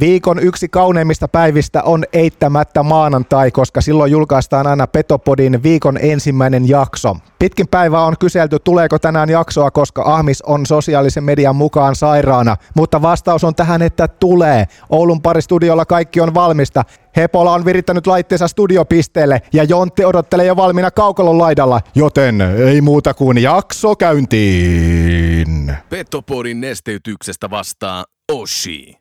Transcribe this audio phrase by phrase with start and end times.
[0.00, 7.16] Viikon yksi kauneimmista päivistä on eittämättä maanantai, koska silloin julkaistaan aina Petopodin viikon ensimmäinen jakso.
[7.38, 12.56] Pitkin päivää on kyselty, tuleeko tänään jaksoa, koska Ahmis on sosiaalisen median mukaan sairaana.
[12.76, 14.66] Mutta vastaus on tähän, että tulee.
[14.90, 16.84] Oulun paristudiolla kaikki on valmista.
[17.16, 23.14] Hepola on virittänyt laitteensa studiopisteelle ja Jontti odottelee jo valmiina kaukalon laidalla, joten ei muuta
[23.14, 25.76] kuin jakso käyntiin.
[25.88, 28.99] Petopodin nesteytyksestä vastaa Oshi.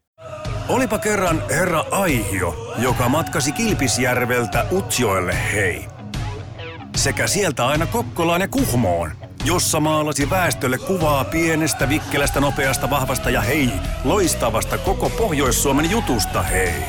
[0.69, 5.85] Olipa kerran herra Aihio, joka matkasi Kilpisjärveltä Utsjoelle hei.
[6.95, 9.11] Sekä sieltä aina Kokkolaan ja Kuhmoon,
[9.45, 13.71] jossa maalasi väestölle kuvaa pienestä, vikkelästä, nopeasta, vahvasta ja hei,
[14.03, 16.83] loistavasta koko Pohjois-Suomen jutusta hei.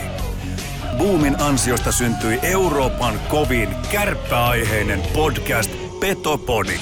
[0.99, 6.81] Boomin ansiosta syntyi Euroopan kovin kärppäaiheinen podcast Petopodi.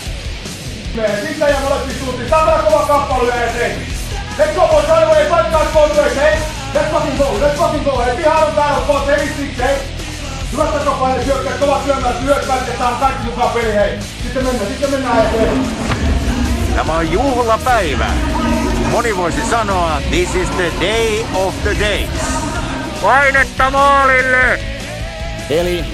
[1.29, 2.31] Sitten ja molempi suuntiin.
[2.31, 6.58] Tämä kova kamppailu ja right away, fight guys both ways, hey?
[6.75, 8.17] Let's fucking go, let's fucking go, hey?
[8.17, 9.77] Pihaan on täällä heavy six, hey?
[10.53, 13.99] Hyvät takapaine syökkäät, kovat syömät, hyökkäät ja saan kaikki mukaan peli, hei.
[14.23, 15.61] Sitten mennään, sitten mennään eteen.
[16.77, 18.07] Tämä on juhlapäivä.
[18.91, 22.09] Moni voisi sanoa, this is the day of the days.
[23.03, 24.61] Painetta maalille!
[25.51, 25.85] Eli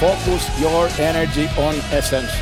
[0.00, 2.32] focus your energy on essence.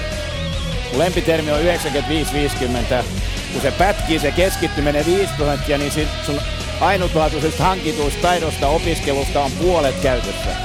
[0.96, 3.23] Lempitermi on 95-50.
[3.55, 5.92] Kun se pätkii, se keskittyminen 5 prosenttia, niin
[6.27, 6.41] sun
[6.80, 10.56] ainutlaatuisesta hankituista taidosta opiskelusta on puolet käytössä.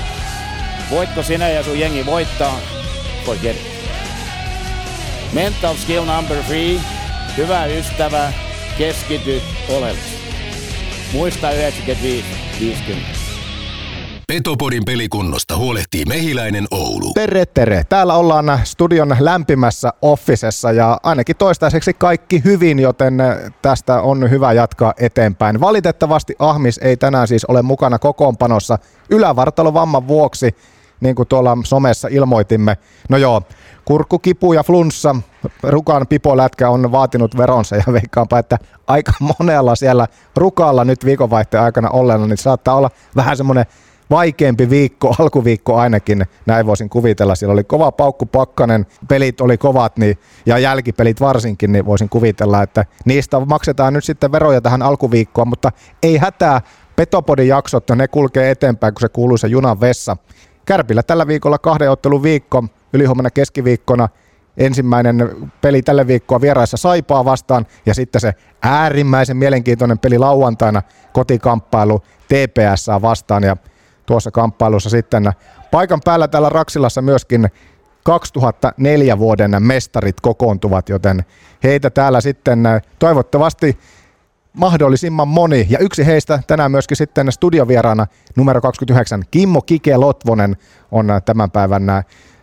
[0.89, 2.59] Voitko sinä ja sun jengi voittaa?
[3.25, 3.79] Forget it.
[5.33, 6.79] Mental skill number three.
[7.37, 8.33] Hyvä ystävä,
[8.77, 10.19] keskity oleellisesti.
[11.13, 12.25] Muista 95,
[12.59, 13.28] 50.
[14.29, 17.13] Petopodin pelikunnosta huolehtii Mehiläinen Oulu.
[17.13, 17.83] Tere, tere.
[17.89, 23.17] Täällä ollaan studion lämpimässä offisessa ja ainakin toistaiseksi kaikki hyvin, joten
[23.61, 25.61] tästä on hyvä jatkaa eteenpäin.
[25.61, 30.55] Valitettavasti Ahmis ei tänään siis ole mukana kokoonpanossa ylävartalovamman vuoksi,
[31.01, 32.77] niin kuin tuolla somessa ilmoitimme.
[33.09, 33.41] No joo,
[33.85, 35.15] kurkkukipu ja flunssa,
[35.63, 38.57] Rukan pipolätkä on vaatinut veronsa ja veikkaanpa, että
[38.87, 43.65] aika monella siellä Rukalla nyt viikonvaihteen aikana olleena, niin saattaa olla vähän semmoinen
[44.09, 47.35] vaikeampi viikko, alkuviikko ainakin, näin voisin kuvitella.
[47.35, 52.63] Siellä oli kova paukku pakkanen, pelit oli kovat niin, ja jälkipelit varsinkin, niin voisin kuvitella,
[52.63, 55.71] että niistä maksetaan nyt sitten veroja tähän alkuviikkoon, mutta
[56.03, 56.61] ei hätää,
[56.95, 60.17] Petopodin jaksot, ne kulkee eteenpäin, kun se kuuluu se junan vessa.
[60.65, 64.09] Kärpillä tällä viikolla kahden ottelun viikko, ylihuomenna keskiviikkona
[64.57, 65.29] ensimmäinen
[65.61, 68.33] peli tällä viikkoa vieraissa Saipaa vastaan ja sitten se
[68.63, 70.81] äärimmäisen mielenkiintoinen peli lauantaina
[71.13, 73.57] kotikamppailu TPS vastaan ja
[74.09, 75.31] tuossa kamppailussa sitten
[75.71, 77.49] paikan päällä täällä Raksilassa myöskin
[78.03, 81.25] 2004 vuoden mestarit kokoontuvat, joten
[81.63, 82.63] heitä täällä sitten
[82.99, 83.77] toivottavasti
[84.53, 85.67] mahdollisimman moni.
[85.69, 90.57] Ja yksi heistä tänään myöskin sitten studiovieraana numero 29, Kimmo Kike Lotvonen
[90.91, 91.83] on tämän päivän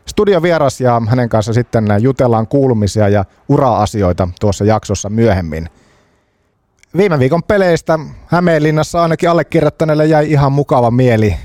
[0.09, 5.69] studiovieras ja hänen kanssa sitten jutellaan kuulumisia ja ura-asioita tuossa jaksossa myöhemmin.
[6.97, 11.37] Viime viikon peleistä Hämeenlinnassa ainakin allekirjoittaneelle jäi ihan mukava mieli.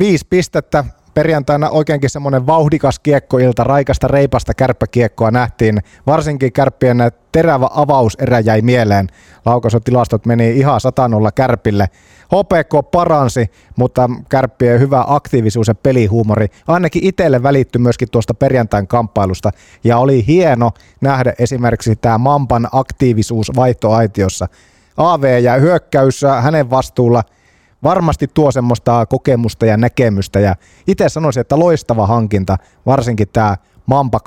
[0.00, 0.84] Viisi pistettä,
[1.14, 5.78] perjantaina oikeinkin semmoinen vauhdikas kiekkoilta, raikasta reipasta kärppäkiekkoa nähtiin.
[6.06, 6.98] Varsinkin kärppien
[7.32, 9.06] terävä avauserä jäi mieleen.
[9.46, 11.88] Laukaisutilastot meni ihan satanolla kärpille.
[12.24, 19.50] HPK paransi, mutta kärppien hyvä aktiivisuus ja pelihuumori ainakin itselle välittyi myöskin tuosta perjantain kamppailusta.
[19.84, 24.48] Ja oli hieno nähdä esimerkiksi tämä Mampan aktiivisuus vaihtoaitiossa.
[24.96, 27.22] AV ja hyökkäys hänen vastuulla–
[27.82, 30.40] varmasti tuo semmoista kokemusta ja näkemystä.
[30.40, 34.20] Ja itse sanoisin, että loistava hankinta, varsinkin tämä Mampa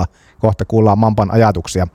[0.00, 0.04] 2.0,
[0.38, 1.86] kohta kuullaan Mampan ajatuksia.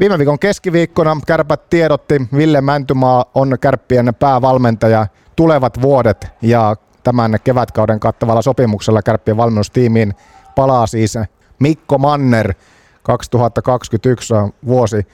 [0.00, 6.26] Viime viikon keskiviikkona Kärpät tiedotti, Ville Mäntymaa on Kärppien päävalmentaja tulevat vuodet.
[6.42, 10.14] Ja tämän kevätkauden kattavalla sopimuksella Kärppien valmennustiimiin
[10.54, 11.18] palaa siis
[11.58, 12.54] Mikko Manner.
[13.02, 14.34] 2021
[14.66, 15.06] vuosi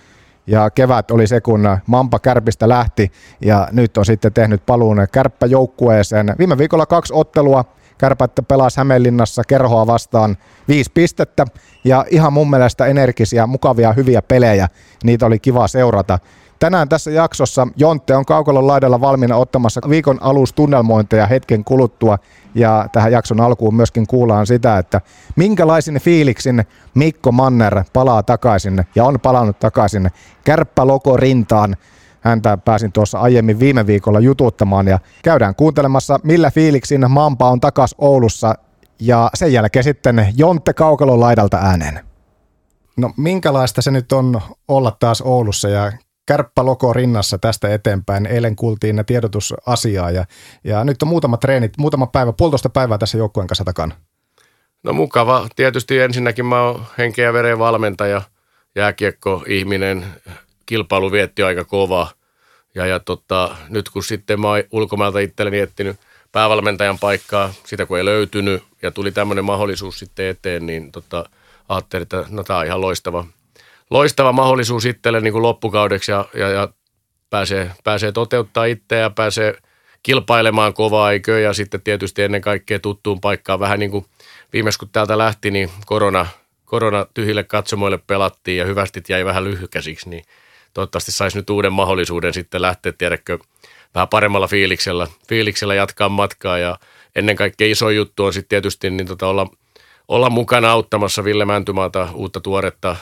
[0.46, 6.34] ja kevät oli se, kun Mampa Kärpistä lähti ja nyt on sitten tehnyt paluun kärppäjoukkueeseen.
[6.38, 7.64] Viime viikolla kaksi ottelua,
[7.98, 10.36] Kärpät pelasi Hämeenlinnassa kerhoa vastaan
[10.68, 11.46] viisi pistettä
[11.84, 14.68] ja ihan mun mielestä energisiä, mukavia, hyviä pelejä.
[15.04, 16.18] Niitä oli kiva seurata.
[16.58, 22.18] Tänään tässä jaksossa Jontte on kaukalon laidalla valmiina ottamassa viikon alustunnelmointeja hetken kuluttua
[22.54, 25.00] ja tähän jakson alkuun myöskin kuullaan sitä, että
[25.36, 26.64] minkälaisin fiiliksin
[26.94, 30.10] Mikko Manner palaa takaisin ja on palannut takaisin
[30.44, 31.76] kärppäloko rintaan.
[32.20, 37.94] Häntä pääsin tuossa aiemmin viime viikolla jututtamaan ja käydään kuuntelemassa millä fiiliksin Mampa on takas
[37.98, 38.54] Oulussa
[39.00, 42.00] ja sen jälkeen sitten Jontte kaukalon laidalta ääneen.
[42.96, 45.92] No minkälaista se nyt on olla taas Oulussa ja
[46.26, 48.26] kärppäloko rinnassa tästä eteenpäin.
[48.26, 50.24] Eilen kuultiin tiedotusasiaa ja,
[50.64, 53.94] ja nyt on muutama treenit, muutama päivä, puolitoista päivää tässä joukkueen kanssa takana.
[54.82, 55.48] No mukava.
[55.56, 58.22] Tietysti ensinnäkin mä oon henkeä veren valmentaja,
[58.74, 60.06] jääkiekko-ihminen,
[60.66, 62.10] kilpailu vietti aika kovaa.
[62.74, 65.96] Ja, ja tota, nyt kun sitten mä oon ulkomailta itselleni etsinyt
[66.32, 71.28] päävalmentajan paikkaa, sitä kun ei löytynyt ja tuli tämmöinen mahdollisuus sitten eteen, niin tota,
[71.68, 73.24] ajattelin, että no tämä on ihan loistava,
[73.90, 76.68] loistava mahdollisuus itselle niin kuin loppukaudeksi ja, ja, ja
[77.30, 79.58] pääsee, pääsee toteuttaa itseä ja pääsee
[80.02, 83.60] kilpailemaan kovaa eikö ja sitten tietysti ennen kaikkea tuttuun paikkaan.
[83.60, 84.06] Vähän niin kuin
[84.52, 86.26] viimeis kun täältä lähti, niin korona,
[86.64, 90.24] korona tyhjille katsomoille pelattiin ja hyvästit jäi vähän lyhykäsiksi, niin
[90.74, 93.38] toivottavasti saisi nyt uuden mahdollisuuden sitten lähteä, tiedätkö,
[93.94, 96.58] vähän paremmalla fiiliksellä, fiiliksellä jatkaa matkaa.
[96.58, 96.78] Ja
[97.16, 99.46] ennen kaikkea iso juttu on sitten tietysti niin tota olla,
[100.08, 102.96] olla mukana auttamassa Ville Mäntymaata uutta tuoretta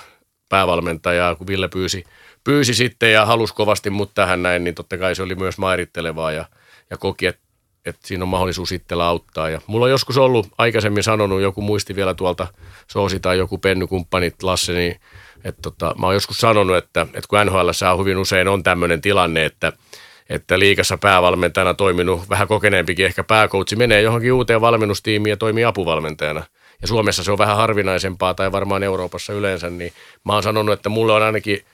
[0.52, 2.04] päävalmentajaa, kun Ville pyysi,
[2.44, 6.32] pyysi sitten ja halusi kovasti mut tähän näin, niin totta kai se oli myös mairittelevaa
[6.32, 6.44] ja,
[6.90, 7.43] ja koki, että
[7.87, 9.50] että siinä on mahdollisuus itsellä auttaa.
[9.50, 12.46] Ja mulla on joskus ollut aikaisemmin sanonut, joku muisti vielä tuolta
[12.87, 15.00] Soosi tai joku pennykumppanit Lasse, niin
[15.44, 19.44] että tota, mä oon joskus sanonut, että, että kun NHL hyvin usein on tämmöinen tilanne,
[19.44, 19.72] että,
[20.28, 26.43] että liikassa päävalmentajana toiminut vähän kokeneempikin ehkä pääkoutsi menee johonkin uuteen valmennustiimiin ja toimii apuvalmentajana.
[26.82, 29.93] Ja Suomessa se on vähän harvinaisempaa tai varmaan Euroopassa yleensä, niin
[30.25, 31.64] mä oon sanonut, että mulle on ainakin,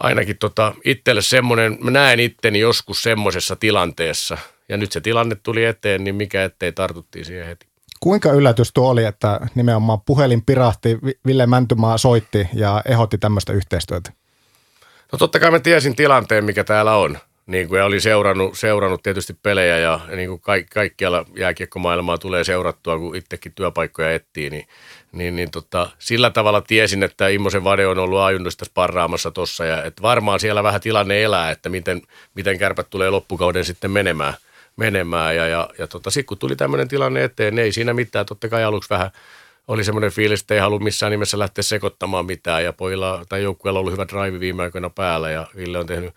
[0.00, 4.38] ainakin tota, itselle semmoinen, mä näen itteni joskus semmoisessa tilanteessa–
[4.68, 7.66] ja nyt se tilanne tuli eteen, niin mikä ettei tartuttiin siihen heti.
[8.00, 14.12] Kuinka yllätys tuo oli, että nimenomaan puhelin pirahti, Ville Mäntymaa soitti ja ehdotti tämmöistä yhteistyötä?
[15.12, 17.18] No totta kai mä tiesin tilanteen, mikä täällä on.
[17.48, 22.18] Niin kuin, ja olin seurannut, seurannut tietysti pelejä ja, ja niin kuin kaikki, kaikkialla jääkiekkomaailmaa
[22.18, 24.66] tulee seurattua, kun itsekin työpaikkoja etsii, niin,
[25.12, 29.84] niin, niin tota, sillä tavalla tiesin, että Immosen Vade on ollut ajunnosta sparraamassa tuossa ja
[29.84, 32.02] että varmaan siellä vähän tilanne elää, että miten,
[32.34, 34.34] miten kärpät tulee loppukauden sitten menemään–
[34.78, 35.36] menemään.
[35.36, 38.26] Ja, ja, ja tota, sitten kun tuli tämmöinen tilanne eteen, niin ei siinä mitään.
[38.26, 39.10] Totta kai aluksi vähän
[39.68, 42.64] oli semmoinen fiilis, että ei halua missään nimessä lähteä sekoittamaan mitään.
[42.64, 46.14] Ja pojilla tai joukkueella on ollut hyvä drive viime aikoina päällä ja Ville on tehnyt,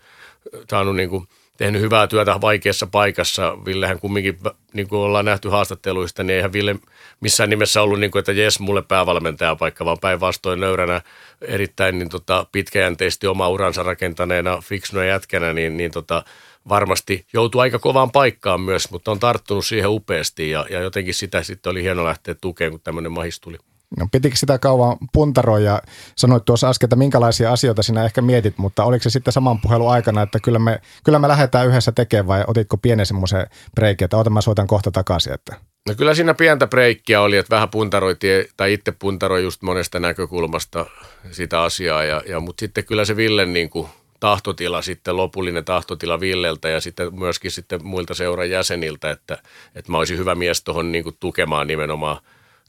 [0.70, 3.58] saanut niin kuin, tehnyt hyvää työtä vaikeassa paikassa.
[3.64, 4.38] Villehän kumminkin,
[4.72, 6.76] niin kuin ollaan nähty haastatteluista, niin eihän Ville
[7.20, 11.00] missään nimessä ollut, niin kuin, että jes, mulle päävalmentaja paikka, vaan päinvastoin nöyränä
[11.40, 16.24] erittäin niin tota, pitkäjänteisesti oma uransa rakentaneena, fiksuna jätkänä, niin, niin tota,
[16.68, 21.42] varmasti joutuu aika kovaan paikkaan myös, mutta on tarttunut siihen upeasti ja, ja jotenkin sitä
[21.42, 23.58] sitten oli hieno lähteä tukemaan, kun tämmöinen mahis tuli.
[23.98, 25.82] No, pitikö sitä kauan puntaroida ja
[26.16, 29.90] sanoit tuossa äsken, että minkälaisia asioita sinä ehkä mietit, mutta oliko se sitten saman puhelun
[29.90, 34.16] aikana, että kyllä me, kyllä me lähdetään yhdessä tekemään vai otitko pienen semmoisen breikin, että
[34.16, 35.32] otan mä soitan kohta takaisin?
[35.32, 35.56] Että...
[35.88, 40.86] No kyllä siinä pientä breikkiä oli, että vähän puntaroitiin tai itse puntaroi just monesta näkökulmasta
[41.30, 43.88] sitä asiaa, ja, ja, mutta sitten kyllä se Ville niin kuin–
[44.22, 49.38] tahtotila sitten, lopullinen tahtotila Villeltä ja sitten myöskin sitten muilta seuran jäseniltä, että,
[49.74, 52.16] että mä olisin hyvä mies tuohon niin tukemaan nimenomaan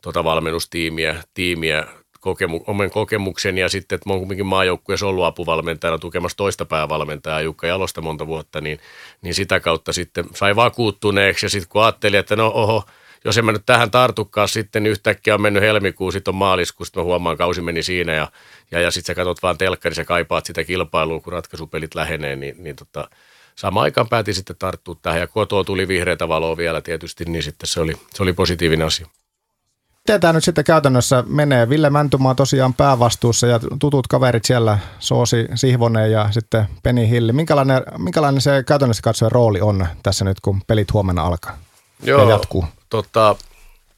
[0.04, 1.88] tuota valmennustiimiä, tiimiä,
[2.20, 7.42] kokemu, omen kokemuksen ja sitten, että mä oon kumminkin maajoukkueessa ollut apuvalmentajana tukemassa toista päävalmentajaa
[7.42, 8.80] Jukka Jalosta monta vuotta, niin,
[9.22, 12.84] niin sitä kautta sitten sai vakuuttuneeksi ja sitten kun ajattelin, että no oho,
[13.26, 16.86] jos en mä nyt tähän tartukkaan sitten, niin yhtäkkiä on mennyt helmikuu, sitten on maaliskuu,
[16.86, 18.32] sitten mä huomaan, kausi meni siinä ja,
[18.72, 22.64] ja, ja sitten sä katsot vaan telkkari, sä kaipaat sitä kilpailua, kun ratkaisupelit lähenee, niin,
[22.64, 23.10] niin tota,
[23.56, 27.68] samaan aikaan päätin sitten tarttua tähän ja kotoa tuli vihreätä valoa vielä tietysti, niin sitten
[27.68, 29.08] se oli, se oli positiivinen asia.
[30.08, 31.70] Miten tämä nyt sitten käytännössä menee?
[31.70, 37.34] Ville Mäntymaa tosiaan päävastuussa ja tutut kaverit siellä, Soosi Sihvonen ja sitten Peni Hilli.
[37.34, 41.58] Minkälainen, minkälainen se käytännössä katsoen rooli on tässä nyt, kun pelit huomenna alkaa
[42.04, 42.66] Joo, ja jatkuu?
[42.90, 43.36] tota,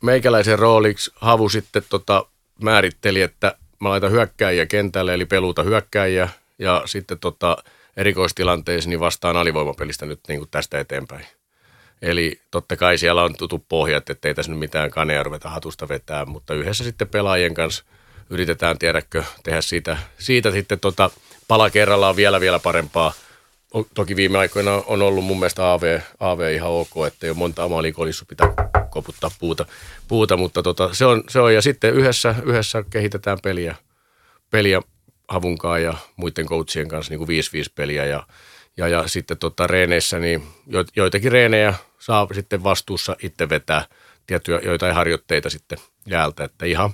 [0.01, 2.25] meikäläisen rooliksi Havu sitten tota,
[2.61, 7.57] määritteli, että mä laitan hyökkääjiä kentälle, eli peluuta hyökkääjiä, ja sitten tota,
[7.97, 11.25] erikoistilanteisiin niin vastaan alivoimapelistä nyt niin kuin tästä eteenpäin.
[12.01, 15.87] Eli totta kai siellä on tutut pohjat, että ei tässä nyt mitään kanea ruveta hatusta
[15.87, 17.83] vetää, mutta yhdessä sitten pelaajien kanssa
[18.29, 21.09] yritetään, tiedäkö, tehdä siitä, siitä sitten tota,
[21.47, 23.13] pala kerrallaan vielä vielä parempaa.
[23.93, 27.81] Toki viime aikoina on ollut mun mielestä AV, AV ihan ok, että ole monta omaa
[27.81, 28.53] liikollissu pitää
[28.89, 29.65] koputtaa puuta,
[30.07, 33.75] puuta mutta tota, se, on, se on, ja sitten yhdessä, yhdessä kehitetään peliä,
[34.51, 34.81] peliä
[35.27, 38.27] Havunkaan ja muiden coachien kanssa niin kuin 5-5 peliä ja,
[38.77, 43.85] ja, ja sitten tota, reeneissä, niin jo, joitakin reenejä saa sitten vastuussa itse vetää.
[44.27, 46.89] Tiettyjä joitain harjoitteita sitten jäältä, että ihan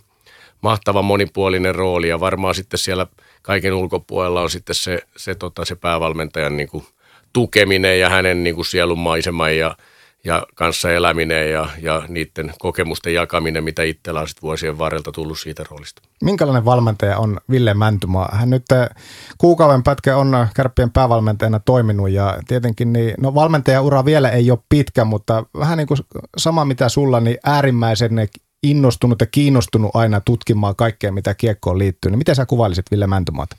[0.61, 2.07] mahtava monipuolinen rooli.
[2.07, 3.07] Ja varmaan sitten siellä
[3.41, 6.85] kaiken ulkopuolella on sitten se, se, tota, se päävalmentajan niin kuin
[7.33, 9.77] tukeminen ja hänen niin kuin sielun maisema ja
[10.25, 15.63] ja kanssa eläminen ja, ja niiden kokemusten jakaminen, mitä itsellä on vuosien varrelta tullut siitä
[15.69, 16.01] roolista.
[16.23, 18.29] Minkälainen valmentaja on Ville Mäntymaa?
[18.33, 18.89] Hän nyt eh,
[19.37, 25.05] kuukauden pätkä on Kärppien päävalmentajana toiminut ja tietenkin niin, no valmentajaura vielä ei ole pitkä,
[25.05, 25.99] mutta vähän niin kuin
[26.37, 28.27] sama mitä sulla, niin äärimmäisen
[28.63, 32.11] innostunut ja kiinnostunut aina tutkimaan kaikkea, mitä kiekkoon liittyy.
[32.11, 33.55] Niin miten sä kuvailisit Ville Mäntymaata?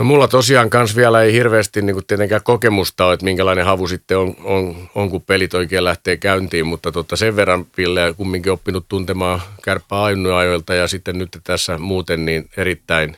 [0.00, 4.18] No mulla tosiaan kans vielä ei hirveästi niin tietenkään kokemusta ole, että minkälainen havu sitten
[4.18, 8.88] on, on, on kun pelit oikein lähtee käyntiin, mutta tota sen verran Ville kumminkin oppinut
[8.88, 13.16] tuntemaan kärppää ajoilta ja sitten nyt tässä muuten niin erittäin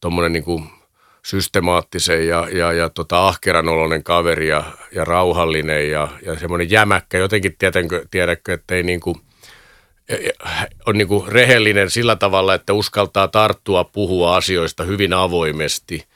[0.00, 0.64] tuommoinen niin
[1.24, 7.18] systemaattisen ja, ja, ja tota ahkeran oloinen kaveri ja, ja rauhallinen ja, ja semmoinen jämäkkä.
[7.18, 9.16] Jotenkin tiedätkö, tiedätkö että ei niin kuin,
[10.08, 10.30] e, e,
[10.86, 16.04] on niin kuin rehellinen sillä tavalla, että uskaltaa tarttua puhua asioista hyvin avoimesti–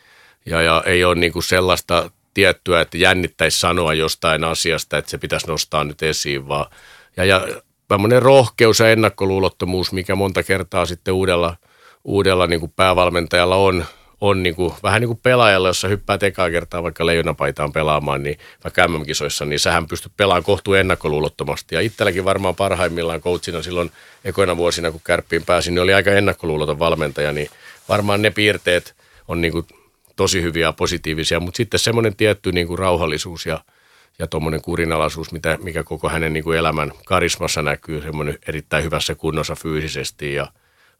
[0.46, 5.18] ja, ja ei ole niin kuin sellaista tiettyä, että jännittäisi sanoa jostain asiasta, että se
[5.18, 6.66] pitäisi nostaa nyt esiin, vaan
[7.16, 7.46] ja, ja
[7.88, 11.56] tämmöinen rohkeus ja ennakkoluulottomuus, mikä monta kertaa sitten uudella,
[12.04, 13.84] uudella niin kuin päävalmentajalla on,
[14.20, 18.38] on niin kuin, vähän niin kuin pelaajalla, jossa hyppää ekaa kertaa vaikka leijonapaitaan pelaamaan, niin
[18.64, 21.74] vaikka MM-kisoissa, niin sähän pystyt pelaamaan kohtuu ennakkoluulottomasti.
[21.74, 23.90] Ja itselläkin varmaan parhaimmillaan coachina silloin
[24.24, 27.48] ekoina vuosina, kun kärppiin pääsin, niin oli aika ennakkoluuloton valmentaja, niin
[27.88, 28.94] varmaan ne piirteet
[29.28, 29.66] on niin kuin
[30.16, 33.64] tosi hyviä ja positiivisia, mutta sitten semmoinen tietty niin kuin rauhallisuus ja,
[34.18, 39.14] ja tuommoinen kurinalaisuus, mitä, mikä koko hänen niin kuin elämän karismassa näkyy, semmoinen erittäin hyvässä
[39.14, 40.52] kunnossa fyysisesti ja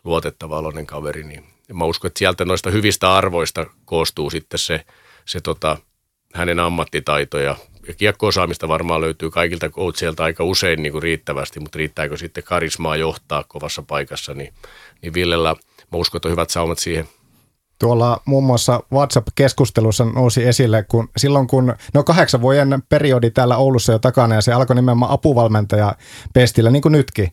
[0.04, 4.84] luotettava oloinen kaveri, niin mä uskon, että sieltä noista hyvistä arvoista koostuu sitten se,
[5.24, 5.76] se tota,
[6.34, 7.56] hänen ammattitaito ja,
[7.88, 12.96] ja kiekko-osaamista varmaan löytyy kaikilta coachilta aika usein niin kuin riittävästi, mutta riittääkö sitten karismaa
[12.96, 14.54] johtaa kovassa paikassa, niin,
[15.02, 15.56] niin Villellä
[15.92, 17.08] mä uskon, että on hyvät saumat siihen–
[17.82, 23.92] Tuolla muun muassa WhatsApp-keskustelussa nousi esille, kun silloin kun, no kahdeksan vuoden periodi täällä Oulussa
[23.92, 25.94] jo takana ja se alkoi nimenomaan apuvalmentaja
[26.32, 27.32] pestillä, niin kuin nytkin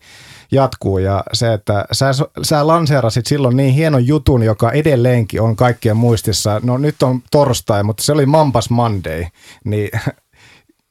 [0.52, 0.98] jatkuu.
[0.98, 2.12] Ja se, että sä,
[2.44, 6.62] sä lanseerasit silloin niin hienon jutun, joka edelleenkin on kaikkien muistissa.
[6.64, 9.26] No nyt on torstai, mutta se oli Mampas Monday.
[9.64, 9.90] Niin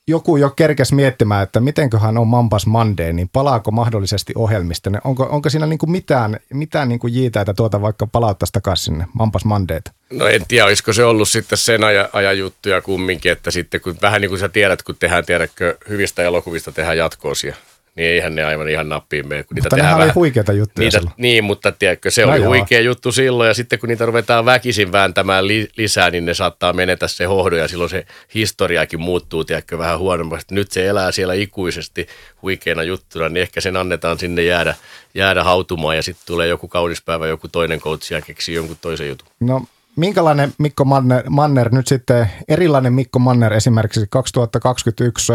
[0.09, 4.91] joku jo kerkes miettimään, että mitenköhän on Mampas Monday, niin palaako mahdollisesti ohjelmista?
[5.05, 8.85] Onko, onko siinä niin kuin mitään, mitään niin kuin jiitä, että tuota vaikka palauttaisi takaisin
[8.85, 9.93] sinne Mampas Mondayta?
[10.11, 13.97] No en tiedä, olisiko se ollut sitten sen ajan, ajan juttuja kumminkin, että sitten kun
[14.03, 17.57] vähän niin kuin sä tiedät, kun tehdään, tiedätkö, hyvistä elokuvista tehdään jatkoosia,
[17.99, 19.43] niin eihän ne aivan ihan nappiin mene.
[19.43, 21.15] Kun mutta niitä tehdään oli huikeita juttuja niitä, silloin.
[21.17, 22.49] Niin, mutta tiedätkö, se no oli joo.
[22.49, 26.73] huikea juttu silloin ja sitten kun niitä ruvetaan väkisin vääntämään li, lisää, niin ne saattaa
[26.73, 30.55] menetä se hohdo ja silloin se historiakin muuttuu, tiedätkö, vähän huonommasti.
[30.55, 32.07] Nyt se elää siellä ikuisesti
[32.43, 34.75] huikeana juttuna, niin ehkä sen annetaan sinne jäädä,
[35.15, 39.09] jäädä hautumaan ja sitten tulee joku kaunis päivä, joku toinen coach ja keksii jonkun toisen
[39.09, 39.29] jutun.
[39.41, 39.63] No
[39.99, 45.33] minkälainen Mikko Manner, Manner nyt sitten, erilainen Mikko Manner esimerkiksi 2021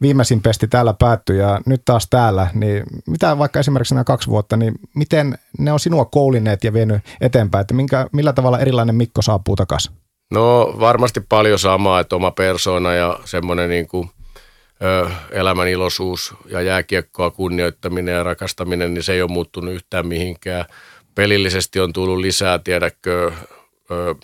[0.00, 4.56] viimeisin pesti täällä päättyi ja nyt taas täällä, niin mitä vaikka esimerkiksi nämä kaksi vuotta,
[4.56, 9.22] niin miten ne on sinua koulineet ja vienyt eteenpäin, että minkä, millä tavalla erilainen Mikko
[9.22, 9.92] saapuu takaisin?
[10.30, 14.10] No varmasti paljon samaa, että oma persona ja semmoinen niin kuin,
[15.30, 20.64] elämän iloisuus ja jääkiekkoa kunnioittaminen ja rakastaminen, niin se ei ole muuttunut yhtään mihinkään.
[21.14, 23.32] Pelillisesti on tullut lisää, tiedäkö,
[23.90, 24.14] ö,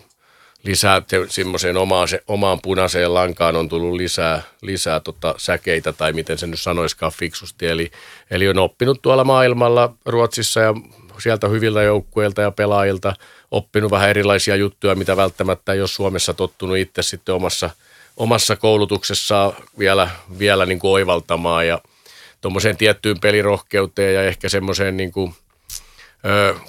[0.67, 6.39] lisää semmoiseen omaan, se, omaan punaiseen lankaan on tullut lisää, lisää tota säkeitä tai miten
[6.39, 7.67] se nyt sanoiskaan fiksusti.
[7.67, 7.91] Eli,
[8.31, 10.75] eli on oppinut tuolla maailmalla Ruotsissa ja
[11.19, 13.15] sieltä hyviltä joukkueilta ja pelaajilta
[13.51, 17.71] oppinut vähän erilaisia juttuja, mitä välttämättä ei ole Suomessa tottunut itse sitten omassa,
[18.17, 21.81] omassa koulutuksessaan vielä, vielä niin kuin oivaltamaan ja
[22.41, 25.35] tuommoiseen tiettyyn pelirohkeuteen ja ehkä semmoiseen niin kuin–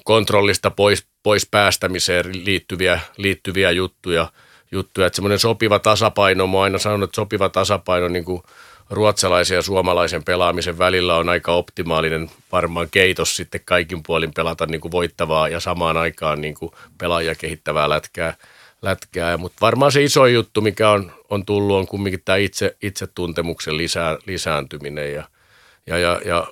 [0.03, 4.31] kontrollista pois, pois päästämiseen liittyviä, liittyviä juttuja.
[4.71, 5.07] juttuja.
[5.07, 8.43] Että semmoinen sopiva tasapaino, mä aina sanonut, että sopiva tasapaino niin kuin
[8.89, 14.81] ruotsalaisen ja suomalaisen pelaamisen välillä on aika optimaalinen varmaan keitos sitten kaikin puolin pelata niin
[14.81, 18.33] kuin voittavaa ja samaan aikaan niin kuin pelaajia kehittävää lätkää.
[18.81, 19.37] lätkää.
[19.37, 24.17] Mutta varmaan se iso juttu, mikä on, on tullut, on kumminkin tämä itse, itsetuntemuksen lisää,
[24.25, 25.23] lisääntyminen ja,
[25.87, 26.47] ja, ja, ja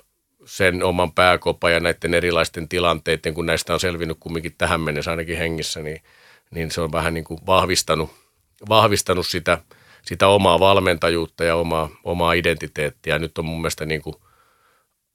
[0.46, 5.38] sen oman pääkopan ja näiden erilaisten tilanteiden, kun näistä on selvinnyt kumminkin tähän mennessä ainakin
[5.38, 6.02] hengissä, niin,
[6.50, 8.10] niin se on vähän niin kuin vahvistanut,
[8.68, 9.58] vahvistanut sitä,
[10.02, 13.18] sitä omaa valmentajuutta ja omaa, omaa identiteettiä.
[13.18, 14.16] Nyt on mun mielestä niin kuin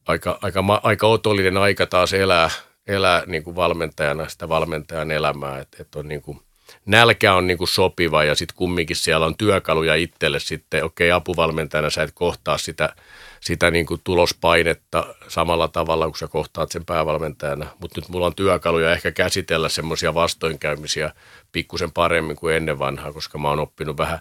[0.07, 2.49] aika, aika, aika otollinen aika taas elää,
[2.87, 6.39] elää niin kuin valmentajana sitä valmentajan elämää, että, että on niin kuin,
[6.85, 11.17] nälkä on niin kuin sopiva ja sitten kumminkin siellä on työkaluja itselle sitten, okei okay,
[11.17, 12.89] apuvalmentajana sä et kohtaa sitä–
[13.41, 17.67] sitä niin kuin tulospainetta samalla tavalla, kun sä kohtaat sen päävalmentajana.
[17.79, 21.13] Mutta nyt mulla on työkaluja ehkä käsitellä semmoisia vastoinkäymisiä
[21.51, 24.19] pikkusen paremmin kuin ennen vanhaa, koska mä oon oppinut vähän,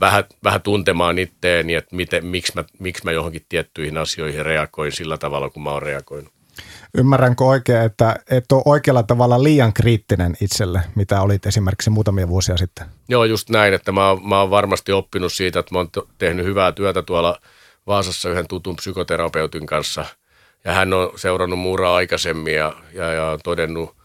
[0.00, 5.18] vähän, vähän tuntemaan itteeni, että miten, miksi, mä, miksi mä johonkin tiettyihin asioihin reagoin sillä
[5.18, 6.32] tavalla, kun mä oon reagoinut.
[6.94, 12.56] Ymmärränkö oikein, että et ole oikealla tavalla liian kriittinen itselle, mitä olit esimerkiksi muutamia vuosia
[12.56, 12.86] sitten?
[13.08, 15.88] Joo, just näin, että mä, oon, mä oon varmasti oppinut siitä, että mä oon
[16.18, 17.40] tehnyt hyvää työtä tuolla
[17.86, 20.04] Vaasassa yhden tutun psykoterapeutin kanssa.
[20.64, 23.96] Ja hän on seurannut muuraa aikaisemmin ja, ja, ja todennut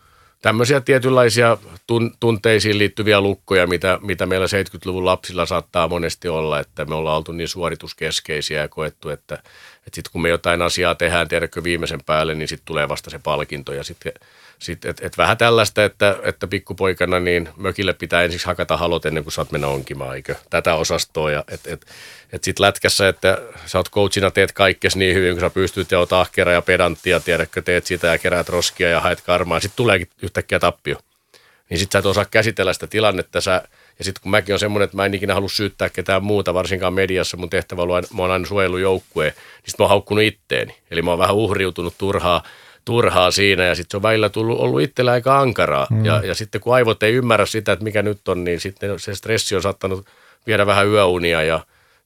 [0.42, 1.58] tämmöisiä tietynlaisia
[1.88, 7.18] tun, tunteisiin liittyviä lukkoja, mitä, mitä meillä 70-luvun lapsilla saattaa monesti olla, että me ollaan
[7.18, 12.04] oltu niin suorituskeskeisiä ja koettu, että, että sitten kun me jotain asiaa tehdään, tiedätkö viimeisen
[12.06, 14.14] päälle, niin sitten tulee vasta se palkinto ja sitten
[14.60, 19.24] sit, et, et vähän tällaista, että, että pikkupoikana niin mökille pitää ensiksi hakata halot ennen
[19.24, 20.36] kuin saat mennä onkimaan, eikö?
[20.50, 21.32] Tätä osastoa.
[21.32, 21.86] Ja et, et,
[22.34, 26.00] et sitten lätkässä, että sä oot coachina, teet kaikkes niin hyvin, kun sä pystyt ja
[26.00, 29.60] oot ahkera ja pedanttia, tiedätkö, teet sitä ja keräät roskia ja haet karmaa.
[29.60, 30.98] Sitten tuleekin yhtäkkiä tappio.
[31.70, 33.62] Niin sitten sä et osaa käsitellä sitä tilannetta, sä
[34.00, 36.94] ja sitten kun mäkin on semmoinen, että mä en ikinä halua syyttää ketään muuta, varsinkaan
[36.94, 40.76] mediassa, mun tehtävä on, mä oon aina suojellut joukkueen, niin sitten mä oon haukkunut itteeni.
[40.92, 42.44] Eli mä oon vähän uhriutunut turhaa,
[42.88, 45.88] turhaa siinä ja sitten se on välillä tullut, ollut itsellä aika ankaraa.
[45.90, 46.06] Mm.
[46.06, 49.16] Ja, ja sitten kun aivot ei ymmärrä sitä, että mikä nyt on, niin sitten se
[49.16, 50.06] stressi on saattanut
[50.48, 51.60] viedä vähän yöunia ja,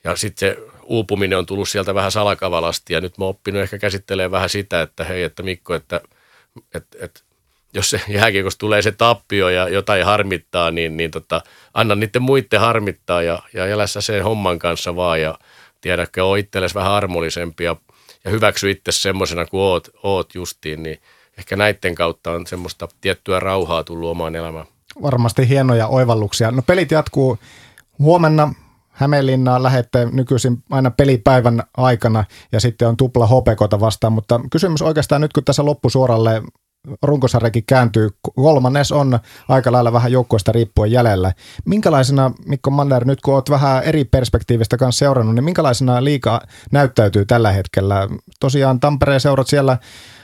[0.04, 3.78] ja sitten se uupuminen on tullut sieltä vähän salakavalasti ja nyt mä oon oppinut ehkä
[3.78, 6.02] käsittelee vähän sitä, että hei, että Mikko, että,
[6.76, 7.22] että, että
[7.74, 11.42] jos se jääkiekossa tulee se tappio ja jotain harmittaa, niin, niin tota,
[11.74, 15.38] anna niiden muiden harmittaa ja, ja elässä sen homman kanssa vaan ja
[15.82, 17.76] tiedäkö, on itsellesi vähän armollisempi ja,
[18.26, 21.02] ja hyväksy itse semmoisena kuin oot, oot justiin, niin
[21.38, 24.66] ehkä näiden kautta on semmoista tiettyä rauhaa tullut omaan elämään.
[25.02, 26.52] Varmasti hienoja oivalluksia.
[26.52, 27.38] No pelit jatkuu
[28.00, 28.54] huomenna
[28.92, 35.22] Hämeenlinnaan lähette nykyisin aina pelipäivän aikana ja sitten on tupla hopekota vastaan, mutta kysymys oikeastaan
[35.22, 36.42] nyt kun tässä loppusuoralle
[37.04, 38.10] runkosarjakin kääntyy.
[38.36, 39.20] Kolmannes on
[39.50, 41.34] aika lailla vähän joukkueesta riippuen jäljellä.
[41.66, 47.26] Minkälaisena, Mikko Manner, nyt kun olet vähän eri perspektiivistä kanssa seurannut, niin minkälaisena liika näyttäytyy
[47.26, 48.08] tällä hetkellä?
[48.40, 49.78] Tosiaan Tampereen seurat siellä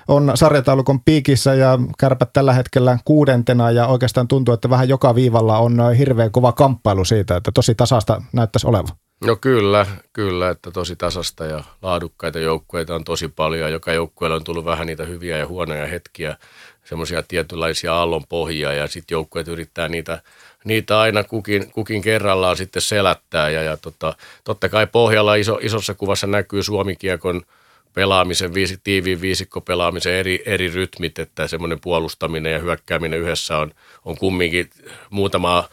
[0.08, 5.58] on sarjataulukon piikissä ja kärpät tällä hetkellä kuudentena ja oikeastaan tuntuu, että vähän joka viivalla
[5.58, 9.07] on hirveän kova kamppailu siitä, että tosi tasasta näyttäisi olevan.
[9.26, 13.72] No kyllä, kyllä, että tosi tasasta ja laadukkaita joukkueita on tosi paljon.
[13.72, 16.38] Joka joukkueella on tullut vähän niitä hyviä ja huonoja hetkiä,
[16.84, 20.22] semmoisia tietynlaisia aallon pohjia ja sitten joukkueet yrittää niitä,
[20.64, 23.50] niitä aina kukin, kukin kerrallaan sitten selättää.
[23.50, 27.42] Ja, ja tota, totta kai pohjalla iso, isossa kuvassa näkyy Suomikiekon
[27.94, 33.72] pelaamisen, viisi, tiiviin viisikko pelaamisen eri, eri rytmit, että semmoinen puolustaminen ja hyökkääminen yhdessä on,
[34.06, 34.70] on kumminkin
[35.10, 35.70] muutama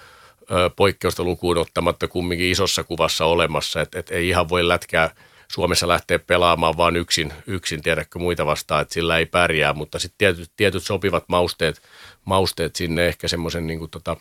[0.77, 5.11] poikkeusta lukuun ottamatta kumminkin isossa kuvassa olemassa, että et ei ihan voi lätkää
[5.49, 10.19] Suomessa lähteä pelaamaan vaan yksin, yksin tiedäkö muita vastaan, että sillä ei pärjää, mutta sitten
[10.19, 11.83] tietyt, tietyt sopivat mausteet,
[12.25, 14.17] mausteet sinne ehkä semmoisen niin tota,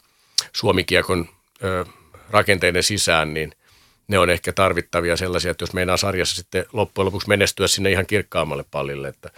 [0.53, 1.29] suomikiekon
[1.63, 1.85] ö,
[2.29, 3.51] rakenteiden sisään, niin
[4.07, 8.05] ne on ehkä tarvittavia sellaisia, että jos meinaa sarjassa sitten loppujen lopuksi menestyä sinne ihan
[8.05, 9.29] kirkkaammalle pallille, että,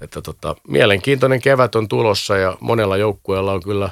[0.00, 3.90] että tota, mielenkiintoinen kevät on tulossa ja monella joukkueella on kyllä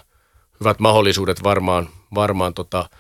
[0.60, 2.90] hyvät mahdollisuudet varmaan varmaan tota,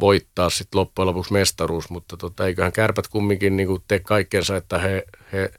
[0.00, 5.04] voittaa sitten loppujen lopuksi mestaruus, mutta tota, eiköhän kärpät kumminkin niin tee kaikkensa, että he,
[5.32, 5.52] he,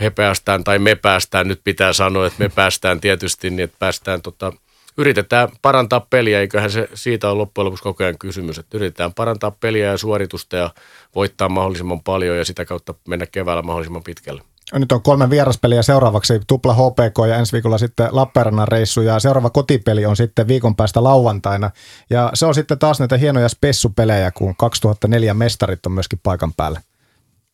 [0.00, 4.22] he päästään tai me päästään, nyt pitää sanoa, että me päästään tietysti, niin että päästään
[4.22, 4.52] tota,
[4.96, 9.50] yritetään parantaa peliä, eiköhän se siitä ole loppujen lopuksi koko ajan kysymys, että yritetään parantaa
[9.50, 10.70] peliä ja suoritusta ja
[11.14, 14.42] voittaa mahdollisimman paljon ja sitä kautta mennä keväällä mahdollisimman pitkälle.
[14.72, 19.50] Nyt on kolme vieraspeliä seuraavaksi, tupla HPK ja ensi viikolla sitten Lappeenrannan reissu ja seuraava
[19.50, 21.70] kotipeli on sitten viikon päästä lauantaina.
[22.10, 26.80] Ja se on sitten taas näitä hienoja spessupelejä, kun 2004 mestarit on myöskin paikan päällä.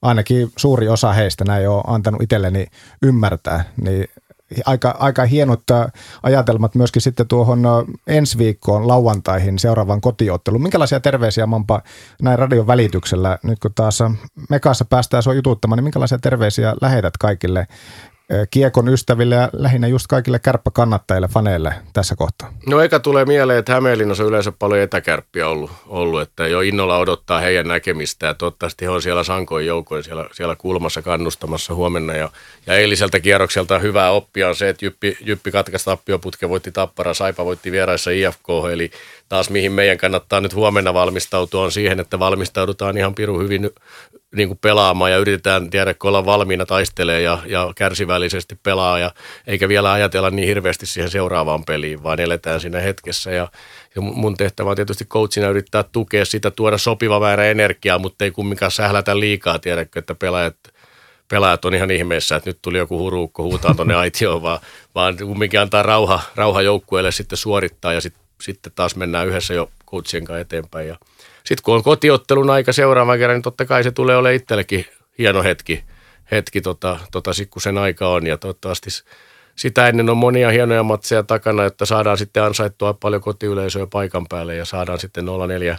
[0.03, 2.67] Ainakin suuri osa heistä näin on antanut itselleni
[3.03, 4.09] ymmärtää, niin
[4.67, 5.87] aika, aika hienot äh,
[6.23, 7.73] ajatelmat myöskin sitten tuohon äh,
[8.07, 10.63] ensi viikkoon lauantaihin seuraavaan kotiotteluun.
[10.63, 11.83] Minkälaisia terveisiä Mampa
[12.23, 14.13] näin radion välityksellä, nyt kun taas äh,
[14.51, 17.67] Mekassa päästään sua jututtamaan, niin minkälaisia terveisiä lähetät kaikille
[18.51, 22.53] kiekon ystäville ja lähinnä just kaikille kärppäkannattajille, faneille tässä kohtaa?
[22.67, 26.99] No eka tulee mieleen, että Hämeenlinnassa on yleensä paljon etäkärppiä ollut, ollut, että jo innolla
[26.99, 32.15] odottaa heidän näkemistä ja toivottavasti he on siellä sankoin joukoin siellä, siellä kulmassa kannustamassa huomenna
[32.15, 32.29] ja,
[32.67, 37.45] ja eiliseltä kierrokselta hyvää oppia on se, että Jyppi, Jyppi katkaisi tappioputke, voitti Tappara, Saipa
[37.45, 38.91] voitti vieraissa IFK, eli
[39.29, 43.71] taas mihin meidän kannattaa nyt huomenna valmistautua on siihen, että valmistaudutaan ihan piru hyvin
[44.35, 49.11] niin kuin pelaamaan ja yritetään tiedä, olla valmiina taistelee ja, ja kärsivällisesti pelaa ja
[49.47, 53.31] eikä vielä ajatella niin hirveästi siihen seuraavaan peliin, vaan eletään siinä hetkessä.
[53.31, 53.49] Ja,
[53.95, 58.31] ja mun tehtävä on tietysti coachina yrittää tukea sitä, tuoda sopiva määrä energiaa, mutta ei
[58.31, 60.57] kumminkaan sählätä liikaa, tiedäkö, että pelaajat
[61.29, 64.59] pelaajat on ihan ihmeessä, että nyt tuli joku huruukko huutaa tuonne aitioon, vaan,
[64.95, 69.71] vaan kumminkin antaa rauha, rauha joukkueelle sitten suorittaa ja sit, sitten taas mennään yhdessä jo
[69.87, 70.89] coachien kanssa eteenpäin.
[70.89, 70.97] Ja
[71.45, 74.87] sitten kun on kotiottelun aika seuraavan kerran, niin totta kai se tulee olemaan itsellekin
[75.19, 75.85] hieno hetki,
[76.31, 78.27] hetki tota, tota, sit, kun sen aika on.
[78.27, 78.91] Ja toivottavasti
[79.57, 84.57] sitä ennen on monia hienoja matseja takana, että saadaan sitten ansaittua paljon kotiyleisöä paikan päälle
[84.57, 85.79] ja saadaan sitten 04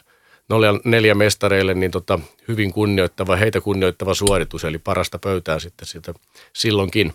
[0.83, 6.13] neljä mestareille niin tota, hyvin kunnioittava, heitä kunnioittava suoritus, eli parasta pöytää sitten sitä
[6.53, 7.13] silloinkin.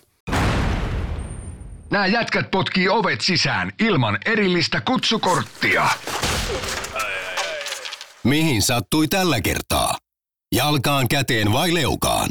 [1.91, 5.89] Nämä jätkät potkii ovet sisään ilman erillistä kutsukorttia.
[8.23, 9.97] Mihin sattui tällä kertaa?
[10.55, 12.29] Jalkaan käteen vai leukaan?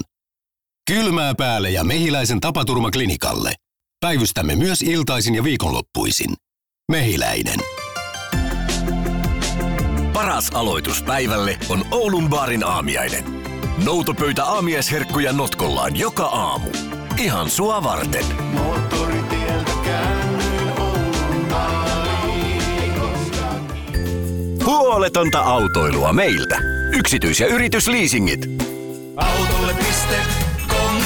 [0.91, 3.55] Kylmää päälle ja mehiläisen tapaturmaklinikalle.
[4.01, 6.35] Päivystämme myös iltaisin ja viikonloppuisin.
[6.93, 7.61] Mehiläinen.
[10.13, 13.25] Paras aloitus päivälle on Oulun baarin aamiainen.
[13.85, 16.71] Noutopöytä aamiaisherkkuja notkollaan joka aamu.
[17.19, 18.25] Ihan sua varten.
[24.71, 26.59] Huoletonta autoilua meiltä.
[26.99, 28.51] Yksityis- ja yritysleasingit.
[29.17, 31.03] Autolle.com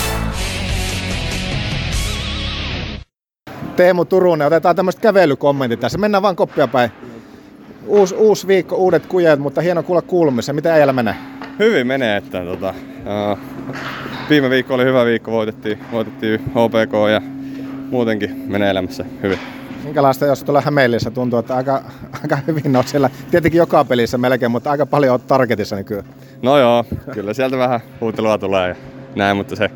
[3.76, 5.98] Teemu Turunen, otetaan tämmöiset kävelykommentit tässä.
[5.98, 6.90] Mennään vaan koppia päin.
[7.86, 10.52] Uusi, uusi viikko, uudet kujet, mutta hieno kuulla kuulumissa.
[10.52, 11.14] Miten äijällä menee?
[11.58, 12.74] Hyvin menee, että tota,
[13.32, 13.38] uh,
[14.30, 17.20] viime viikko oli hyvä viikko, voitettiin, voitettiin HPK ja
[17.90, 19.38] muutenkin menee elämässä hyvin.
[19.84, 21.82] Minkälaista, jos tuolla Hämeenlissä tuntuu, että aika,
[22.22, 26.04] aika hyvin on siellä, tietenkin joka pelissä melkein, mutta aika paljon on targetissa nykyään.
[26.42, 28.74] No joo, kyllä sieltä vähän huutelua tulee ja
[29.16, 29.70] näin, mutta se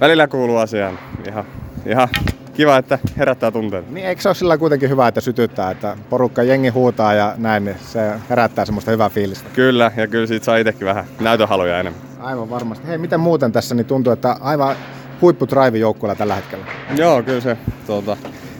[0.00, 0.98] välillä kuuluu asiaan.
[1.28, 1.44] Ihan,
[1.86, 2.08] ihan
[2.54, 3.90] kiva, että herättää tunteita.
[3.90, 7.64] Niin eikö se ole sillä kuitenkin hyvä, että sytyttää, että porukka jengi huutaa ja näin,
[7.64, 9.48] niin se herättää semmoista hyvää fiilistä.
[9.52, 12.02] Kyllä, ja kyllä siitä saa itsekin vähän näytöhaluja enemmän.
[12.20, 12.86] Aivan varmasti.
[12.86, 14.76] Hei, miten muuten tässä niin tuntuu, että aivan
[15.20, 16.64] huipputraivi joukkueella tällä hetkellä?
[16.96, 17.56] Joo, kyllä se.
[17.86, 18.16] Tuota,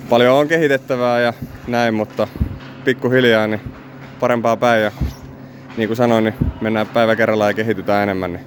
[0.08, 1.32] paljon on kehitettävää ja
[1.66, 2.28] näin, mutta
[2.84, 3.60] pikkuhiljaa niin
[4.20, 4.82] parempaa päin.
[4.82, 4.92] Ja
[5.76, 8.32] niin kuin sanoin, niin mennään päivä kerrallaan ja kehitytään enemmän.
[8.32, 8.44] Niin.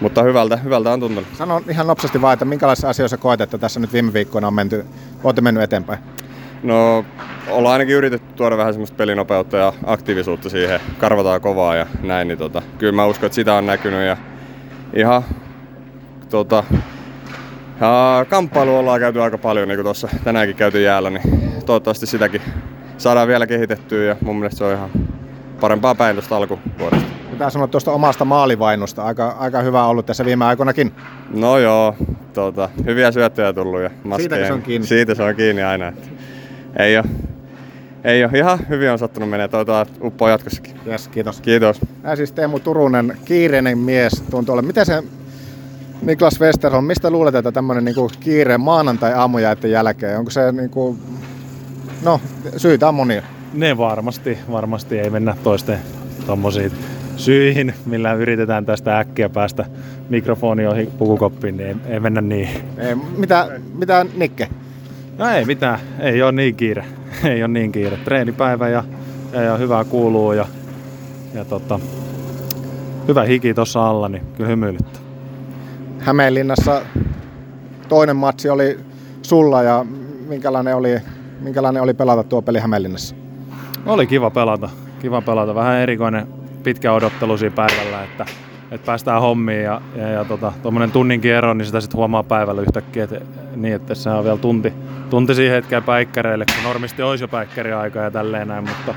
[0.00, 1.28] Mutta hyvältä, hyvältä on tuntunut.
[1.38, 4.84] Sano ihan nopsasti vaan, että minkälaisissa asioissa koet, että tässä nyt viime viikkoina on menty,
[5.24, 5.98] olette mennyt eteenpäin?
[6.62, 7.04] No,
[7.48, 10.80] ollaan ainakin yritetty tuoda vähän semmoista pelinopeutta ja aktiivisuutta siihen.
[10.98, 14.16] Karvataan kovaa ja näin, niin tota, kyllä mä uskon, että sitä on näkynyt ja
[14.94, 15.22] ihan
[16.30, 16.64] tota,
[17.80, 21.22] ja kamppailu ollaan käyty aika paljon, niin kuin tuossa tänäänkin käyty jäällä, niin
[21.66, 22.42] toivottavasti sitäkin
[22.98, 24.90] saadaan vielä kehitettyä ja mun mielestä se on ihan
[25.60, 27.08] parempaa päin tuosta alkuvuodesta.
[27.30, 29.02] Mitä sanoa tuosta omasta maalivainusta?
[29.02, 30.92] Aika, aika hyvä ollut tässä viime aikoinakin.
[31.34, 31.94] No joo,
[32.34, 34.86] tuota, hyviä syöttöjä tullut ja Siitä se on kiinni.
[34.86, 35.88] Siitä se on kiinni aina.
[35.88, 36.08] Että
[36.76, 37.06] ei ole,
[38.04, 38.32] ei ole.
[38.34, 39.48] Ihan hyvin on sattunut menee.
[39.48, 40.80] Toivotaan uppoa jatkossakin.
[40.86, 41.40] Yes, kiitos.
[41.40, 41.80] Kiitos.
[42.04, 44.62] Ja siis Teemu Turunen, kiireinen mies tuntuu olla.
[44.62, 45.02] Miten se
[46.02, 50.98] Niklas Westerholm, mistä luulet, että tämmöinen niinku kiire maanantai-aamujäiden jälkeen, onko se niinku,
[52.02, 52.20] no
[52.56, 53.22] syitä on monia?
[53.52, 55.78] Ne varmasti, varmasti ei mennä toisten
[56.26, 56.72] tommosiin
[57.16, 59.64] syihin, millä yritetään tästä äkkiä päästä
[60.08, 62.48] mikrofoni ohi pukukoppiin, niin ei, ei mennä niin.
[62.78, 64.48] Ei, mitä, mitä Nikke?
[65.18, 66.84] No ei mitään, ei ole niin kiire.
[67.24, 67.96] ei ole niin kiire.
[67.96, 68.84] Treenipäivä ja,
[69.32, 70.46] ja, ja hyvää kuuluu ja,
[71.34, 71.80] ja tota,
[73.08, 74.99] hyvä hiki tuossa alla, niin kyllä hymyilyttää.
[76.00, 76.82] Hämeenlinnassa
[77.88, 78.78] toinen matsi oli
[79.22, 79.86] sulla ja
[80.28, 81.00] minkälainen oli,
[81.40, 83.14] minkälainen oli pelata tuo peli Hämeenlinnassa?
[83.86, 84.70] Oli kiva pelata.
[85.00, 85.54] Kiva pelata.
[85.54, 86.26] Vähän erikoinen
[86.62, 88.26] pitkä odottelu siinä päivällä, että,
[88.70, 92.62] että päästään hommiin ja, ja, ja tota, tuommoinen tunninkin ero, niin sitä sitten huomaa päivällä
[92.62, 93.20] yhtäkkiä, että,
[93.56, 94.72] niin että se on vielä tunti,
[95.10, 98.94] tunti siihen hetkeen päikkäreille, kun normisti olisi jo päikkäriaika ja tälleen näin, mutta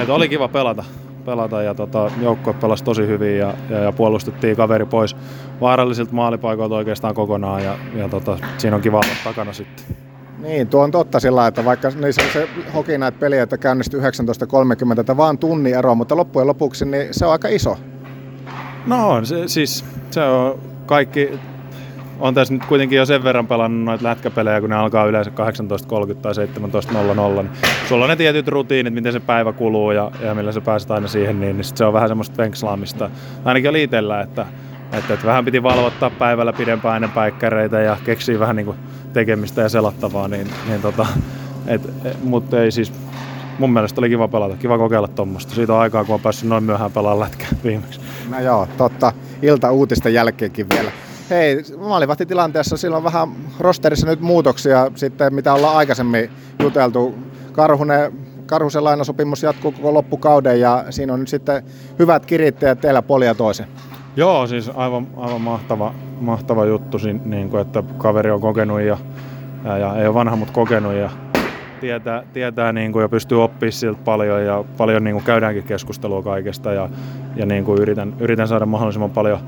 [0.00, 0.84] että oli kiva pelata
[1.28, 5.16] pelata ja tota, joukkue pelasi tosi hyvin ja, ja, ja puolustettiin kaveri pois
[5.60, 9.96] vaarallisilta maalipaikoilta oikeastaan kokonaan ja, ja tota, siinä on kiva olla takana sitten.
[10.38, 14.00] Niin, tuo on totta sillä että vaikka niin se, se hoki näitä peliä, että käynnistyi
[14.00, 17.76] 19.30, että vaan tunnin ero, mutta loppujen lopuksi niin se on aika iso.
[18.86, 21.38] No on, se, siis se on kaikki,
[22.20, 26.14] on tässä nyt kuitenkin jo sen verran pelannut noita lätkäpelejä, kun ne alkaa yleensä 18.30
[26.14, 27.50] tai 17.00, niin
[27.88, 31.08] sulla on ne tietyt rutiinit, miten se päivä kuluu ja, ja millä sä pääset aina
[31.08, 33.10] siihen, niin, niin sit se on vähän semmoista venkslaamista.
[33.44, 34.46] Ainakin oli itsellä, että,
[34.92, 38.74] että, että vähän piti valvottaa päivällä pidempään ennen päikkäreitä ja keksiä vähän niin
[39.12, 41.06] tekemistä ja selattavaa, niin, niin tota,
[41.66, 42.92] et, et, mutta ei siis,
[43.58, 45.54] mun mielestä oli kiva pelata, kiva kokeilla tuommoista.
[45.54, 48.00] Siitä on aikaa, kun on päässyt noin myöhään pelaamaan lätkää viimeksi.
[48.30, 49.12] No joo, totta.
[49.42, 50.90] Ilta uutisten jälkeenkin vielä.
[51.30, 53.28] Hei, maalivahtitilanteessa silloin vähän
[53.60, 56.30] rosterissa nyt muutoksia sitten, mitä ollaan aikaisemmin
[56.62, 57.14] juteltu.
[57.52, 58.12] Karhunen,
[58.46, 61.62] Karhusen lainasopimus jatkuu koko loppukauden ja siinä on nyt sitten
[61.98, 63.66] hyvät kirittäjät teillä polia toisen.
[64.16, 68.98] Joo, siis aivan, aivan mahtava, mahtava juttu, niin kuin, että kaveri on kokenut ja,
[69.64, 71.10] ja, ja ei ole vanha, mutta kokenut ja,
[71.80, 76.22] tietää, tietää niin kuin, ja pystyy oppimaan siltä paljon ja paljon niin kuin käydäänkin keskustelua
[76.22, 76.88] kaikesta ja,
[77.36, 79.38] ja niin kuin yritän, yritän saada mahdollisimman paljon,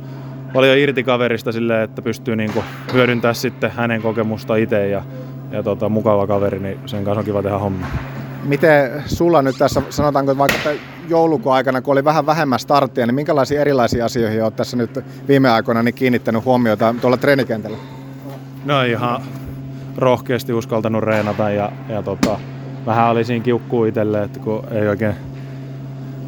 [0.53, 5.03] paljon irti kaverista silleen, että pystyy niin kuin hyödyntämään sitten hänen kokemusta itse ja,
[5.53, 7.87] ja tota, mukava kaveri, niin sen kanssa on kiva tehdä hommia.
[8.45, 10.71] Miten sulla nyt tässä, sanotaanko vaikka
[11.09, 15.51] joulukuun aikana, kun oli vähän vähemmän starttia, niin minkälaisia erilaisia asioihin olet tässä nyt viime
[15.51, 17.77] aikoina niin kiinnittänyt huomiota tuolla treenikentällä?
[18.65, 19.23] No ihan
[19.97, 22.39] rohkeasti uskaltanut reenata ja, ja tota,
[22.87, 25.15] vähän oli siinä kiukkuu itselle, että kun ei oikein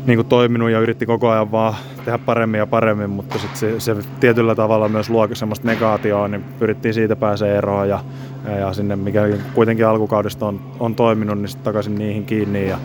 [0.07, 3.81] niin kuin toiminut ja yritti koko ajan vaan tehdä paremmin ja paremmin, mutta sit se,
[3.81, 8.01] se tietyllä tavalla myös luo semmoista negaatioa, niin pyrittiin siitä pääsee eroon ja,
[8.45, 12.79] ja, ja sinne, mikä kuitenkin alkukaudesta on, on toiminut, niin sitten takaisin niihin kiinni ja,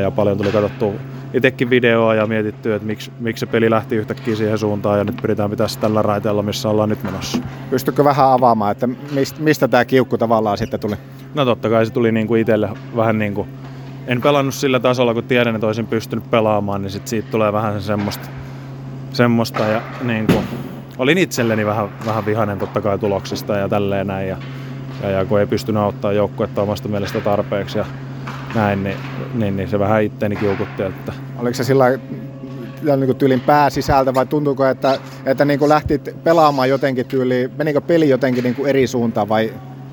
[0.00, 0.92] ja, paljon tuli katsottua
[1.34, 5.16] itsekin videoa ja mietitty, että miksi, miksi se peli lähti yhtäkkiä siihen suuntaan ja nyt
[5.22, 7.38] pyritään pitää tällä raiteella, missä ollaan nyt menossa.
[7.70, 10.94] Pystytkö vähän avaamaan, että mistä, mistä tämä kiukku tavallaan sitten tuli?
[11.34, 13.48] No totta kai se tuli niin kuin itselle vähän niin kuin,
[14.06, 17.82] en pelannut sillä tasolla, kun tiedän, että olisin pystynyt pelaamaan, niin sit siitä tulee vähän
[17.82, 18.28] semmoista,
[19.12, 20.44] semmoista ja niin kuin,
[20.98, 24.36] olin itselleni vähän, vähän vihainen totta kai tuloksista ja tälleen näin ja,
[25.02, 27.84] ja, ja kun ei pystynyt auttamaan joukkuetta omasta mielestä tarpeeksi ja
[28.54, 28.96] näin, niin,
[29.34, 30.82] niin, niin se vähän itteeni kiukutti.
[30.82, 31.12] Että...
[31.38, 31.98] Oliko se sillä
[32.96, 38.08] niin tyylin pää sisältä vai tuntuuko, että, että niin lähtit pelaamaan jotenkin tyyliin, menikö peli
[38.08, 39.52] jotenkin niin eri suuntaan vai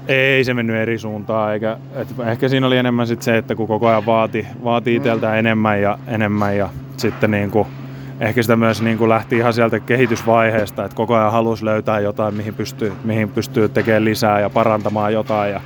[0.10, 3.68] ei se mennyt eri suuntaan, eikä, et ehkä siinä oli enemmän sit se, että kun
[3.68, 5.40] koko ajan vaati, vaati itseltään mm.
[5.40, 7.68] enemmän ja enemmän ja sitten niin kuin,
[8.20, 12.34] ehkä sitä myös niin kuin lähti ihan sieltä kehitysvaiheesta, että koko ajan halusi löytää jotain,
[12.36, 15.62] mihin pystyy, mihin pystyy tekemään lisää ja parantamaan jotain ja,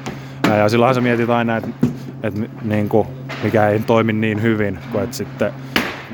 [0.47, 1.69] ja, ja silloinhan sä mietit aina, että,
[2.23, 3.07] että niin kuin,
[3.43, 5.51] mikä ei toimi niin hyvin, kuin että sitten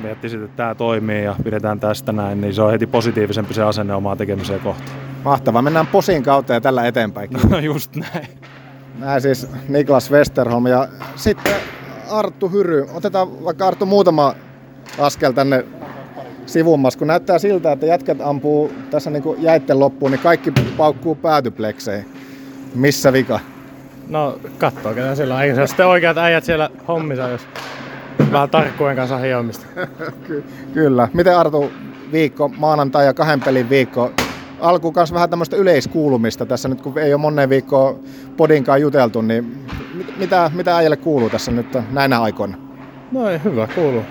[0.01, 3.93] miettisit, että tämä toimii ja pidetään tästä näin, niin se on heti positiivisempi se asenne
[3.93, 5.08] omaa tekemiseen kohtaan.
[5.23, 5.61] Mahtavaa.
[5.61, 7.29] Mennään posin kautta ja tällä eteenpäin.
[7.49, 8.27] No just näin.
[8.99, 11.55] Näin siis Niklas Westerholm ja sitten
[12.11, 12.87] Arttu Hyry.
[12.93, 14.35] Otetaan vaikka Arttu muutama
[14.99, 15.65] askel tänne
[16.45, 22.09] sivummas, kun näyttää siltä, että jätkät ampuu tässä niin jäitten loppuun, niin kaikki paukkuu päätyplekseihin.
[22.75, 23.39] Missä vika?
[24.07, 25.41] No kattoo ketä sillä on.
[25.41, 27.41] Eikö se ole sitten oikeat äijät siellä hommissa, jos
[28.31, 29.65] vähän tarkkuuden kanssa hiomista.
[30.27, 31.07] Ky- kyllä.
[31.13, 31.71] Miten Artu
[32.11, 34.11] viikko, maanantai ja kahden pelin viikko,
[34.61, 37.99] alkuun kanssa vähän tämmöistä yleiskuulumista tässä nyt, kun ei ole moneen viikkoon
[38.37, 39.65] podinkaan juteltu, niin
[40.17, 42.57] mitä, mitä äijälle kuuluu tässä nyt näinä aikoina?
[43.11, 44.03] No ei, hyvä kuuluu.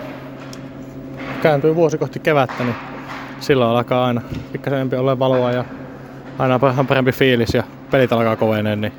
[1.41, 2.75] Kääntyy vuosi kohti kevättä, niin
[3.39, 5.65] silloin alkaa aina pikkasen enempi olla valoa ja
[6.39, 8.93] aina vähän parempi fiilis ja pelit alkaa kovenee, niin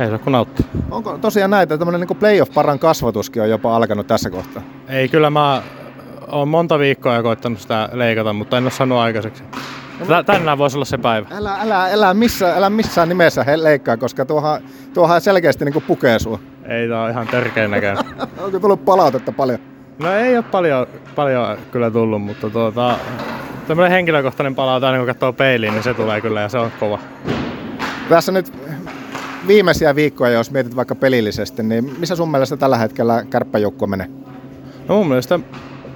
[0.00, 0.66] ei se kun nauttia.
[0.90, 4.62] Onko tosiaan näitä, että tämmöinen niin playoff-paran kasvatuskin on jopa alkanut tässä kohtaa?
[4.88, 5.62] Ei, kyllä mä
[6.28, 9.42] oon monta viikkoa koittanut sitä leikata, mutta en ole saanut aikaiseksi.
[10.26, 11.26] Tänään voisi olla se päivä.
[11.30, 14.62] Älä, älä, älä, missä, älä missään nimessä he leikkaa, koska tuohan,
[14.94, 16.38] tuohan selkeästi niin pukee sua.
[16.64, 18.04] Ei, tää on ihan törkeän näköinen.
[18.44, 19.58] Onko tullut palautetta paljon?
[19.98, 20.86] No ei ole paljon,
[21.16, 22.96] paljon kyllä tullut, mutta tuota,
[23.68, 26.98] tämmöinen henkilökohtainen palaute aina kun katsoo peiliin, niin se tulee kyllä ja se on kova.
[28.08, 28.52] Tässä nyt
[29.46, 34.08] viimeisiä viikkoja, jos mietit vaikka pelillisesti, niin missä sun mielestä tällä hetkellä kärppäjoukko menee?
[34.88, 35.40] No mun mielestä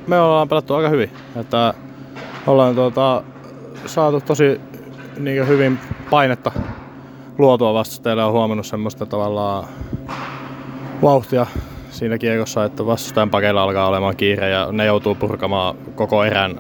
[0.07, 1.11] me ollaan pelattu aika hyvin.
[1.37, 1.75] Että
[2.47, 3.23] ollaan tuota,
[3.87, 4.61] saatu tosi
[5.19, 5.79] niin hyvin
[6.11, 6.53] painetta
[7.39, 8.25] luotua vastustajille.
[8.25, 9.65] on huomannut semmoista tavallaan
[11.03, 11.47] vauhtia
[11.91, 16.59] siinä kiekossa, että vastustajan pakeilla alkaa olemaan kiire ja ne joutuu purkamaan koko erän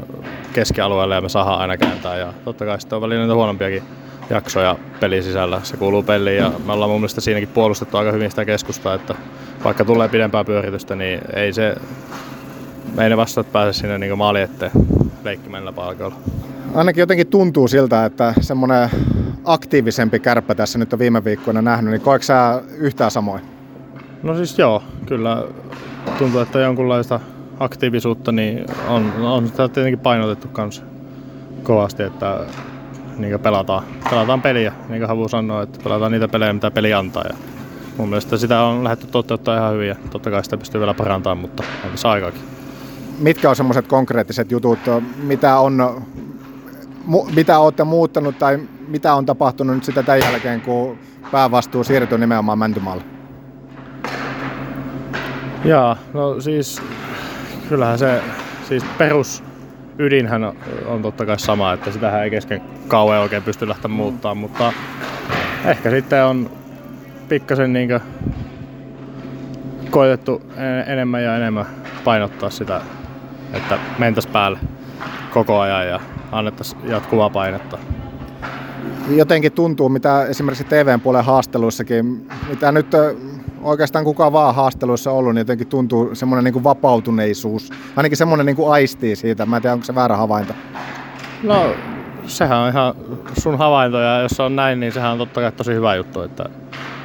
[0.52, 2.16] keskialueelle ja me saadaan aina kääntää.
[2.16, 3.82] Ja totta kai sitten on välillä niitä huonompiakin
[4.30, 5.60] jaksoja pelin sisällä.
[5.62, 9.14] Se kuuluu peliin ja me ollaan mun mielestä siinäkin puolustettu aika hyvin sitä keskusta, että
[9.64, 11.74] vaikka tulee pidempää pyöritystä, niin ei se,
[12.98, 14.72] ei ne vastaat pääse sinne niin maali eteen
[15.24, 16.14] leikkimään paikalla.
[16.74, 18.90] Ainakin jotenkin tuntuu siltä, että semmoinen
[19.44, 23.42] aktiivisempi kärppä tässä nyt on viime viikkoina nähnyt, niin koetko sä yhtään samoin?
[24.22, 25.44] No siis joo, kyllä
[26.18, 27.20] tuntuu, että jonkunlaista
[27.60, 30.82] aktiivisuutta niin on, on sitä tietenkin painotettu kanssa
[31.62, 32.40] kovasti, että
[33.18, 37.24] niin pelataan, pelataan peliä, niin kuin Havu sanoi, että pelataan niitä pelejä, mitä peli antaa.
[37.28, 37.34] Ja
[37.96, 41.38] mun mielestä sitä on lähdetty toteuttaa ihan hyvin ja totta kai sitä pystyy vielä parantamaan,
[41.38, 42.53] mutta on tässä aikaakin.
[43.18, 44.78] Mitkä on semmoiset konkreettiset jutut,
[45.16, 46.02] mitä on
[47.34, 50.98] mitä olette muuttanut tai mitä on tapahtunut nyt sitä tämän jälkeen, kun
[51.32, 53.04] päävastuu siirtyi nimenomaan Mäntymaalle?
[55.64, 56.82] Jaa, no siis
[57.68, 58.22] kyllähän se
[58.68, 59.42] siis perus
[59.98, 60.44] ydinhän
[60.86, 64.72] on, totta kai sama, että sitä ei kesken kauan oikein pysty lähteä muuttaa, mutta
[65.64, 66.50] ehkä sitten on
[67.28, 68.00] pikkasen niin
[69.90, 70.42] koitettu
[70.86, 71.66] enemmän ja enemmän
[72.04, 72.80] painottaa sitä,
[73.56, 74.58] että mentäisi päälle
[75.32, 76.00] koko ajan ja
[76.32, 77.78] annettaisiin jatkuvaa painetta.
[79.08, 82.86] Jotenkin tuntuu, mitä esimerkiksi TVn puolen haasteluissakin, mitä nyt
[83.62, 87.70] oikeastaan kukaan vaan haasteluissa ollut, niin jotenkin tuntuu semmoinen niin kuin vapautuneisuus.
[87.96, 89.46] Ainakin semmoinen niin kuin aistii siitä.
[89.46, 90.54] Mä en tiedä, onko se väärä havainto.
[91.42, 91.74] No,
[92.26, 92.94] sehän on ihan
[93.38, 96.22] sun havainto ja jos se on näin, niin sehän on totta kai tosi hyvä juttu,
[96.22, 96.44] että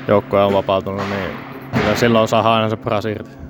[0.08, 1.32] joukkue on vapautunut, niin
[1.74, 3.49] kyllä silloin saa aina se paras irti.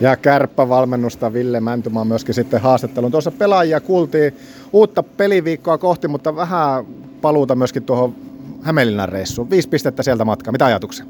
[0.00, 3.10] Ja kärppävalmennusta Ville Mäntymaa myöskin sitten haastattelun.
[3.10, 4.32] Tuossa pelaajia kuultiin
[4.72, 6.84] uutta peliviikkoa kohti, mutta vähän
[7.20, 8.14] paluuta myöskin tuohon
[8.62, 9.50] Hämeenlinnan reissuun.
[9.50, 10.52] Viisi pistettä sieltä matkaa.
[10.52, 11.04] Mitä ajatuksia?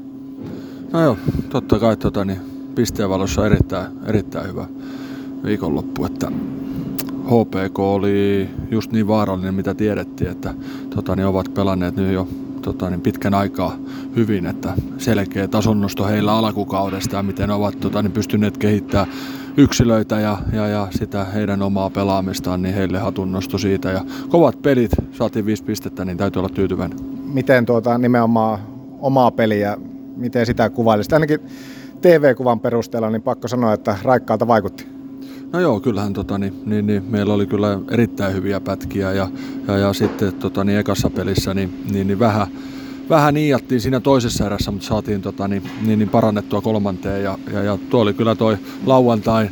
[0.91, 1.17] No joo,
[1.49, 2.41] totta kai tota, niin,
[2.75, 4.67] pisteen valossa erittäin, erittäin hyvä
[5.43, 6.31] viikonloppu, että
[7.25, 10.53] HPK oli just niin vaarallinen, mitä tiedettiin, että
[10.95, 12.27] tota, niin ovat pelanneet nyt jo
[12.61, 13.75] tota, niin pitkän aikaa
[14.15, 19.07] hyvin, että selkeä tasonnosto heillä alkukaudesta ja miten ovat tota, niin pystyneet kehittämään
[19.57, 23.91] yksilöitä ja, ja, ja sitä heidän omaa pelaamistaan, niin heille hatunnosto siitä.
[23.91, 26.99] Ja kovat pelit, saatiin viisi pistettä, niin täytyy olla tyytyväinen.
[27.33, 28.59] Miten tuota nimenomaan
[28.99, 29.77] omaa peliä,
[30.15, 31.13] miten sitä kuvailisit?
[31.13, 31.39] Ainakin
[32.01, 34.90] TV-kuvan perusteella, niin pakko sanoa, että raikkaalta vaikutti.
[35.53, 39.27] No joo, kyllähän tota, niin, niin, niin, meillä oli kyllä erittäin hyviä pätkiä ja,
[39.67, 42.47] ja, ja sitten tota, niin, ekassa pelissä niin, niin, niin vähän,
[43.09, 47.63] vähän niiattiin siinä toisessa erässä, mutta saatiin tota, niin, niin, niin parannettua kolmanteen ja, ja,
[47.63, 49.49] ja tuo oli kyllä toi lauantain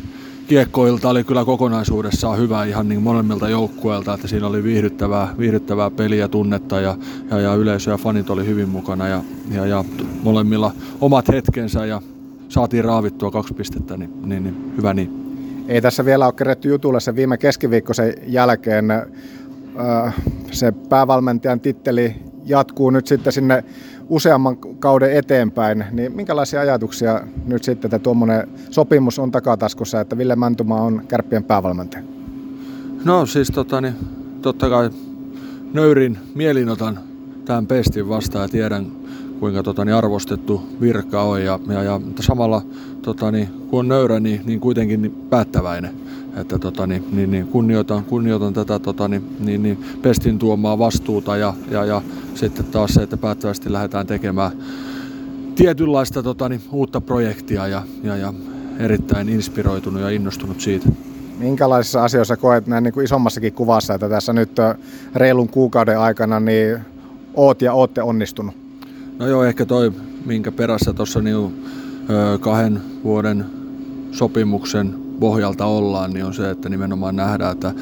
[0.48, 6.28] kiekkoilta oli kyllä kokonaisuudessaan hyvä ihan niin molemmilta joukkueilta, että siinä oli viihdyttävää, viihdyttävää peliä,
[6.28, 6.98] tunnetta ja,
[7.32, 9.86] ja, ja yleisö ja fanit oli hyvin mukana ja, ja, ja
[10.24, 12.02] molemmilla omat hetkensä ja
[12.50, 15.29] saatiin raavittua kaksi pistettä, niin, niin, niin hyvä niin.
[15.70, 18.86] Ei tässä vielä ole keretty jutulle sen viime keskiviikkoisen jälkeen.
[20.52, 23.64] Se päävalmentajan titteli jatkuu nyt sitten sinne
[24.08, 30.36] useamman kauden eteenpäin, niin minkälaisia ajatuksia nyt sitten, että tuommoinen sopimus on takataskussa, että Ville
[30.36, 32.04] Mäntuma on kärppien päävalmentaja?
[33.06, 33.96] No siis tota, niin,
[34.42, 34.90] totta kai
[35.74, 37.00] nöyrin mielinotan
[37.46, 38.86] tämän pestin vastaan ja tiedän
[39.39, 42.62] kuinka tota, niin arvostettu virka on ja, ja, ja samalla
[43.02, 45.91] tota, niin, kun on nöyrä, niin, niin kuitenkin niin päättäväinen.
[46.36, 51.38] Että tota, niin, niin, niin kunnioitan, kunnioitan tätä tota, niin, niin, niin pestin tuomaa vastuuta
[51.38, 52.02] ja, ja, ja
[52.36, 54.52] sitten taas se, että päättävästi lähdetään tekemään
[55.56, 58.34] tietynlaista tota, niin, uutta projektia ja, ja, ja
[58.80, 60.89] erittäin inspiroitunut ja innostunut siitä.
[61.39, 64.52] Minkälaisissa asioissa koet näin niin kuin isommassakin kuvassa, että tässä nyt
[65.15, 66.80] reilun kuukauden aikana niin
[67.34, 68.59] oot ja ootte onnistunut?
[69.20, 69.92] No joo, ehkä toi,
[70.26, 71.64] minkä perässä tuossa niin,
[72.40, 73.46] kahden vuoden
[74.12, 77.74] sopimuksen pohjalta ollaan, niin on se, että nimenomaan nähdään, että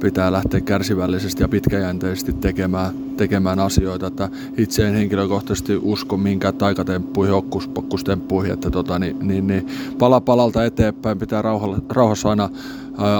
[0.00, 4.06] pitää lähteä kärsivällisesti ja pitkäjänteisesti tekemään, tekemään asioita.
[4.06, 4.28] Että
[4.58, 9.66] itse en henkilökohtaisesti usko minkään taikatemppuihin, okkuspokkustemppuihin, että tota, niin, niin, niin,
[9.98, 11.42] pala palalta eteenpäin pitää
[11.88, 12.50] rauhassa aina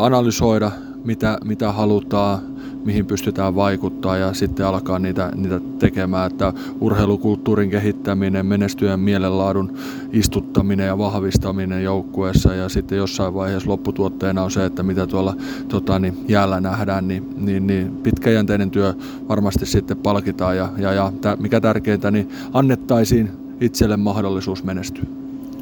[0.00, 0.70] analysoida,
[1.04, 2.53] mitä, mitä halutaan,
[2.84, 9.78] mihin pystytään vaikuttaa ja sitten alkaa niitä, niitä tekemään, että urheilukulttuurin kehittäminen, menestyjän mielenlaadun
[10.12, 15.36] istuttaminen ja vahvistaminen joukkueessa ja sitten jossain vaiheessa lopputuotteena on se, että mitä tuolla
[15.68, 18.94] tota, niin jäällä nähdään, niin, niin, niin pitkäjänteinen työ
[19.28, 25.04] varmasti sitten palkitaan ja, ja, ja mikä tärkeintä, niin annettaisiin itselle mahdollisuus menestyä.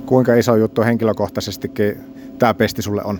[0.06, 1.94] Kuinka iso juttu henkilökohtaisestikin
[2.38, 3.18] tämä pesti sulle on?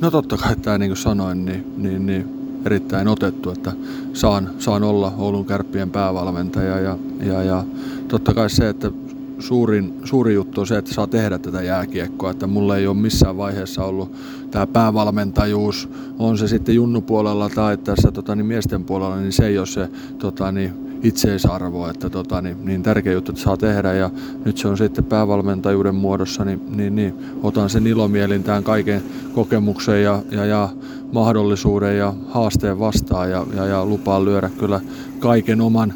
[0.00, 3.72] No totta kai tämä niin kuin sanoin, niin, niin, niin erittäin otettu, että
[4.12, 7.64] saan, saan olla Oulun kärppien päävalmentaja ja, ja, ja
[8.08, 8.90] totta kai se, että
[9.38, 13.36] suurin, suuri juttu on se, että saa tehdä tätä jääkiekkoa, että mulla ei ole missään
[13.36, 14.12] vaiheessa ollut
[14.50, 19.58] tämä päävalmentajuus, on se sitten junnupuolella tai tässä tota, niin miesten puolella, niin se ei
[19.58, 23.92] ole se tota, niin, itseisarvo, että tota, niin, niin tärkeä juttu, että saa tehdä.
[23.92, 24.10] Ja
[24.44, 29.02] nyt se on sitten päävalmentajuuden muodossa, niin, niin, niin otan sen ilomielin tämän kaiken
[29.34, 30.68] kokemuksen ja, ja, ja
[31.12, 34.80] mahdollisuuden ja haasteen vastaan ja, ja, ja lupaan lyödä kyllä
[35.20, 35.94] kaiken oman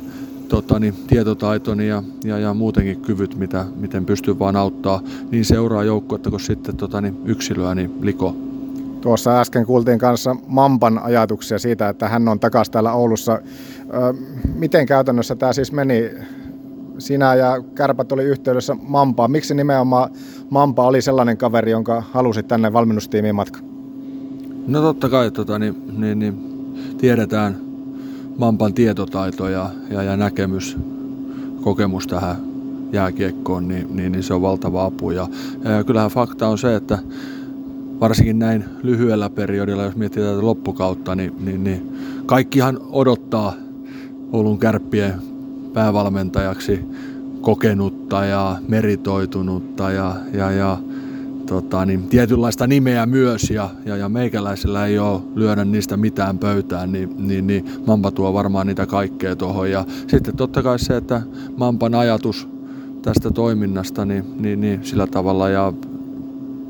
[0.48, 5.00] tota, niin, tietotaitoni ja, ja, ja muutenkin kyvyt, mitä, miten pystyn vaan auttaa
[5.30, 8.36] niin seuraa joukkuetta kuin sitten tota, niin, yksilöä niin liko.
[9.00, 13.40] Tuossa äsken kuultiin kanssa Mampan ajatuksia siitä, että hän on takaisin täällä Oulussa.
[14.54, 16.10] Miten käytännössä tämä siis meni?
[16.98, 19.30] Sinä ja Kärpät oli yhteydessä Mampaan.
[19.30, 20.10] Miksi nimenomaan
[20.50, 23.75] Mampa oli sellainen kaveri, jonka halusit tänne valmennustiimiin matka?
[24.66, 26.34] No totta kai tota, niin, niin, niin,
[26.98, 27.56] tiedetään
[28.38, 30.76] Mampan tietotaito ja, ja, ja näkemys,
[31.60, 32.36] kokemus tähän
[32.92, 35.10] jääkiekkoon, niin, niin, niin se on valtava apu.
[35.10, 35.28] Ja,
[35.64, 36.98] ja kyllähän fakta on se, että
[38.00, 43.52] varsinkin näin lyhyellä periodilla, jos miettii tätä loppukautta, niin, niin, niin kaikkihan odottaa
[44.32, 45.14] Oulun kärppien
[45.72, 46.80] päävalmentajaksi
[47.40, 50.78] kokenutta ja meritoitunutta ja, ja, ja
[51.46, 56.92] tota, niin, tietynlaista nimeä myös ja, ja, ja meikäläisellä ei ole lyödä niistä mitään pöytään,
[56.92, 59.70] niin, niin, niin Mampa tuo varmaan niitä kaikkea tuohon.
[59.70, 61.22] Ja sitten totta kai se, että
[61.56, 62.48] Mampan ajatus
[63.02, 65.72] tästä toiminnasta niin, niin, niin sillä tavalla ja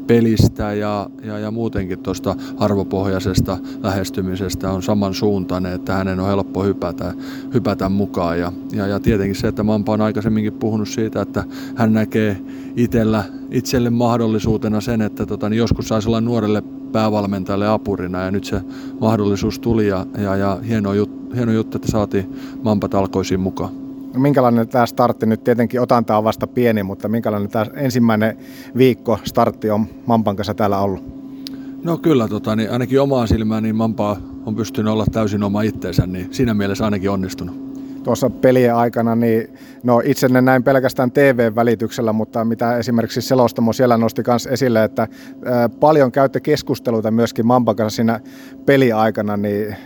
[0.07, 7.15] pelistä ja, ja, ja muutenkin tuosta arvopohjaisesta lähestymisestä on samansuuntainen, että hänen on helppo hypätä,
[7.55, 8.39] hypätä mukaan.
[8.39, 11.45] Ja, ja, ja tietenkin se, että Mampa on aikaisemminkin puhunut siitä, että
[11.75, 12.41] hän näkee
[12.77, 18.45] itsellä, itselle mahdollisuutena sen, että tota, niin joskus saisi olla nuorelle päävalmentajalle apurina ja nyt
[18.45, 18.61] se
[19.01, 23.86] mahdollisuus tuli ja, ja, ja hieno, jut, hieno juttu, että saatiin Mampa talkoisiin mukaan.
[24.17, 28.37] Minkälainen tämä startti nyt tietenkin otanta on vasta pieni, mutta minkälainen tämä ensimmäinen
[28.77, 31.17] viikko startti on Mampan kanssa täällä ollut?
[31.85, 36.07] No kyllä, tota, niin ainakin omaa silmään niin Mampa on pystynyt olla täysin oma itteensä,
[36.07, 37.67] niin siinä mielessä ainakin onnistunut
[38.07, 39.49] tuossa pelien aikana, niin
[39.83, 45.03] no itse ne näin pelkästään TV-välityksellä, mutta mitä esimerkiksi Selostamo siellä nosti myös esille, että
[45.03, 45.09] ä,
[45.69, 48.21] paljon käytte keskusteluita myöskin Mampan kanssa siinä
[48.67, 49.77] peliaikana, niin ä,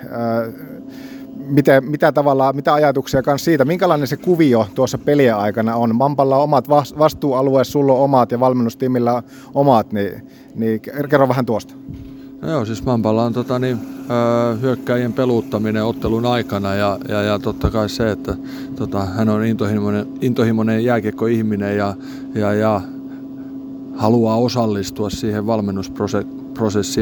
[1.50, 5.96] miten, mitä, tavalla, mitä ajatuksia kanssa siitä, minkälainen se kuvio tuossa pelien aikana on?
[5.96, 9.22] Mampalla on omat vastuualueet, sulla on omat ja valmennustiimillä on
[9.54, 11.74] omat, niin, niin kerro vähän tuosta.
[12.42, 13.78] No joo, siis Mampalla on tota, niin,
[14.10, 18.36] öö, hyökkäjien peluuttaminen ottelun aikana ja, ja, ja totta kai se, että
[18.76, 21.94] tota, hän on intohimoinen, intohimoinen jääkiekkoihminen ja,
[22.34, 22.80] ja, ja
[23.96, 26.39] haluaa osallistua siihen valmennusprosessiin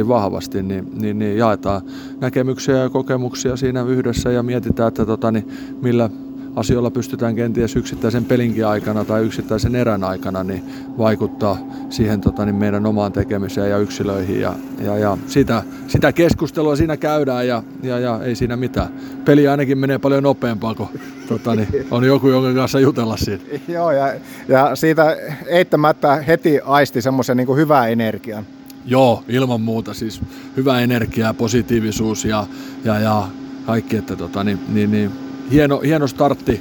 [0.09, 1.83] vahvasti, niin, niin, niin jaetaan
[2.21, 5.49] näkemyksiä ja kokemuksia siinä yhdessä ja mietitään, että tota, niin
[5.83, 6.11] millä
[6.57, 10.65] asioilla pystytään kenties yksittäisen pelinkin aikana tai yksittäisen erän aikana niin
[10.99, 11.59] vaikuttaa
[11.91, 14.41] siihen tota, niin meidän omaan tekemiseen ja yksilöihin.
[14.41, 18.89] Ja, ja, ja sitä, sitä keskustelua siinä käydään ja, ja, ja ei siinä mitään.
[19.25, 20.89] Peli ainakin menee paljon nopeampaa, kun
[21.29, 23.45] tota, niin on joku, jonka kanssa jutella siitä.
[23.69, 24.15] Joo, ja,
[24.49, 28.45] ja siitä eittämättä heti aisti semmoisen niin hyvää energian.
[28.89, 29.95] Joo, ilman muuta.
[29.95, 30.21] Siis
[30.57, 32.47] hyvä energia, positiivisuus ja,
[32.85, 33.29] ja, ja
[33.67, 35.11] kaikki, että tota, niin, niin, niin
[35.51, 36.61] hieno, hieno startti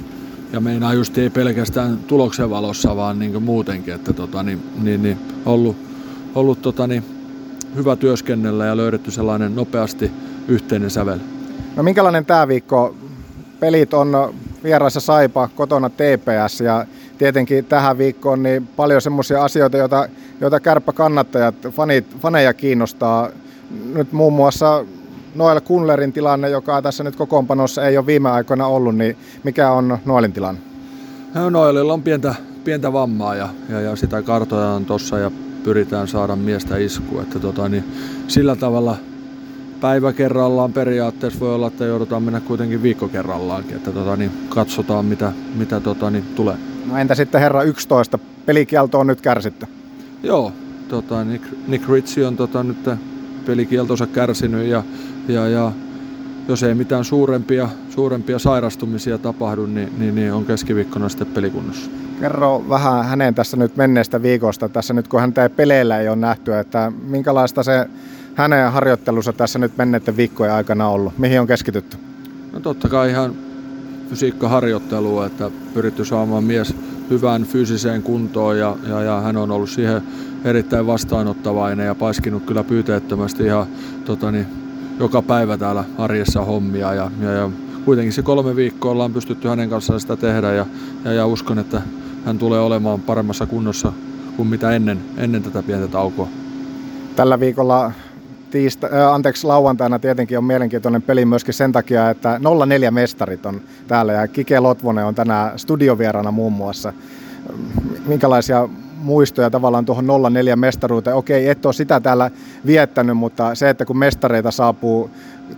[0.52, 5.18] ja meinaa just ei pelkästään tuloksen valossa, vaan niin muutenkin, että tota, niin, niin, niin,
[5.46, 5.76] ollut,
[6.34, 7.04] ollut tota, niin,
[7.76, 10.10] hyvä työskennellä ja löydetty sellainen nopeasti
[10.48, 11.18] yhteinen sävel.
[11.76, 12.94] No minkälainen tämä viikko?
[13.60, 16.86] Pelit on vieraissa Saipa, kotona TPS ja
[17.18, 20.08] tietenkin tähän viikkoon niin paljon semmoisia asioita, joita,
[20.40, 23.28] joita kärppäkannattajat, fanit, faneja kiinnostaa.
[23.94, 24.84] Nyt muun muassa
[25.34, 29.98] Noel Kunlerin tilanne, joka tässä nyt kokoonpanossa ei ole viime aikoina ollut, niin mikä on
[30.04, 30.60] Noelin tilanne?
[31.34, 35.30] No, Noelilla on pientä, pientä vammaa ja, ja, ja sitä kartoitetaan tuossa ja
[35.64, 37.20] pyritään saada miestä isku.
[37.20, 37.84] Että tota, niin
[38.28, 38.96] sillä tavalla
[39.80, 43.76] päivä kerrallaan periaatteessa voi olla, että joudutaan mennä kuitenkin viikko kerrallaankin.
[43.76, 46.56] Että tota, niin katsotaan mitä, mitä tota, niin tulee.
[46.86, 48.18] No entä sitten herra 11?
[48.46, 49.66] Pelikielto on nyt kärsitty.
[50.22, 50.52] Joo,
[50.88, 52.90] tota, Nick, Nick Ritchie on tota, nyt
[53.46, 54.82] pelikieltonsa kärsinyt ja
[55.28, 55.72] ja, ja
[56.48, 61.90] jos ei mitään suurempia, suurempia sairastumisia tapahdu, niin, niin, niin on keskiviikkona sitten pelikunnossa.
[62.20, 66.16] Kerro vähän hänen tässä nyt menneestä viikosta, tässä nyt kun häntä ei peleillä ei ole
[66.16, 67.86] nähty, että minkälaista se
[68.38, 71.18] hänen harjoittelunsa tässä nyt menneiden viikkojen aikana ollut?
[71.18, 71.96] Mihin on keskitytty?
[72.52, 73.34] No totta kai ihan
[74.10, 76.74] fysiikkaharjoittelua, että pyritty saamaan mies
[77.10, 80.02] hyvään fyysiseen kuntoon ja, ja, ja hän on ollut siihen
[80.44, 83.66] erittäin vastaanottavainen ja paiskinut kyllä pyyteettömästi ihan
[84.04, 84.46] tota niin,
[85.00, 87.50] joka päivä täällä arjessa hommia ja, ja, ja
[87.84, 90.66] kuitenkin se kolme viikkoa ollaan pystytty hänen kanssaan sitä tehdä ja,
[91.04, 91.82] ja, ja uskon, että
[92.24, 93.92] hän tulee olemaan paremmassa kunnossa
[94.36, 96.28] kuin mitä ennen, ennen tätä pientä taukoa.
[97.16, 97.92] Tällä viikolla
[98.50, 103.60] tiista, äh, anteeksi, lauantaina tietenkin on mielenkiintoinen peli myöskin sen takia, että 04 mestarit on
[103.88, 106.92] täällä ja Kike Lotvonen on tänään studiovierana muun muassa.
[108.06, 108.68] Minkälaisia
[109.02, 111.16] muistoja tavallaan tuohon 04 mestaruuteen.
[111.16, 112.30] Okei, et ole sitä täällä
[112.66, 115.10] viettänyt, mutta se, että kun mestareita saapuu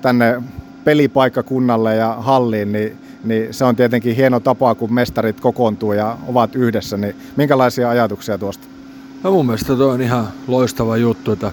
[0.02, 0.42] tänne
[0.84, 6.56] pelipaikkakunnalle ja halliin, niin, niin se on tietenkin hieno tapa, kun mestarit kokoontuu ja ovat
[6.56, 6.96] yhdessä.
[6.96, 8.66] Niin minkälaisia ajatuksia tuosta?
[9.22, 11.52] No mun mielestä tuo on ihan loistava juttu, että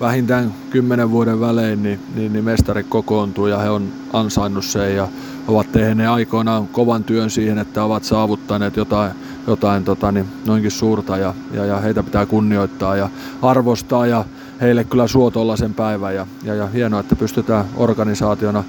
[0.00, 5.08] vähintään kymmenen vuoden välein niin, niin, niin mestarit kokoontuu ja he on ansainnut sen ja
[5.48, 9.12] ovat tehneet aikoinaan kovan työn siihen, että ovat saavuttaneet jotain
[9.46, 13.08] jotain tota, niin, noinkin suurta ja, ja, ja, heitä pitää kunnioittaa ja
[13.42, 14.24] arvostaa ja
[14.60, 18.64] heille kyllä suotolla sen päivän ja, ja, ja hienoa, että pystytään organisaationa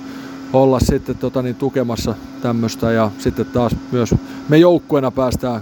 [0.53, 4.15] olla sitten tota, niin, tukemassa tämmöistä ja sitten taas myös
[4.49, 5.61] me joukkueena päästään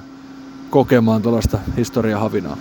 [0.70, 2.58] kokemaan tuollaista historiahavinaa.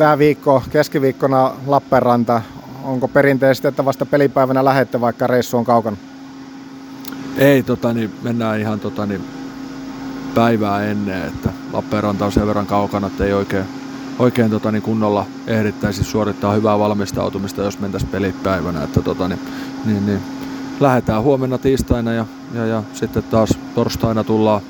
[0.00, 2.42] Tämä viikko, keskiviikkona Lappeenranta,
[2.84, 5.96] onko perinteisesti, että vasta pelipäivänä lähette, vaikka reissu on kaukana?
[7.36, 9.24] Ei, tota, niin, mennään ihan tota, niin,
[10.34, 13.64] päivää ennen, että Lappeenranta on sen verran kaukana, että ei oikein,
[14.18, 18.84] oikein tota, niin kunnolla ehdittäisi suorittaa hyvää valmistautumista, jos mentäisiin pelipäivänä.
[18.84, 19.40] Että, tota, niin,
[19.84, 20.20] niin, niin,
[20.80, 24.60] lähdetään huomenna tiistaina ja, ja, ja sitten taas torstaina tullaan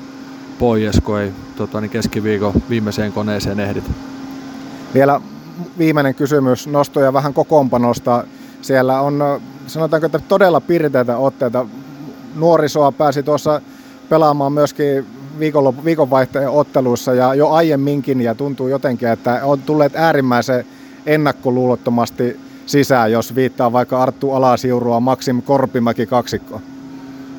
[0.59, 4.10] pois, kun ei tota, niin keskiviikon viimeiseen koneeseen ehditä.
[4.93, 5.21] Vielä
[5.77, 8.23] viimeinen kysymys nostoja vähän kokoonpanosta.
[8.61, 11.65] Siellä on, sanotaanko, että todella pirteitä otteita.
[12.35, 13.61] Nuorisoa pääsi tuossa
[14.09, 15.05] pelaamaan myöskin
[15.85, 20.65] viikonvaihteen otteluissa ja jo aiemminkin ja tuntuu jotenkin, että on tulleet äärimmäisen
[21.05, 26.61] ennakkoluulottomasti sisään, jos viittaa vaikka Arttu Alasiurua, Maksim Korpimäki kaksikko.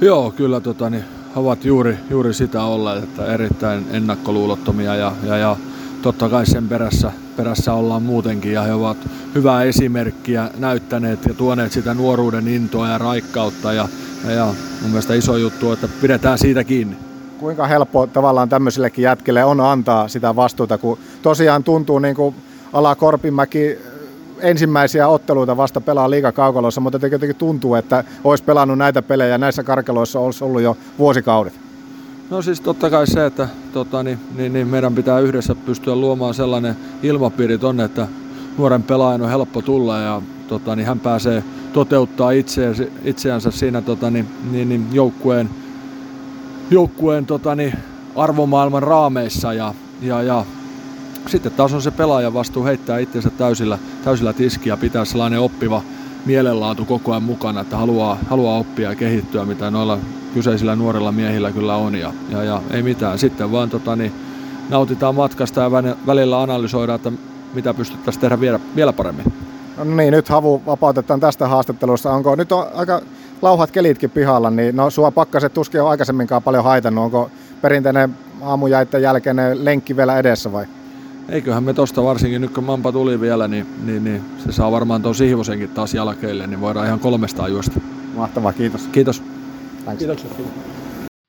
[0.01, 1.05] Joo, kyllä tota, niin,
[1.37, 5.57] ovat juuri, juuri sitä olleet, että erittäin ennakkoluulottomia ja, ja, ja
[6.03, 8.97] totta kai sen perässä, perässä ollaan muutenkin ja he ovat
[9.35, 13.89] hyvää esimerkkiä näyttäneet ja tuoneet sitä nuoruuden intoa ja raikkautta ja,
[14.35, 14.47] ja,
[14.83, 16.97] mun mielestä iso juttu, että pidetään siitä kiinni.
[17.39, 22.35] Kuinka helppo tavallaan tämmöisillekin jätkille on antaa sitä vastuuta, kun tosiaan tuntuu niin kuin
[22.73, 23.79] Ala Korpimäki
[24.41, 30.21] ensimmäisiä otteluita vasta pelaa liikakaukalossa, mutta jotenkin tuntuu, että olisi pelannut näitä pelejä näissä karkeloissa
[30.21, 31.72] olisi ollut jo vuosikaudet.
[32.33, 36.35] No siis totta kai se, että tota, niin, niin, niin meidän pitää yhdessä pystyä luomaan
[36.35, 38.09] sellainen ilmapiiri tonne, että
[38.59, 44.11] nuoren pelaajan on helppo tulla ja tota, niin hän pääsee toteuttaa itseänsä, itseänsä siinä tota,
[44.11, 45.51] niin, niin, niin joukkueen,
[46.71, 47.73] joukkueen tota, niin,
[48.17, 50.45] arvomaailman raameissa ja, ja, ja
[51.27, 55.83] sitten taas on se pelaajan vastuu heittää itsensä täysillä, täysillä tiskiä, pitää sellainen oppiva
[56.27, 59.99] mielenlaatu koko ajan mukana, että haluaa, haluaa oppia ja kehittyä, mitä noilla
[60.35, 61.95] kyseisillä nuorilla miehillä kyllä on.
[61.95, 63.19] Ja, ja, ja ei mitään.
[63.19, 64.13] Sitten vaan tota, niin,
[64.69, 65.71] nautitaan matkasta ja
[66.07, 67.13] välillä analysoidaan, että
[67.55, 69.33] mitä pystyttäisiin tehdä vielä, vielä paremmin.
[69.77, 72.13] No niin, nyt Havu vapautetaan tästä haastattelusta.
[72.13, 73.01] Onko nyt on aika
[73.43, 77.05] lauhat kelitkin pihalla, niin no sua pakkaset tuskin on aikaisemminkaan paljon haitannut.
[77.05, 77.31] Onko
[77.63, 80.67] perinteinen aamujaiden jälkeinen lenkki vielä edessä vai?
[81.29, 85.03] eiköhän me tosta varsinkin nyt kun Mampa tuli vielä, niin, niin, niin se saa varmaan
[85.03, 87.81] tuon Sihvosenkin taas jälkeille, niin voidaan ihan kolmestaan juosta.
[88.17, 88.89] Mahtavaa, kiitos.
[88.93, 89.23] Kiitos.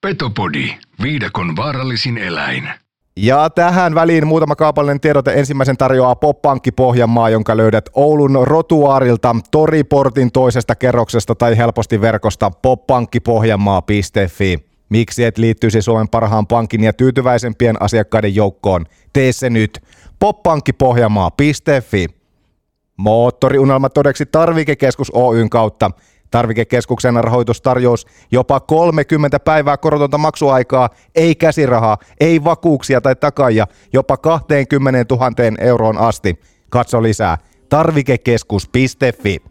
[0.02, 0.70] Petopodi,
[1.02, 2.70] viidakon vaarallisin eläin.
[3.18, 5.34] Ja tähän väliin muutama kaupallinen tiedote.
[5.34, 14.58] Ensimmäisen tarjoaa Poppankki Pohjanmaa, jonka löydät Oulun rotuaarilta, Toriportin toisesta kerroksesta tai helposti verkosta poppankkipohjanmaa.fi.
[14.90, 18.86] Miksi et liittyisi Suomen parhaan pankin ja tyytyväisempien asiakkaiden joukkoon?
[19.14, 19.80] Tee se nyt.
[20.20, 22.08] poppankkipohjamaa.fi
[22.98, 25.92] Moottoriunelma todeksi Tarvikekeskus Oyn kautta.
[26.34, 35.16] Tarvikekeskuksen rahoitustarjous jopa 30 päivää korotonta maksuaikaa, ei käsirahaa, ei vakuuksia tai takaja, jopa 20
[35.16, 36.40] 000 euroon asti.
[36.70, 37.38] Katso lisää
[37.70, 39.42] tarvikekeskus.fi.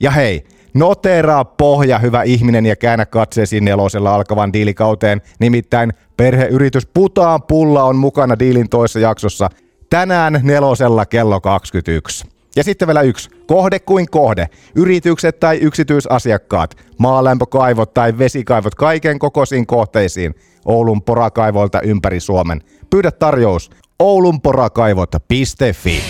[0.00, 0.44] Ja hei,
[0.74, 5.22] Noteraa pohja, hyvä ihminen, ja käännä katseesi nelosella alkavan diilikauteen.
[5.40, 9.50] Nimittäin perheyritys Putaan Pulla on mukana diilin toisessa jaksossa
[9.90, 12.37] tänään nelosella kello 21.
[12.58, 13.30] Ja sitten vielä yksi.
[13.46, 14.48] Kohde kuin kohde.
[14.74, 20.34] Yritykset tai yksityisasiakkaat, maalämpökaivot tai vesikaivot kaiken kokoisiin kohteisiin
[20.64, 22.62] Oulun porakaivoilta ympäri Suomen.
[22.90, 26.02] Pyydä tarjous oulunporakaivot.fi.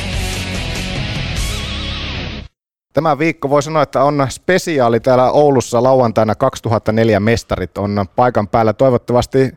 [2.92, 8.72] Tämä viikko voi sanoa, että on spesiaali täällä Oulussa lauantaina 2004 mestarit on paikan päällä
[8.72, 9.52] toivottavasti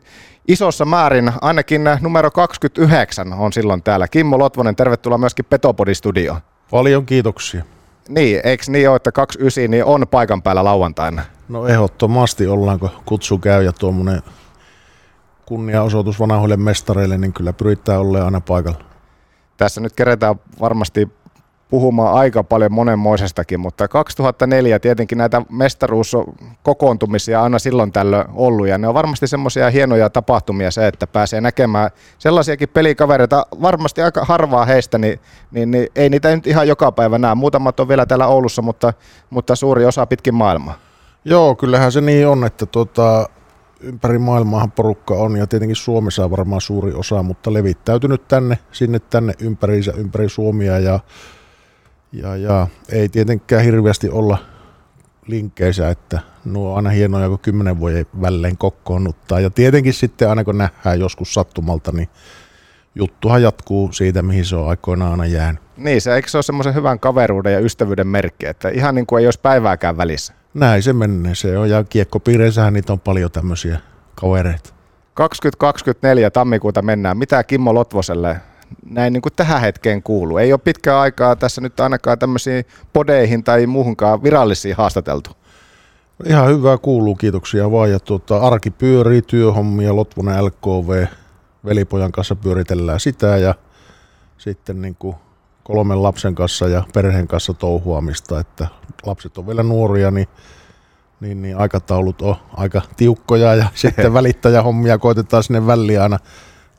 [0.48, 4.08] isossa määrin, ainakin numero 29 on silloin täällä.
[4.08, 6.51] Kimmo Lotvonen, tervetuloa myöskin Petopodi-studioon.
[6.72, 7.64] Paljon kiitoksia.
[8.08, 11.22] Niin, eikö niin ole, että 29 niin on paikan päällä lauantaina?
[11.48, 14.22] No ehdottomasti ollaanko kutsu käy ja tuommoinen
[15.46, 18.84] kunniaosoitus vanhoille mestareille, niin kyllä pyritään olemaan aina paikalla.
[19.56, 21.08] Tässä nyt kerätään varmasti
[21.72, 28.88] puhumaan aika paljon monenmoisestakin, mutta 2004 tietenkin näitä mestaruuskokoontumisia aina silloin tällöin ollut, ja ne
[28.88, 34.98] on varmasti semmoisia hienoja tapahtumia se, että pääsee näkemään sellaisiakin pelikavereita, varmasti aika harvaa heistä,
[34.98, 35.20] niin,
[35.50, 37.34] niin, niin ei niitä nyt ihan joka päivä näe.
[37.34, 38.92] Muutamat on vielä täällä Oulussa, mutta,
[39.30, 40.78] mutta suuri osa pitkin maailmaa.
[41.24, 43.28] Joo, kyllähän se niin on, että tuota,
[43.80, 48.98] ympäri maailmaahan porukka on ja tietenkin Suomessa on varmaan suuri osa, mutta levittäytynyt tänne, sinne
[48.98, 51.00] tänne ympäriinsä, ympäri Suomia ja
[52.12, 54.38] ja, ja ei tietenkään hirveästi olla
[55.26, 59.40] linkkeissä, että nuo on aina hienoja, kun kymmenen vuoden välein kokoonnuttaa.
[59.40, 62.08] Ja tietenkin sitten aina kun nähdään joskus sattumalta, niin
[62.94, 65.62] juttuhan jatkuu siitä, mihin se on aikoinaan aina jäänyt.
[65.76, 69.20] Niin, se eikö se ole semmoisen hyvän kaveruuden ja ystävyyden merkki, että ihan niin kuin
[69.20, 70.34] ei olisi päivääkään välissä.
[70.54, 73.78] Näin se menee, se on, ja kiekkopiireissähän niitä on paljon tämmöisiä
[74.14, 74.70] kavereita.
[75.14, 77.16] 2024 tammikuuta mennään.
[77.16, 78.40] Mitä Kimmo Lotvoselle
[78.90, 80.38] näin niin kuin tähän hetkeen kuuluu.
[80.38, 85.30] Ei ole pitkää aikaa tässä nyt ainakaan tämmöisiin podeihin tai muuhunkaan virallisiin haastateltu.
[86.26, 87.90] Ihan hyvää kuuluu, kiitoksia vaan.
[87.90, 91.06] Ja tuota, arki pyörii, työhommia, Lotvonen LKV,
[91.64, 93.54] velipojan kanssa pyöritellään sitä ja
[94.38, 95.16] sitten niin kuin
[95.64, 98.66] kolmen lapsen kanssa ja perheen kanssa touhuamista, että
[99.06, 100.28] lapset on vielä nuoria, niin
[101.22, 106.18] niin, niin aikataulut on aika tiukkoja ja sitten välittäjähommia koitetaan sinne väliin aina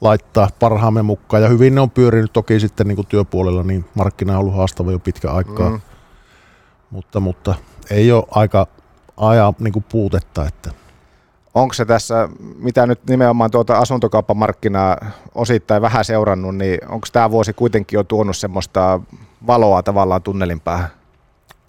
[0.01, 1.43] laittaa parhaamme mukaan.
[1.43, 4.91] Ja hyvin ne on pyörinyt toki sitten niin kuin työpuolella, niin markkina on ollut haastava
[4.91, 5.69] jo pitkä aikaa.
[5.69, 5.81] Mm.
[6.91, 7.55] Mutta, mutta
[7.89, 8.67] ei ole aika
[9.17, 10.45] ajaa niin kuin puutetta.
[10.45, 10.71] Että.
[11.53, 14.97] Onko se tässä, mitä nyt nimenomaan tuota asuntokauppamarkkinaa
[15.35, 18.99] osittain vähän seurannut, niin onko tämä vuosi kuitenkin jo tuonut semmoista
[19.47, 20.89] valoa tavallaan tunnelin päähän?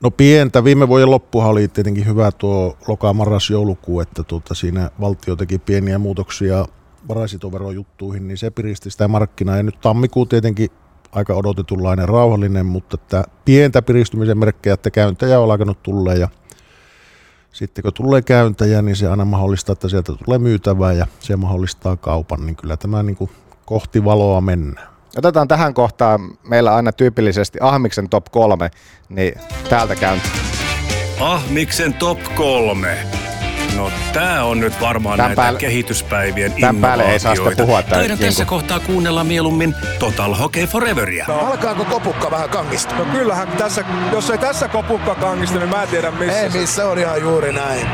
[0.00, 0.64] No pientä.
[0.64, 5.58] Viime vuoden loppuhan oli tietenkin hyvä tuo loka, marras, joulukuu, että tuota, siinä valtio teki
[5.58, 6.66] pieniä muutoksia
[7.08, 9.56] varaisitoverojuttuihin, niin se piristi sitä markkinaa.
[9.56, 10.68] Ja nyt tammikuu tietenkin
[11.12, 16.28] aika odotetunlainen rauhallinen, mutta että pientä piristymisen merkkejä, että käyntäjä on alkanut tulla ja
[17.52, 21.96] sitten kun tulee käyntäjä, niin se aina mahdollistaa, että sieltä tulee myytävää ja se mahdollistaa
[21.96, 23.30] kaupan, niin kyllä tämä niin kuin
[23.64, 24.88] kohti valoa mennään.
[25.16, 28.70] Otetaan tähän kohtaan meillä aina tyypillisesti Ahmiksen top 3,
[29.08, 29.34] niin
[29.68, 30.20] täältä käyn.
[31.20, 33.23] Ahmiksen top 3.
[33.76, 37.62] No tää on nyt varmaan Tän näitä päälle- kehityspäivien Tän päälle ei saa innovaatioita.
[37.66, 38.54] puhua, tää Taidan tässä Kinko.
[38.56, 41.24] kohtaa kuunnella mieluummin Total Hockey Foreveria.
[41.28, 42.94] No, alkaako kopukka vähän kangista?
[42.94, 46.40] No kyllähän tässä, jos ei tässä kopukka kangista, niin mä en tiedä missä.
[46.40, 47.86] Ei missä, on ihan juuri näin.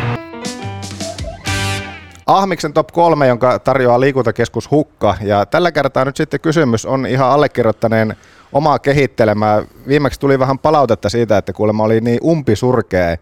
[2.26, 5.16] Ahmiksen top 3, jonka tarjoaa liikuntakeskus Hukka.
[5.20, 8.16] Ja tällä kertaa nyt sitten kysymys on ihan allekirjoittaneen
[8.52, 9.62] omaa kehittelemää.
[9.88, 13.16] Viimeksi tuli vähän palautetta siitä, että kuulemma oli niin umpisurkea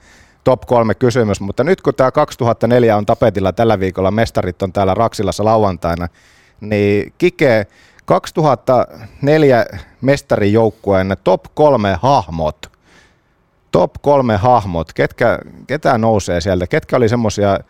[0.45, 4.95] top 3 kysymys, mutta nyt kun tämä 2004 on tapetilla tällä viikolla, mestarit on täällä
[4.95, 6.09] Raksilassa lauantaina,
[6.61, 7.67] niin Kike
[8.05, 9.67] 2004
[10.01, 12.67] mestarijoukkueen top 3 hahmot.
[13.71, 17.61] Top 3 hahmot, ketkä, ketä nousee sieltä, ketkä oli semmoisia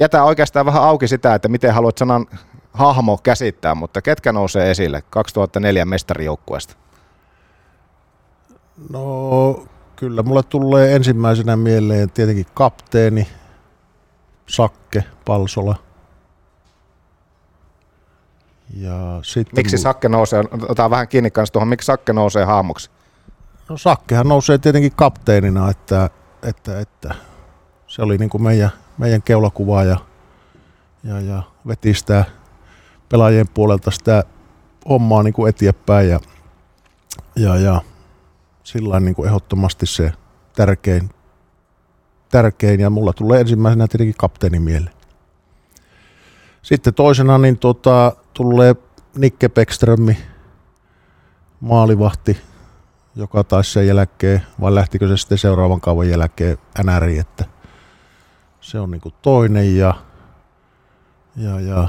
[0.00, 2.26] jätä oikeastaan vähän auki sitä, että miten haluat sanan
[2.72, 6.74] hahmo käsittää, mutta ketkä nousee esille 2004 mestarijoukkueesta?
[8.90, 9.66] No
[9.98, 13.28] kyllä mulle tulee ensimmäisenä mieleen tietenkin kapteeni,
[14.46, 15.76] Sakke, Palsola.
[18.74, 22.90] Ja sitten Miksi mul- Sakke nousee, otetaan vähän kiinni kanssa tuohon, miksi Sakke nousee hahmoksi?
[23.68, 26.10] No Sakkehan nousee tietenkin kapteenina, että,
[26.42, 27.14] että, että
[27.86, 29.96] se oli niin kuin meidän, meidän keulakuva ja,
[31.04, 32.24] ja, ja veti sitä
[33.08, 34.24] pelaajien puolelta sitä
[34.88, 36.20] hommaa niin kuin eteenpäin ja,
[37.36, 37.80] ja, ja
[38.68, 40.12] sillä niin kuin ehdottomasti se
[40.56, 41.10] tärkein,
[42.30, 44.94] tärkein ja mulla tulee ensimmäisenä tietenkin kapteeni mieleen.
[46.62, 48.76] Sitten toisena niin tota, tulee
[49.16, 50.18] Nikke Bäckströmi,
[51.60, 52.40] maalivahti,
[53.16, 57.44] joka taisi sen jälkeen, vai lähtikö se sitten seuraavan kauan jälkeen NRI, että
[58.60, 59.94] se on niinku toinen ja,
[61.36, 61.88] ja, ja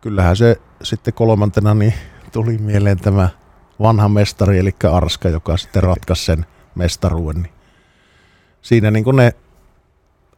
[0.00, 1.94] kyllähän se sitten kolmantena niin
[2.32, 3.28] tuli mieleen tämä
[3.82, 7.42] vanha mestari, eli Arska, joka sitten ratkaisi sen mestaruuden.
[7.42, 7.52] Niin
[8.62, 9.32] siinä niin kuin ne,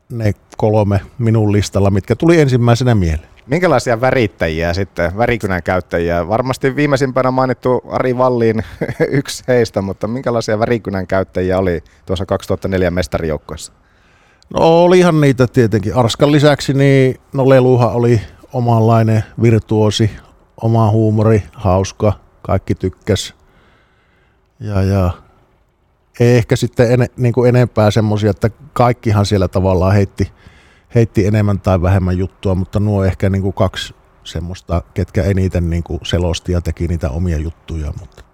[0.09, 3.29] ne kolme minun listalla, mitkä tuli ensimmäisenä mieleen.
[3.47, 6.29] Minkälaisia värittäjiä sitten, värikynän käyttäjiä?
[6.29, 8.63] Varmasti viimeisimpänä mainittu Ari Valliin
[9.09, 13.73] yksi heistä, mutta minkälaisia värikynän käyttäjiä oli tuossa 2004 mestarijoukkueessa?
[14.51, 15.95] No olihan niitä tietenkin.
[15.95, 18.21] Arskan lisäksi niin no Leluhan oli
[18.53, 20.11] omanlainen virtuosi,
[20.63, 22.13] oma huumori, hauska,
[22.47, 23.35] kaikki tykkäs.
[24.61, 25.11] Ja, ja
[26.21, 30.33] ei ehkä sitten ene, niin kuin enempää semmoisia, että kaikkihan siellä tavallaan heitti,
[30.95, 35.83] heitti enemmän tai vähemmän juttua, mutta nuo ehkä niin kuin kaksi semmoista, ketkä eniten niin
[35.83, 37.93] kuin selosti ja teki niitä omia juttuja.
[38.01, 38.25] Mutta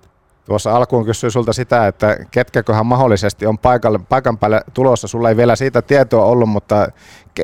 [0.50, 5.08] Tuossa alkuun kysyin sulta sitä, että ketkäköhän mahdollisesti on paikalle, paikan päälle tulossa.
[5.08, 6.88] Sulla ei vielä siitä tietoa ollut, mutta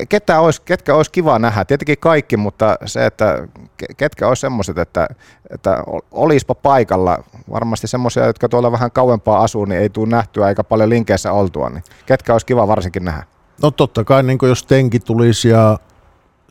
[0.05, 1.65] ketä olisi, ketkä olisi kiva nähdä?
[1.65, 3.47] Tietenkin kaikki, mutta se, että
[3.83, 5.07] ke- ketkä olisi semmoiset, että,
[5.49, 7.23] että ol- olispa paikalla.
[7.51, 11.69] Varmasti semmoisia, jotka tuolla vähän kauempaa asuu, niin ei tule nähtyä eikä paljon linkeissä oltua.
[11.69, 13.23] Niin ketkä olisi kiva varsinkin nähdä?
[13.61, 15.79] No totta kai, niin jos Tenki tulisi ja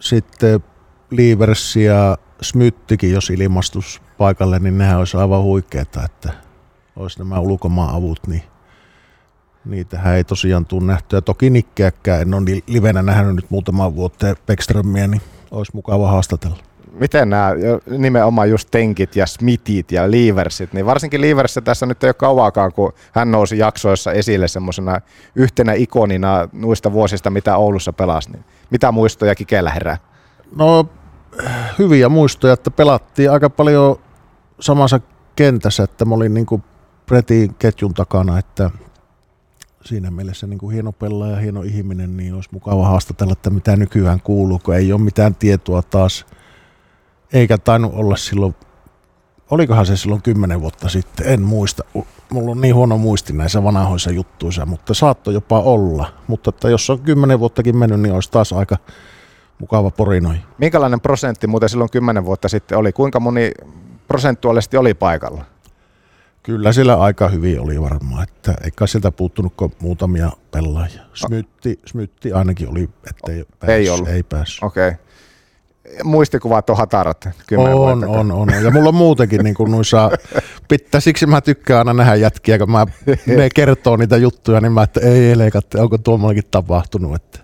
[0.00, 0.60] sitten
[1.10, 6.32] Liivers ja Smyttikin, jos ilmastus paikalle, niin nehän olisi aivan huikeeta, että
[6.96, 8.42] olisi nämä ulkomaan-avut, niin
[9.66, 11.20] niitähän ei tosiaan tule nähtyä.
[11.20, 16.56] Toki Nikkeäkään en ole ni- livenä nähnyt nyt muutaman vuotta Beckströmiä, niin olisi mukava haastatella.
[16.92, 17.50] Miten nämä
[17.98, 22.72] nimenomaan just Tenkit ja Smithit ja Leaversit, niin varsinkin Leaverssä tässä nyt ei ole kauaakaan,
[22.72, 25.00] kun hän nousi jaksoissa esille semmoisena
[25.34, 28.32] yhtenä ikonina nuista vuosista, mitä Oulussa pelasi.
[28.32, 29.96] Niin mitä muistoja Kikeellä herää?
[30.56, 30.88] No
[31.78, 33.96] hyviä muistoja, että pelattiin aika paljon
[34.60, 35.00] samassa
[35.36, 36.62] kentässä, että mä olin niin kuin
[37.06, 38.70] Pretin ketjun takana, että
[39.86, 43.76] siinä mielessä niin kuin hieno pelaaja ja hieno ihminen, niin olisi mukava haastatella, että mitä
[43.76, 46.26] nykyään kuuluu, kun ei ole mitään tietoa taas,
[47.32, 48.54] eikä tainnut olla silloin,
[49.50, 51.84] olikohan se silloin kymmenen vuotta sitten, en muista,
[52.30, 56.12] mulla on niin huono muisti näissä vanhoissa juttuissa, mutta saattoi jopa olla.
[56.26, 58.76] Mutta että jos on kymmenen vuottakin mennyt, niin olisi taas aika
[59.58, 60.36] mukava porinoi.
[60.58, 62.92] Minkälainen prosentti muuten silloin kymmenen vuotta sitten oli?
[62.92, 63.52] Kuinka moni
[64.08, 65.44] prosentuaalisesti oli paikalla?
[66.46, 71.02] Kyllä siellä aika hyvin oli varmaan, että eikä sieltä puuttunut muutamia pelaajia.
[71.14, 74.08] Smytti, Smytti ainakin oli, ettei pääs, ei ollut.
[74.08, 74.62] Ei päässyt.
[74.62, 74.88] Okei.
[74.88, 75.00] Okay.
[76.04, 80.10] Muistikuvat on hatarat on, on, on, Ja mulla on muutenkin niin kuin noissa,
[80.68, 82.86] pitää, siksi mä tykkään aina nähdä jätkiä, kun mä,
[83.26, 87.14] ne kertoo niitä juttuja, niin mä, että ei elekatte, onko tuommoinenkin tapahtunut.
[87.14, 87.38] Että.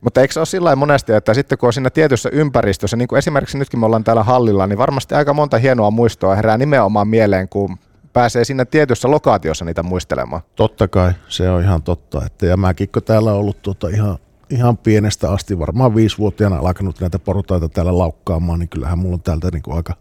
[0.00, 3.18] Mutta eikö se ole sillä monesti, että sitten kun on siinä tietyssä ympäristössä, niin kuin
[3.18, 7.48] esimerkiksi nytkin me ollaan täällä hallilla, niin varmasti aika monta hienoa muistoa herää nimenomaan mieleen,
[7.48, 7.78] kun
[8.18, 10.42] pääsee siinä tietyssä lokaatiossa niitä muistelemaan.
[10.56, 12.26] Totta kai, se on ihan totta.
[12.26, 14.18] Että, ja mäkin kun täällä on ollut tuota ihan,
[14.50, 19.48] ihan pienestä asti, varmaan viisivuotiaana alkanut näitä portaita täällä laukkaamaan, niin kyllähän mulla on täältä
[19.52, 19.94] niin kuin aika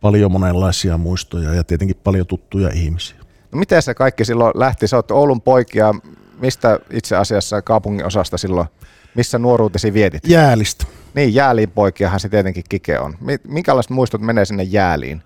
[0.00, 3.16] paljon monenlaisia muistoja ja tietenkin paljon tuttuja ihmisiä.
[3.52, 4.86] No miten se kaikki silloin lähti?
[4.86, 5.94] Sä oot Oulun poikia.
[6.40, 8.68] Mistä itse asiassa kaupungin osasta silloin,
[9.14, 10.22] missä nuoruutesi vietit?
[10.26, 10.86] Jäälistä.
[11.14, 13.14] Niin, Jääliin poikiahan se tietenkin Kike on.
[13.48, 15.22] Minkälaiset muistot menee sinne Jääliin?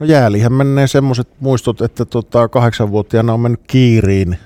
[0.00, 4.38] No jäälihän menee semmoiset muistot, että tota, kahdeksanvuotiaana on mennyt kiiriin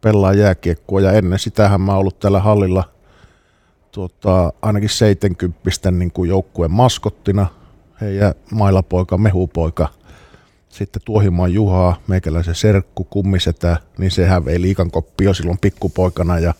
[0.00, 2.84] pelaa jääkiekkoa ja ennen sitähän mä oon ollut täällä hallilla
[3.92, 7.46] tota, ainakin 70 niin kuin joukkueen maskottina.
[8.00, 9.88] Heidän mailapoika, mehupoika,
[10.68, 16.54] sitten Tuohimaan Juhaa, meikäläisen serkku, kummisetä, niin sehän vei liikan koppi jo silloin pikkupoikana ja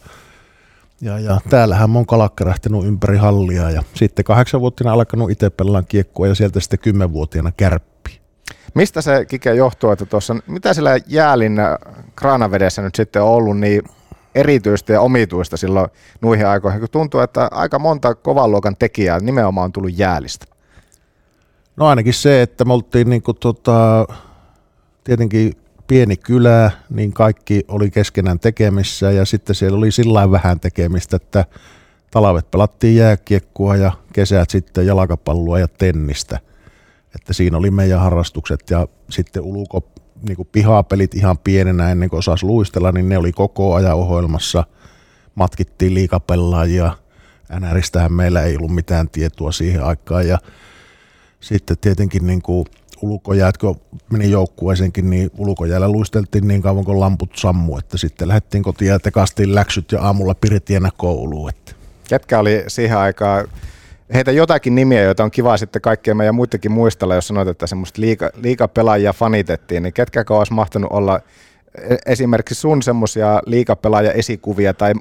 [1.00, 6.26] ja, ja täällähän mä oon kalakkerähtänyt ympäri hallia ja sitten kahdeksanvuotiaana alkanut itse pelaan kiekkoa
[6.26, 8.20] ja sieltä sitten kymmenvuotiaana kärppi.
[8.74, 11.76] Mistä se Kike johtuu, että tuossa, mitä siellä jäälin äh,
[12.16, 13.82] kraanavedessä nyt sitten on ollut niin
[14.34, 15.90] erityistä ja omituista silloin
[16.20, 20.46] nuihin aikoihin, kun tuntuu, että aika monta kovan luokan tekijää nimenomaan on tullut jäälistä?
[21.76, 24.06] No ainakin se, että me oltiin niin kuin tota,
[25.04, 25.52] tietenkin
[25.88, 31.44] pieni kylä, niin kaikki oli keskenään tekemissä ja sitten siellä oli sillä vähän tekemistä, että
[32.10, 36.38] talvet pelattiin jääkiekkoa ja kesät sitten jalkapalloa ja tennistä.
[37.14, 39.88] Että siinä oli meidän harrastukset ja sitten ulko,
[40.28, 44.64] niin kuin pihapelit ihan pienenä ennen kuin osasi luistella, niin ne oli koko ajan ohjelmassa.
[45.34, 46.96] Matkittiin liikapelaajia.
[47.60, 50.38] NRistähän meillä ei ollut mitään tietoa siihen aikaan ja
[51.40, 52.66] sitten tietenkin niin kuin
[53.02, 53.80] ulkojäät, kun
[54.10, 58.98] meni joukkueeseenkin, niin ulkojäällä luisteltiin niin kauan kuin lamput sammu, että sitten lähdettiin kotiin ja
[58.98, 61.50] tekastiin läksyt ja aamulla piritienä kouluun.
[61.50, 61.72] Että.
[62.08, 63.48] Ketkä oli siihen aikaan,
[64.14, 68.00] heitä jotakin nimiä, joita on kiva sitten kaikkien meidän muitakin muistella, jos sanoit, että semmoista
[68.00, 71.20] liika, liikapelaajia fanitettiin, niin ketkä olisi mahtanut olla
[72.06, 74.92] esimerkiksi sun semmoisia liikapelaaja esikuvia tai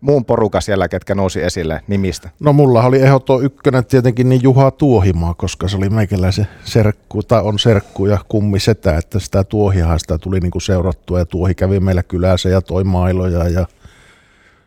[0.00, 2.30] muun porukan siellä, ketkä nousi esille nimistä?
[2.40, 7.42] No mulla oli ehdoton ykkönen tietenkin niin Juha Tuohimaa, koska se oli meikäläisen serkku, tai
[7.42, 11.80] on serkku ja kummi setä, että sitä tuohiahan sitä tuli niinku seurattua ja tuohi kävi
[11.80, 13.66] meillä kylässä ja toi mailoja ja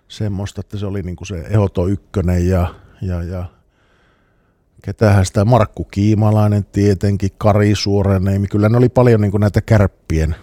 [0.08, 3.46] semmoista, että se oli niinku se ehdoton ykkönen ja, ja, ja
[4.84, 10.36] ketähän sitä, Markku Kiimalainen tietenkin, Kari Suoreneimi, kyllä ne oli paljon niin näitä kärppien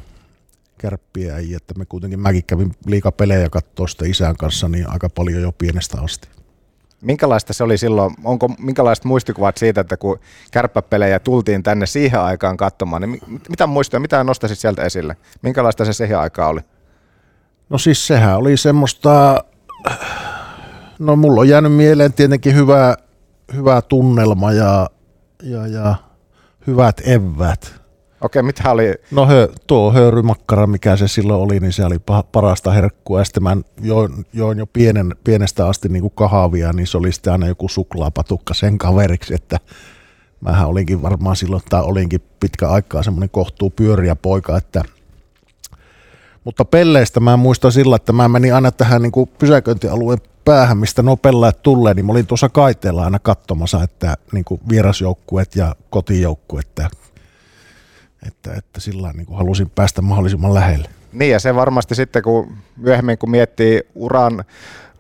[0.87, 5.43] kärppiä ei, että me kuitenkin mäkin kävin liikapelejä katsoa sitä isän kanssa niin aika paljon
[5.43, 6.29] jo pienestä asti.
[7.03, 10.19] Minkälaista se oli silloin, onko minkälaiset muistikuvat siitä, että kun
[10.53, 15.17] kärppäpelejä tultiin tänne siihen aikaan katsomaan, niin mitä muistoja, mitä nostaisit sieltä esille?
[15.43, 16.61] Minkälaista se siihen aikaan oli?
[17.69, 19.45] No siis sehän oli semmoista,
[20.99, 22.97] no mulla on jäänyt mieleen tietenkin hyvä,
[23.55, 24.91] hyvä tunnelma ja,
[25.43, 25.95] ja, ja
[26.67, 27.86] hyvät evät
[28.21, 28.95] Okei, mitä oli?
[29.11, 31.97] No hö, tuo höyrymakkara, mikä se silloin oli, niin se oli
[32.33, 33.19] parasta herkkua.
[33.21, 37.13] Ja sitten mä join, join jo pienen, pienestä asti niin kuin kahvia, niin se oli
[37.13, 39.59] sitten aina joku suklaapatukka sen kaveriksi, että
[40.41, 44.83] mähän olinkin varmaan silloin, tai olinkin pitkä aikaa semmoinen kohtuu pyöriä poika, että
[46.45, 51.03] mutta pelleistä mä muistan sillä, että mä menin aina tähän niin kuin pysäköintialueen päähän, mistä
[51.03, 55.77] nuo pellaajat tulee, niin mä olin tuossa kaiteella aina katsomassa, että niin kuin vierasjoukkuet ja
[55.91, 56.89] kotijoukkuet, että
[58.27, 60.89] että, että sillä niin kuin halusin päästä mahdollisimman lähelle.
[61.13, 64.45] Niin ja se varmasti sitten kun myöhemmin kun miettii uran,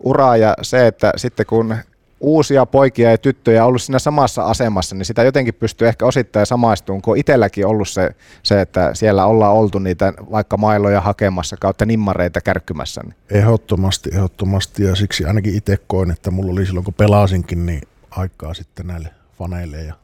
[0.00, 1.76] uraa ja se, että sitten kun
[2.20, 7.02] uusia poikia ja tyttöjä ollut siinä samassa asemassa, niin sitä jotenkin pystyy ehkä osittain samaistumaan,
[7.02, 8.10] kun itselläkin ollut se,
[8.42, 13.00] se, että siellä ollaan oltu niitä vaikka mailoja hakemassa kautta nimmareita kärkkymässä.
[13.04, 13.14] Niin.
[13.30, 18.54] Ehdottomasti, ehdottomasti ja siksi ainakin itse koin, että mulla oli silloin kun pelasinkin, niin aikaa
[18.54, 19.08] sitten näille
[19.38, 19.94] faneille ja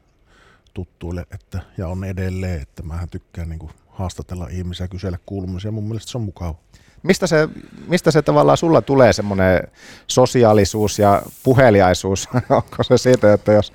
[0.74, 5.84] tuttuille että, ja on edelleen, että mä tykkään niin kuin haastatella ihmisiä, kysellä kuulumisia, mun
[5.84, 6.54] mielestä se on mukava.
[7.02, 7.48] Mistä se,
[7.88, 9.68] mistä se tavallaan sulla tulee semmoinen
[10.06, 12.28] sosiaalisuus ja puheliaisuus?
[12.50, 13.72] Onko se siitä, että jos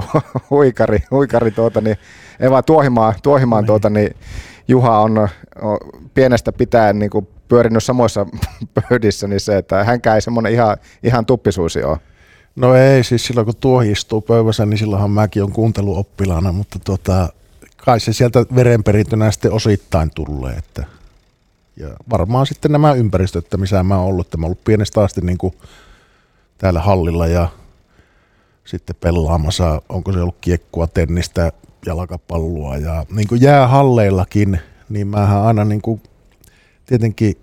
[0.50, 1.96] huikari, huikari tuota, niin,
[2.40, 3.66] ei vaan tuohimaan, tuohimaan niin.
[3.66, 4.16] tuota, niin
[4.68, 5.28] Juha on,
[5.62, 5.78] on
[6.14, 8.26] pienestä pitäen niin kuin pyörinyt samoissa
[8.88, 11.98] pöydissä, niin se, että hänkään ei semmoinen ihan, ihan tuppisuusi ole.
[12.56, 17.28] No ei, siis silloin kun tuohi istuu pöydässä, niin silloinhan mäkin on kuunteluoppilaana, mutta tota,
[17.76, 20.54] kai se sieltä verenperintönä sitten osittain tulee.
[20.54, 20.84] Että,
[21.76, 25.20] ja varmaan sitten nämä ympäristöt, missä mä oon ollut, että mä oon ollut pienestä asti
[25.20, 25.54] niin kuin
[26.58, 27.48] täällä hallilla ja
[28.64, 31.52] sitten pelaamassa, onko se ollut kiekkua, tennistä,
[31.86, 36.02] jalkapalloa ja niin kuin jäähalleillakin, niin mähän aina niin kuin,
[36.86, 37.36] tietenkin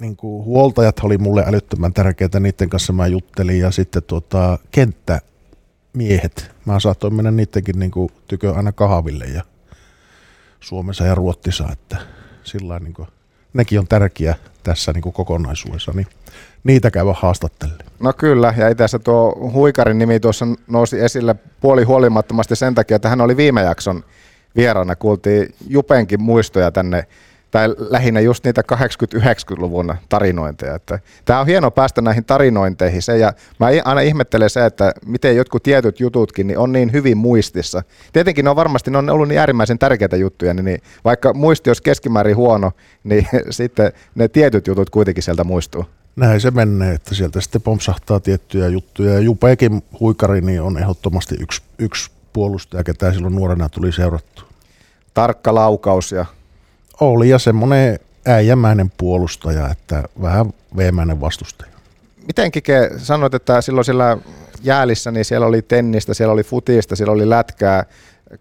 [0.00, 6.50] niin kuin huoltajat oli mulle älyttömän tärkeitä, niiden kanssa mä juttelin ja sitten tuota, kenttämiehet,
[6.64, 9.42] mä saatoin mennä niidenkin niin kuin tykö aina kahville ja
[10.60, 11.96] Suomessa ja Ruotsissa, että
[12.44, 13.08] sillä niin kuin,
[13.52, 16.06] nekin on tärkeä tässä niin kuin kokonaisuudessa, niin
[16.64, 17.84] niitä käydä haastattelemaan.
[18.00, 22.96] No kyllä, ja itse asiassa tuo Huikarin nimi tuossa nousi esille puoli huolimattomasti sen takia,
[22.96, 24.04] että hän oli viime jakson
[24.56, 24.96] vieraana.
[24.96, 27.06] Kuultiin Jupenkin muistoja tänne
[27.50, 30.74] tai lähinnä just niitä 80-90-luvun tarinointeja.
[30.74, 35.36] Että tämä on hieno päästä näihin tarinointeihin se, ja mä aina ihmettelen se, että miten
[35.36, 37.82] jotkut tietyt jututkin niin on niin hyvin muistissa.
[38.12, 41.70] Tietenkin ne on varmasti ne on ollut niin äärimmäisen tärkeitä juttuja, niin, niin vaikka muisti
[41.70, 42.72] olisi keskimäärin huono,
[43.04, 45.84] niin sitten ne tietyt jutut kuitenkin sieltä muistuu.
[46.16, 49.12] Näin se menee, että sieltä sitten pompsahtaa tiettyjä juttuja.
[49.12, 54.42] Ja Jupeekin huikari niin on ehdottomasti yksi, yksi puolustaja, ketä silloin nuorena tuli seurattu.
[55.14, 56.26] Tarkka laukaus ja
[57.00, 61.72] oli ja semmoinen äijämäinen puolustaja, että vähän veemäinen vastustaja.
[62.26, 64.18] Miten Kike sanoit, että silloin siellä
[64.62, 67.84] jäälissä, niin siellä oli tennistä, siellä oli futista, siellä oli lätkää,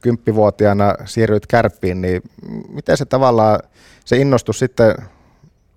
[0.01, 2.21] kymppivuotiaana siirryit kärppiin, niin
[2.69, 3.59] miten se tavallaan,
[4.05, 4.95] se innostus sitten,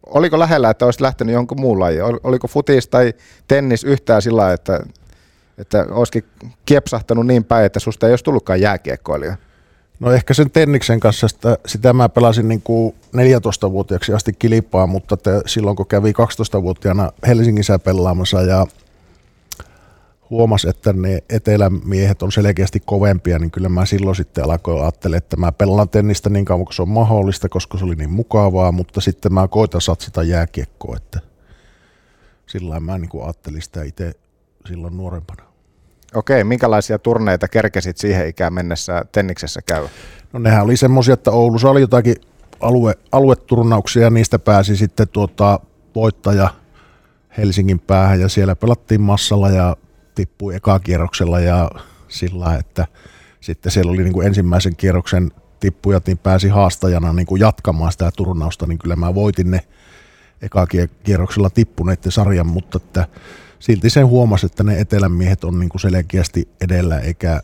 [0.07, 2.05] oliko lähellä, että olisit lähtenyt jonkun muun lajiin?
[2.25, 3.15] Oliko futis tai
[3.49, 4.81] tennis yhtään sillä että,
[5.59, 6.25] että olisikin
[6.67, 9.37] kiepsahtanut niin päin, että susta ei olisi tullutkaan jääkiekkoilija?
[10.01, 15.17] No ehkä sen Tenniksen kanssa sitä, sitä mä pelasin niin kuin 14-vuotiaaksi asti kilpaa, mutta
[15.17, 18.67] te, silloin kun kävi 12-vuotiaana Helsingissä pelaamassa ja
[20.31, 25.37] huomasi, että ne etelämiehet on selkeästi kovempia, niin kyllä mä silloin sitten alkoin ajattelemaan, että
[25.37, 29.01] mä pelaan tennistä niin kauan kuin se on mahdollista, koska se oli niin mukavaa, mutta
[29.01, 31.21] sitten mä koitan satsata jääkiekkoa, että
[32.47, 34.13] sillä mä niin kuin ajattelin sitä itse
[34.69, 35.50] silloin nuorempana.
[36.15, 39.89] Okei, minkälaisia turneita kerkesit siihen ikään mennessä Tenniksessä käy?
[40.33, 42.17] No nehän oli semmoisia, että Oulussa oli jotakin
[42.61, 45.61] alue, alueturnauksia ja niistä pääsi sitten tuota
[45.95, 46.49] voittaja
[47.39, 49.77] Helsingin päähän ja siellä pelattiin massalla ja
[50.15, 51.71] tippui ekakierroksella ja
[52.09, 52.87] sillä että
[53.41, 55.31] sitten siellä oli niin kuin ensimmäisen kierroksen
[55.61, 59.61] tippujat, niin pääsi haastajana niin kuin jatkamaan sitä turnausta, niin kyllä mä voitin ne
[60.43, 63.07] ekakierroksella tippuneiden sarjan, mutta että
[63.61, 67.41] silti sen huomasi, että ne etelän miehet on niin kuin selkeästi edellä, eikä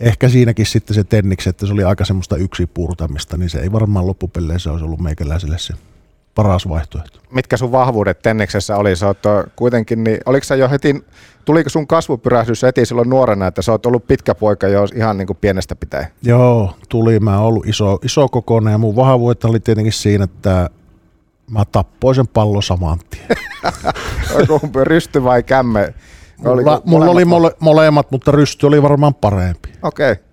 [0.00, 4.06] ehkä siinäkin sitten se tenniksi, että se oli aika semmoista yksipurtamista, niin se ei varmaan
[4.06, 5.74] loppupeleissä olisi ollut meikäläiselle se
[6.34, 7.20] paras vaihtoehto.
[7.30, 8.96] Mitkä sun vahvuudet Tenniksessä oli?
[8.96, 9.18] Sä oot
[9.56, 11.04] kuitenkin, niin oliko sä jo heti,
[11.44, 15.26] tuliko sun kasvupyrähdys heti silloin nuorena, että sä oot ollut pitkä poika jo ihan niin
[15.26, 16.06] kuin pienestä pitäen?
[16.22, 17.20] Joo, tuli.
[17.20, 20.70] Mä oon ollut iso, iso kokoinen ja mun vahvuudet oli tietenkin siinä, että
[21.50, 23.28] Mä tappoin sen pallon saman tien.
[24.62, 25.94] Onko rysty vai kämme?
[26.38, 29.72] Mulla, mulla oli mole, molemmat, mutta rysty oli varmaan parempi.
[29.82, 30.12] Okei.
[30.12, 30.24] Okay.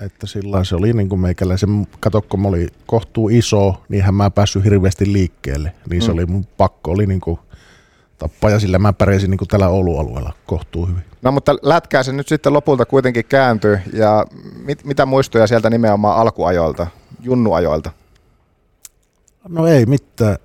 [0.00, 4.30] Että sillä se oli niin kuin meikäläisen, kato kun mä olin kohtuu iso, niinhän mä
[4.30, 5.72] päässyt hirveästi liikkeelle.
[5.90, 6.06] Niin mm.
[6.06, 7.38] se oli mun pakko, oli niin kuin
[8.18, 11.02] tappaa ja sillä mä pärjäsin niin kuin tällä Oulu-alueella kohtuu hyvin.
[11.22, 14.26] No mutta lätkää se nyt sitten lopulta kuitenkin kääntyy ja
[14.64, 16.86] mit, mitä muistoja sieltä nimenomaan alkuajoilta,
[17.22, 17.90] junnuajoilta?
[19.48, 20.36] No ei mitään.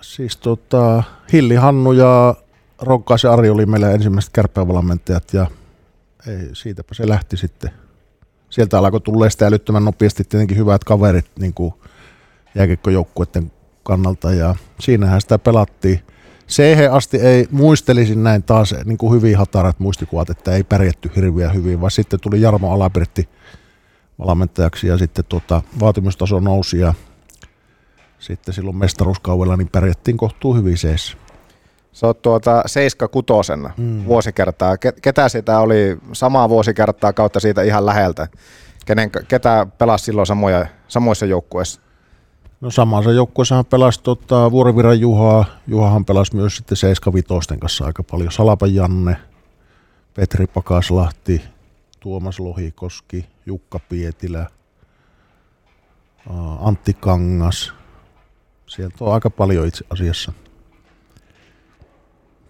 [0.00, 1.02] Siis tota,
[1.32, 2.34] Hilli Hannu ja
[2.78, 5.46] Ronkkaisen Ari oli meillä ensimmäiset kärppävalmentajat ja
[6.26, 7.70] ei, siitäpä se lähti sitten.
[8.50, 11.74] Sieltä alkoi tulla sitä älyttömän nopeasti tietenkin hyvät kaverit niin kuin
[12.54, 13.52] jääkiekkojoukkuiden
[13.82, 16.00] kannalta ja siinähän sitä pelattiin.
[16.46, 21.54] Siihen asti ei muistelisin näin taas niin kuin hyvin hatarat muistikuvat, että ei pärjätty hirveän
[21.54, 23.28] hyvin, vaan sitten tuli Jarmo Alapirtti
[24.18, 26.94] valmentajaksi ja sitten tuota, vaatimustaso nousi ja
[28.20, 31.16] sitten silloin mestaruuskaudella niin pärjättiin kohtuu hyvin seessä.
[31.92, 34.04] Sä oot tuota 76 mm.
[34.04, 34.76] vuosikertaa.
[35.02, 38.28] Ketä sitä oli samaa vuosikertaa kautta siitä ihan läheltä?
[38.86, 41.80] Kenen, ketä pelasi silloin samoja, samoissa joukkueissa?
[42.60, 45.44] No samassa joukkueessa pelasi tota, Vuoriviran Juhaa.
[45.66, 48.32] Juhahan pelasi myös sitten 75 kanssa aika paljon.
[48.32, 49.16] Salapa Janne,
[50.14, 51.42] Petri Pakaslahti,
[52.00, 54.46] Tuomas Lohikoski, Jukka Pietilä,
[56.60, 57.72] Antti Kangas–
[58.70, 60.32] Sieltä on aika paljon itse asiassa,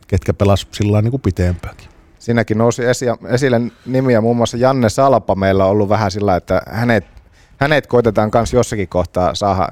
[0.06, 1.88] ketkä pelas sillä niin kuin pitempäänkin.
[2.18, 2.82] Siinäkin nousi
[3.28, 7.06] esille nimiä, muun muassa Janne Salpa meillä on ollut vähän sillä, että hänet,
[7.56, 9.68] hänet koitetaan myös jossakin kohtaa saada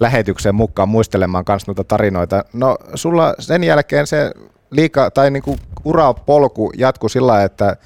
[0.00, 2.44] lähetykseen mukaan muistelemaan myös noita tarinoita.
[2.52, 4.32] No sulla sen jälkeen se
[4.70, 7.76] liika, tai niinku urapolku jatkui sillä että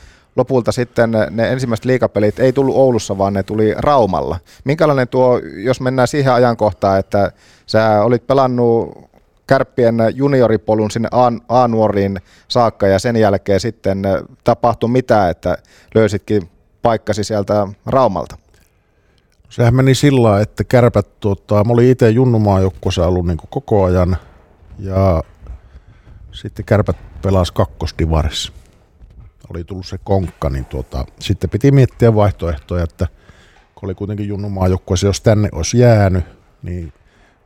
[0.40, 4.38] lopulta sitten ne ensimmäiset liikapelit ei tullut Oulussa, vaan ne tuli Raumalla.
[4.64, 7.32] Minkälainen tuo, jos mennään siihen ajankohtaan, että
[7.66, 9.10] sä olit pelannut
[9.46, 11.08] kärppien junioripolun sinne
[11.48, 12.18] A-nuoriin
[12.48, 14.02] saakka ja sen jälkeen sitten
[14.44, 15.58] tapahtui mitä, että
[15.94, 16.50] löysitkin
[16.82, 18.36] paikkasi sieltä Raumalta?
[19.48, 24.16] Sehän meni sillä että kärpät, tuota, mä olin itse junnumaajoukkossa ollut niin koko ajan
[24.78, 25.22] ja
[26.32, 28.52] sitten kärpät pelasi kakkosdivarissa.
[29.54, 33.06] Oli tullut se konkka, niin tuota, sitten piti miettiä vaihtoehtoja, että
[33.74, 36.24] kun oli kuitenkin junnumaajoukkoissa, jos tänne olisi jäänyt,
[36.62, 36.92] niin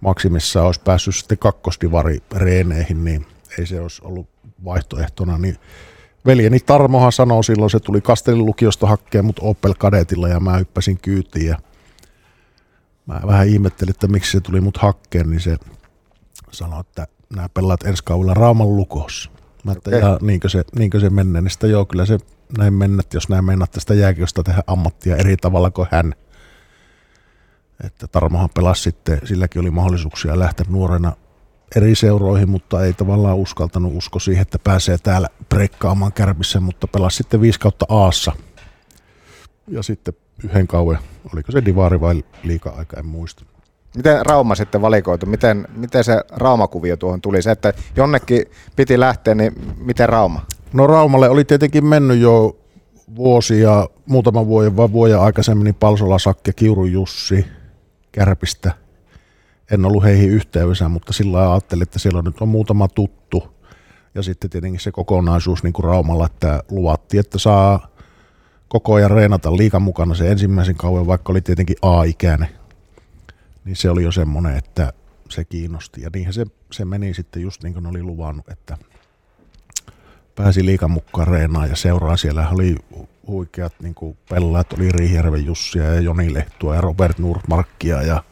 [0.01, 3.27] maksimissa olisi päässyt sitten kakkosdivari reeneihin, niin
[3.59, 4.29] ei se olisi ollut
[4.65, 5.39] vaihtoehtona.
[5.39, 5.57] Niin
[6.27, 10.99] veljeni Tarmohan sanoi silloin, se tuli Kastelin lukiosta hakkeen mut Opel Kadetilla ja mä hyppäsin
[10.99, 11.59] kyytiin ja
[13.07, 15.57] mä vähän ihmettelin, että miksi se tuli mut hakkeen, niin se
[16.51, 19.31] sanoi, että nämä pelaat ensi kaudella Raaman lukossa.
[19.65, 20.01] Mä että okay.
[20.01, 22.19] ja niinkö se, niinkö se menee, niin sitä joo, kyllä se
[22.59, 26.15] näin mennät, jos näin mennät tästä jääkiosta tehdä ammattia eri tavalla kuin hän.
[27.85, 31.13] Että Tarmohan pelasi sitten, silläkin oli mahdollisuuksia lähteä nuorena
[31.77, 37.17] eri seuroihin, mutta ei tavallaan uskaltanut usko siihen, että pääsee täällä brekkaamaan kärpissä, mutta pelasi
[37.17, 38.33] sitten 5 kautta Aassa.
[39.69, 40.99] Ja sitten yhden kauan,
[41.33, 43.45] oliko se divari vai liika-aika, en muista.
[43.97, 45.27] Miten Rauma sitten valikoitu?
[45.27, 47.43] Miten, miten se Raumakuvio tuohon tuli?
[47.43, 50.47] Se, että jonnekin piti lähteä, niin miten Rauma?
[50.73, 52.57] No Raumalle oli tietenkin mennyt jo
[53.17, 57.47] vuosia, muutama vuoden vai vuoden aikaisemmin, niin Palsola Sakke, Kiuru Jussi,
[58.13, 58.73] Kärpistä.
[59.71, 63.55] En ollut heihin yhteydessä, mutta sillä ajattelin, että siellä nyt on muutama tuttu.
[64.15, 67.89] Ja sitten tietenkin se kokonaisuus niin kuin Raumalla, että luvattiin, että saa
[68.69, 72.49] koko ajan reenata liikan mukana se ensimmäisen kauan, vaikka oli tietenkin A-ikäinen.
[73.65, 74.93] Niin se oli jo semmoinen, että
[75.29, 76.03] se kiinnosti.
[76.03, 78.79] Ja niinhän se, se meni sitten just niin kuin oli luvannut, että
[80.35, 82.17] pääsi liikan mukaan reenaan ja seuraa.
[82.17, 82.77] Siellä oli
[83.27, 83.95] huikeat niin
[84.31, 88.23] pelaajat, oli Riihjärven Jussia ja Joni Lehtua ja Robert Nurmarkkia ja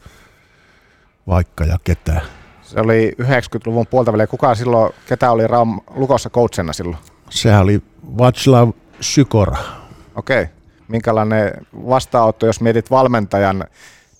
[1.26, 2.20] vaikka ja ketä.
[2.62, 4.26] Se oli 90-luvun puolta väliä.
[4.26, 6.98] Kuka silloin, ketä oli Raum Lukossa coachina silloin?
[7.30, 9.56] Sehän oli Václav Sykora.
[10.14, 10.42] Okei.
[10.42, 10.54] Okay.
[10.88, 11.52] Minkälainen
[11.86, 13.64] vastaanotto, jos mietit valmentajan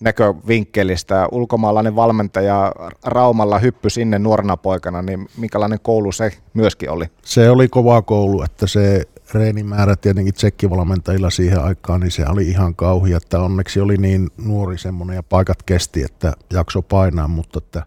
[0.03, 1.29] näkövinkkelistä.
[1.33, 2.73] Ulkomaalainen valmentaja
[3.05, 7.05] Raumalla hyppy sinne nuorena poikana, niin minkälainen koulu se myöskin oli?
[7.25, 9.03] Se oli kova koulu, että se
[9.35, 14.79] reenimäärä tietenkin tsekkivalmentajilla siihen aikaan, niin se oli ihan kauhia, että onneksi oli niin nuori
[14.79, 17.83] semmoinen ja paikat kesti, että jakso painaa, mutta että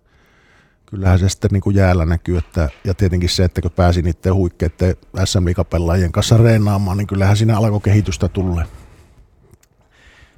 [0.86, 4.34] kyllähän se sitten niin kuin jäällä näkyy, että, ja tietenkin se, että kun pääsi niiden
[4.34, 4.96] huikkeiden
[5.26, 8.66] SM Liigapelaajien kanssa reenaamaan, niin kyllähän siinä alkoi kehitystä tulla.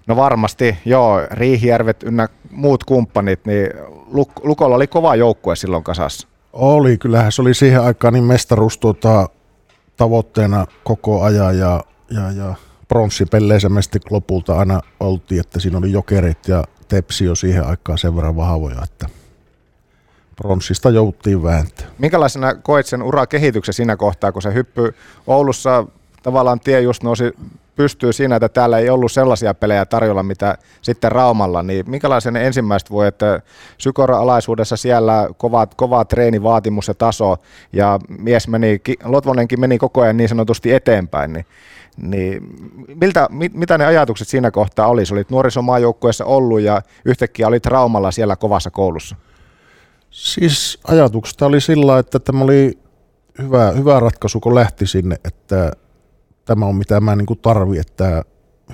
[0.08, 6.28] No varmasti, joo, Riihijärvet ynnä muut kumppanit, niin Luk- Lukolla oli kova joukkue silloin kasassa.
[6.54, 9.30] Oli, kyllähän se oli siihen aikaan niin mestaruus tuota,
[9.98, 12.56] tavoitteena koko ajan ja, ja, ja
[12.88, 17.98] pronssipelleissä me sitten lopulta aina oltiin, että siinä oli jokerit ja tepsi jo siihen aikaan
[17.98, 19.10] sen verran vahvoja, että
[20.36, 21.88] pronssista jouttiin vääntää.
[21.98, 24.96] Minkälaisena koet sen urakehityksen siinä kohtaa, kun se hyppy
[25.28, 25.86] Oulussa
[26.24, 27.24] tavallaan tie just nousi
[27.78, 32.48] pystyy siinä, että täällä ei ollut sellaisia pelejä tarjolla, mitä sitten Raumalla, niin minkälaisen ne
[32.48, 33.42] ensimmäiset voi, että
[33.78, 37.38] Sykora-alaisuudessa siellä kova, kova treenivaatimus ja taso,
[37.74, 41.46] ja mies meni, Lotvonenkin meni koko ajan niin sanotusti eteenpäin, niin
[41.98, 42.44] niin
[43.02, 45.04] miltä, mit, mitä ne ajatukset siinä kohtaa oli?
[45.12, 49.16] Olit nuorisomaajoukkueessa ollut ja yhtäkkiä olit Raumalla siellä kovassa koulussa.
[50.10, 52.80] Siis ajatuksesta oli sillä, että tämä oli
[53.42, 55.72] hyvä, hyvä ratkaisu, kun lähti sinne, että
[56.48, 58.24] tämä on mitä mä niin tarvin, että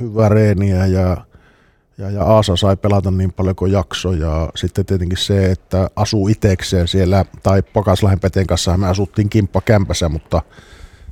[0.02, 1.18] hyvää reeniä ja,
[1.98, 4.14] ja, ja Aasa sai pelata niin paljon kuin jakso.
[4.14, 10.10] Ja sitten tietenkin se, että asuu itekseen siellä tai Pakaslahden Peten kanssa me asuttiin kimppakämpässä,
[10.10, 10.42] mutta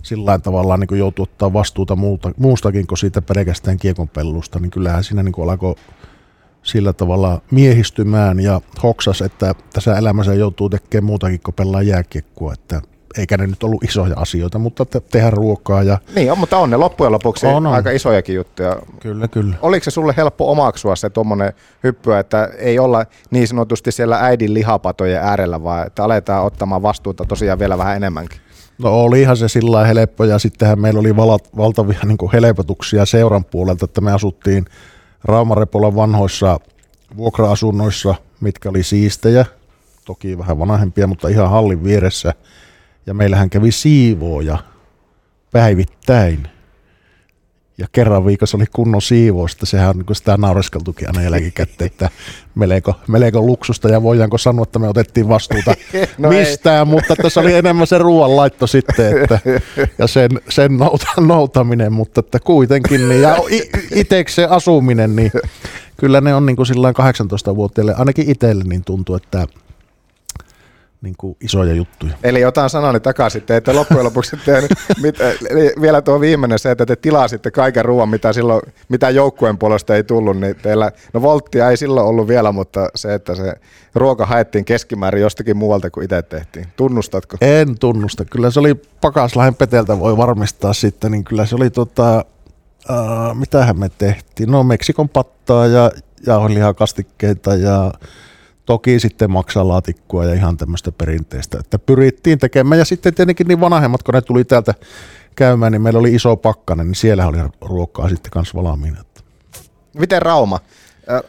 [0.01, 5.23] sillä tavalla niin joutui ottaa vastuuta muuta, muustakin kuin siitä pelkästään kiekonpellusta, niin kyllähän siinä
[5.23, 5.75] niin alkoi
[6.63, 12.81] sillä tavalla miehistymään ja hoksas, että tässä elämässä joutuu tekemään muutakin kuin pelaa jääkiekkoa, että
[13.17, 15.83] eikä ne nyt ollut isoja asioita, mutta te- tehdä ruokaa.
[15.83, 15.97] Ja...
[16.15, 17.73] Niin on, mutta on ne loppujen lopuksi on, on.
[17.73, 18.77] aika isojakin juttuja.
[18.99, 19.55] Kyllä, kyllä.
[19.61, 21.53] Oliko se sulle helppo omaksua se tuommoinen
[21.83, 27.25] hyppy, että ei olla niin sanotusti siellä äidin lihapatojen äärellä, vaan että aletaan ottamaan vastuuta
[27.25, 28.39] tosiaan vielä vähän enemmänkin?
[28.77, 33.85] No olihan se sillä helppo ja sittenhän meillä oli val- valtavia niin helpotuksia seuran puolelta,
[33.85, 34.65] että me asuttiin
[35.23, 36.59] Raumarepolan vanhoissa
[37.17, 39.45] vuokra-asunnoissa, mitkä oli siistejä,
[40.05, 42.33] toki vähän vanhempia, mutta ihan hallin vieressä–
[43.05, 44.57] ja meillähän kävi siivooja
[45.51, 46.47] päivittäin.
[47.77, 49.65] ja kerran viikossa oli kunnon siivousta.
[49.65, 52.09] Sehän on niin sitä naureskeltukin aina jälkikäteen, että
[52.55, 55.73] melko, melko luksusta ja voidaanko sanoa, että me otettiin vastuuta
[56.17, 56.93] no mistään, ei.
[56.93, 59.39] mutta tässä oli enemmän se ruoanlaitto sitten että,
[59.97, 63.37] ja sen, sen nouta, noutaminen, mutta että kuitenkin niin, ja
[63.95, 65.31] itseksi se asuminen, niin
[65.97, 69.47] kyllä ne on niin kuin 18-vuotiaille, ainakin itselle niin tuntuu, että
[71.01, 72.13] niin kuin isoja juttuja.
[72.23, 74.71] Eli otan sanani takaisin, te ette loppujen lopuksi tehnyt,
[75.01, 75.15] mit,
[75.81, 80.03] vielä tuo viimeinen se, että te tilasitte kaiken ruoan, mitä, silloin, mitä joukkueen puolesta ei
[80.03, 83.53] tullut, niin teillä, no volttia ei silloin ollut vielä, mutta se, että se
[83.95, 86.67] ruoka haettiin keskimäärin jostakin muualta kuin itse tehtiin.
[86.77, 87.37] Tunnustatko?
[87.41, 88.25] En tunnusta.
[88.25, 92.25] Kyllä se oli Pakaslahen Peteltä voi varmistaa sitten, niin kyllä se oli tota,
[92.89, 94.51] uh, mitähän me tehtiin?
[94.51, 95.91] No Meksikon pattaa ja
[96.27, 97.91] jauhelihakastikkeita ja
[98.65, 102.79] toki sitten maksalaatikkoa ja ihan tämmöistä perinteistä, että pyrittiin tekemään.
[102.79, 104.73] Ja sitten tietenkin niin vanhemmat, kun ne tuli täältä
[105.35, 109.03] käymään, niin meillä oli iso pakkanen, niin siellä oli ruokaa sitten kanssa valmiina.
[109.93, 110.59] Miten Rauma?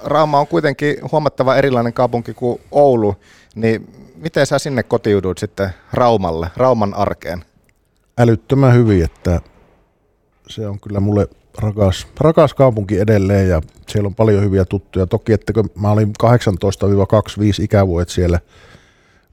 [0.05, 3.17] Rauma on kuitenkin huomattava erilainen kaupunki kuin Oulu,
[3.55, 7.45] niin miten sä sinne kotiudut sitten Raumalle, Rauman arkeen?
[8.19, 9.41] Älyttömän hyvin, että
[10.49, 11.29] se on kyllä mulle
[11.59, 15.07] rakas, rakas kaupunki edelleen ja siellä on paljon hyviä tuttuja.
[15.07, 16.27] Toki, että kun mä olin 18-25
[17.63, 18.39] ikävuodet siellä,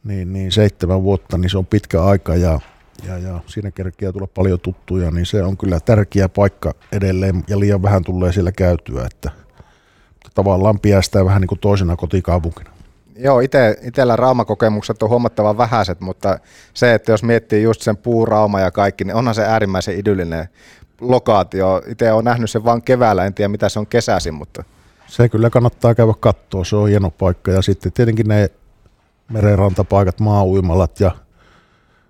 [0.04, 2.60] niin, niin seitsemän vuotta, niin se on pitkä aika ja,
[3.08, 7.60] ja, ja siinä kerkeää tulla paljon tuttuja, niin se on kyllä tärkeä paikka edelleen ja
[7.60, 9.32] liian vähän tulee siellä käytyä, että
[10.36, 12.70] tavallaan piästää vähän niin kuin toisena kotikaupunkina.
[13.22, 16.40] Joo, ite, itsellä raumakokemukset on huomattavan vähäiset, mutta
[16.74, 20.50] se, että jos miettii just sen puurauma ja kaikki, niin onhan se äärimmäisen idyllinen
[21.02, 21.82] lokaatio.
[21.88, 24.64] Itse olen nähnyt sen vain keväällä, en tiedä mitä se on kesäisin, mutta...
[25.08, 27.52] Se kyllä kannattaa käydä katsoa, se on hieno paikka.
[27.52, 28.50] Ja sitten tietenkin ne
[29.32, 31.12] merenrantapaikat, maa-uimalat ja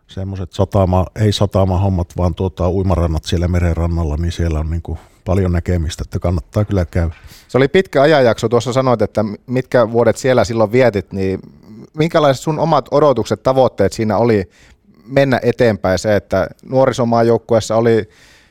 [0.08, 5.00] semmoiset satama, ei satama hommat, vaan tuota, uimarannat siellä merenrannalla, niin siellä on niin kuin
[5.26, 7.16] paljon näkemistä, että kannattaa kyllä käydä.
[7.48, 11.40] Se oli pitkä ajanjakso, tuossa sanoit, että mitkä vuodet siellä silloin vietit, niin
[11.94, 14.50] minkälaiset sun omat odotukset, tavoitteet siinä oli
[15.06, 16.00] mennä eteenpäin?
[16.00, 18.10] Se, että nuorisomaajoukkueessa oli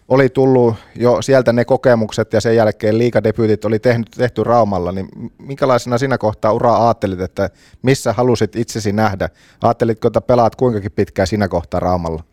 [0.08, 5.08] oli tullut jo sieltä ne kokemukset ja sen jälkeen liikadebyytit oli tehty, tehty Raumalla, niin
[5.38, 7.50] minkälaisena siinä kohtaa uraa ajattelit, että
[7.82, 9.28] missä halusit itsesi nähdä?
[9.62, 12.24] Ajattelitko, että pelaat kuinkakin pitkään siinä kohtaa Raumalla?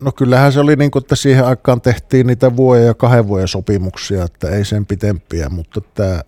[0.00, 3.48] No kyllähän se oli niin kuin, että siihen aikaan tehtiin niitä vuoden ja kahden vuoden
[3.48, 6.24] sopimuksia, että ei sen pitempiä, mutta että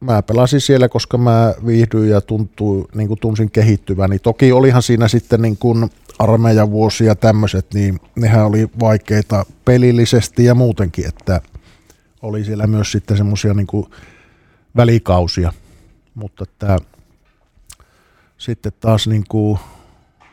[0.00, 4.18] mä pelasin siellä, koska mä viihdyin ja tuntuu, niin kuin tunsin kehittyväni.
[4.18, 10.44] Toki olihan siinä sitten niin kuin armeijan vuosia ja tämmöiset, niin nehän oli vaikeita pelillisesti
[10.44, 11.40] ja muutenkin, että
[12.22, 13.66] oli siellä myös sitten semmoisia niin
[14.76, 15.52] välikausia.
[16.14, 16.78] Mutta että
[18.38, 19.58] sitten taas niin kuin,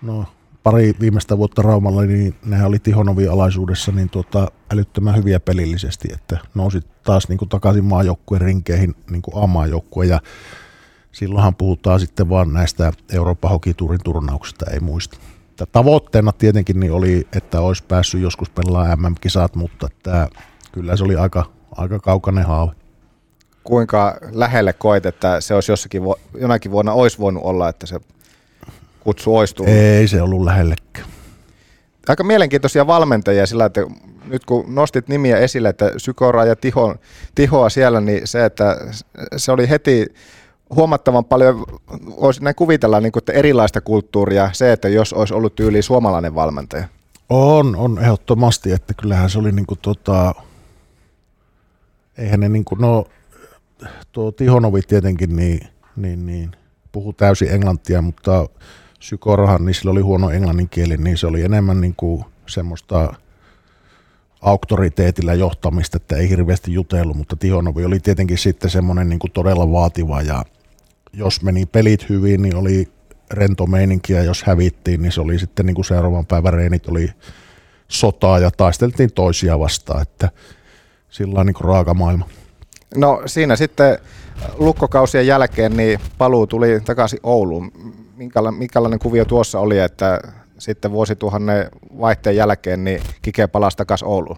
[0.02, 0.26] no,
[0.64, 6.38] pari viimeistä vuotta Raumalla, niin nehän oli Tihonovin alaisuudessa niin tuota, älyttömän hyviä pelillisesti, että
[6.54, 10.22] nousi taas niin kuin takaisin maajoukkueen rinkeihin niin kuin A-maajoukkue ja
[11.12, 15.18] silloinhan puhutaan sitten vaan näistä Euroopan hokituurin turnauksista, ei muista.
[15.72, 20.28] Tavoitteena tietenkin niin oli, että olisi päässyt joskus pelaamaan MM-kisat, mutta tämä,
[20.72, 22.72] kyllä se oli aika, aika kaukainen haave.
[23.64, 26.02] Kuinka lähelle koet, että se olisi jossakin,
[26.40, 28.00] jonakin vuonna olisi voinut olla, että se
[29.00, 29.74] kutsu olisi tullut?
[29.74, 31.08] Ei se ollut lähellekään.
[32.08, 33.82] Aika mielenkiintoisia valmentajia sillä, että
[34.26, 36.96] nyt kun nostit nimiä esille, että Sykora ja Tiho,
[37.36, 38.78] Tihoa siellä, niin se, että
[39.38, 40.06] se oli heti
[40.70, 41.66] huomattavan paljon,
[42.22, 46.36] voisi näin kuvitella, niin kuin, että erilaista kulttuuria se, että jos olisi ollut tyyli suomalainen
[46.36, 46.88] valmentaja.
[47.30, 50.36] On, on ehdottomasti, että kyllähän se oli niin kuin tota,
[52.18, 53.06] eihän ne niin kuin, no
[54.12, 56.52] tuo Tihonovi tietenkin niin, niin, niin
[56.92, 58.50] puhu täysin englantia, mutta
[59.00, 63.14] Sykorhan, niin sillä oli huono englannin kieli, niin se oli enemmän niin kuin semmoista
[64.42, 69.72] auktoriteetilla johtamista, että ei hirveästi jutellut, mutta Tihonovi oli tietenkin sitten semmoinen niin kuin todella
[69.72, 70.44] vaativa ja
[71.16, 72.88] jos meni pelit hyvin, niin oli
[73.32, 77.10] rento meininki ja jos hävittiin, niin se oli sitten niin kuin seuraavan päivän reenit oli
[77.88, 80.30] sotaa ja taisteltiin toisia vastaan, että
[81.10, 82.28] sillä on niin kuin raaka maailma.
[82.96, 83.98] No siinä sitten
[84.58, 87.72] lukkokausien jälkeen niin paluu tuli takaisin Ouluun.
[88.16, 90.22] Minkälainen, minkälainen kuvio tuossa oli, että
[90.58, 91.70] sitten vuosituhannen
[92.00, 94.38] vaihteen jälkeen niin Kike palasi takaisin Ouluun?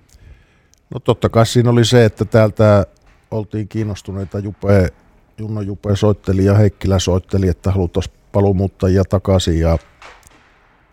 [0.94, 2.86] No totta kai siinä oli se, että täältä
[3.32, 4.94] oltiin kiinnostuneita Jupe,
[5.40, 9.78] Junno Jupe soitteli ja Heikkilä soitteli, että haluttaisiin paluumuuttajia takaisin ja,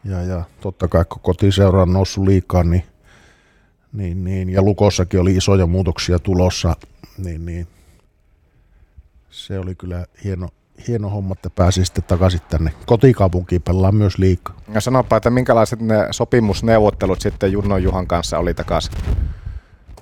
[0.05, 2.83] ja, ja totta kai kun kotiseura on noussut liikaa, niin,
[3.93, 6.77] niin, niin, ja Lukossakin oli isoja muutoksia tulossa,
[7.19, 7.67] niin, niin
[9.31, 10.49] se oli kyllä hieno,
[10.89, 14.61] hieno homma, että pääsi sitten takaisin tänne kotikaupunkiin pelaamaan myös liikaa.
[14.75, 18.93] Ja sanopa, että minkälaiset ne sopimusneuvottelut sitten Junno Juhan kanssa oli takaisin?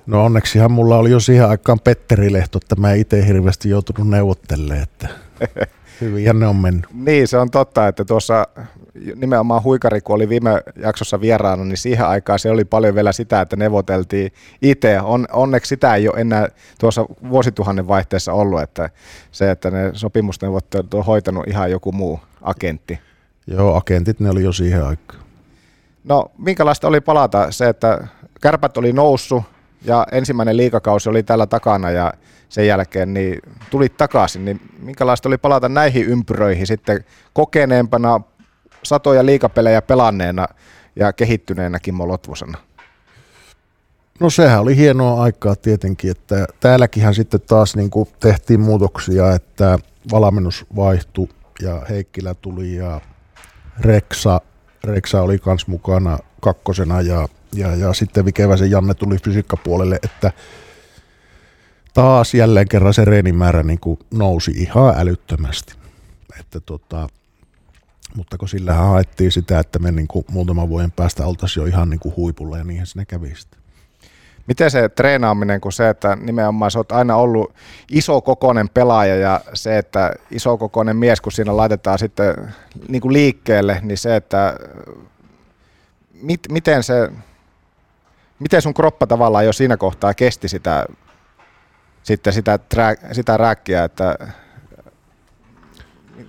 [0.05, 4.83] No onneksihan mulla oli jo siihen aikaan Petteri Lehto, että mä itse hirveästi joutunut neuvottelemaan,
[4.83, 5.07] että
[6.01, 6.85] hyvin ne on mennyt.
[6.93, 8.47] Niin, se on totta, että tuossa
[9.15, 13.41] nimenomaan huikari, kun oli viime jaksossa vieraana, niin siihen aikaan se oli paljon vielä sitä,
[13.41, 14.31] että neuvoteltiin
[14.61, 15.01] itse.
[15.01, 16.47] On, onneksi sitä ei ole enää
[16.79, 18.89] tuossa vuosituhannen vaihteessa ollut, että
[19.31, 22.99] se, että ne sopimusneuvottelut on hoitanut ihan joku muu agentti.
[23.47, 25.23] Joo, agentit ne oli jo siihen aikaan.
[26.03, 28.07] No, minkälaista oli palata se, että
[28.41, 29.43] kärpät oli noussut
[29.85, 32.13] ja ensimmäinen liikakausi oli tällä takana ja
[32.49, 33.39] sen jälkeen niin
[33.69, 38.21] tuli takaisin, niin minkälaista oli palata näihin ympyröihin sitten kokeneempana,
[38.83, 40.47] satoja liikapelejä pelanneena
[40.95, 42.57] ja kehittyneenä Kimmo Lotvosena?
[44.19, 49.79] No sehän oli hienoa aikaa tietenkin, että täälläkinhän sitten taas niin kuin tehtiin muutoksia, että
[50.11, 51.27] valmennus vaihtui
[51.61, 53.01] ja Heikkilä tuli ja
[53.79, 54.41] Reksa,
[54.83, 60.31] Reksa oli kans mukana kakkosena ja, ja, ja sitten Vikeväsen Janne tuli fysiikkapuolelle, että
[61.93, 65.73] taas jälleen kerran se reenimäärä niin kuin nousi ihan älyttömästi.
[66.39, 67.07] Että tota,
[68.15, 71.89] mutta kun sillähän haettiin sitä, että me niin kuin muutaman vuoden päästä oltaisiin jo ihan
[71.89, 73.59] niin kuin huipulla ja niinhän sinne kävi sitten.
[74.47, 77.53] Miten se treenaaminen, kun se, että nimenomaan sä oot aina ollut
[77.91, 82.53] iso kokoinen pelaaja ja se, että iso kokoinen mies, kun siinä laitetaan sitten
[82.87, 84.57] niin kuin liikkeelle, niin se, että
[86.23, 87.11] mit, miten se,
[88.39, 90.85] miten sun kroppa tavallaan jo siinä kohtaa kesti sitä,
[92.03, 92.59] sitten sitä,
[93.11, 94.17] sitä rääkkiä, että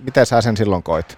[0.03, 1.17] miten sä sen silloin koit?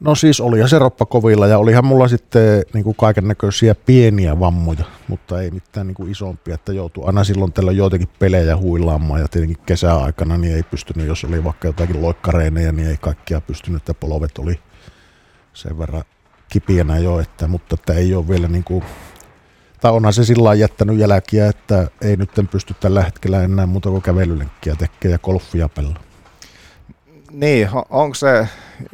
[0.00, 4.84] No siis olihan se roppa kovilla ja olihan mulla sitten niin kaiken näköisiä pieniä vammoja,
[5.08, 9.64] mutta ei mitään niin isompia, että joutui aina silloin tällä joitakin pelejä huilaamaan ja tietenkin
[9.66, 14.38] kesäaikana niin ei pystynyt, jos oli vaikka jotakin loikkareeneja, niin ei kaikkia pystynyt, että polvet
[14.38, 14.60] oli
[15.52, 16.04] sen verran
[16.48, 18.84] kipienä jo, että, mutta että ei ole vielä niin kuin,
[19.80, 24.02] tai onhan se sillä jättänyt jälkiä, että ei nyt pysty tällä hetkellä enää muuta kuin
[24.02, 25.96] kävelylenkkiä tekemään ja golfia pelaa.
[27.30, 28.48] Niin, onko se,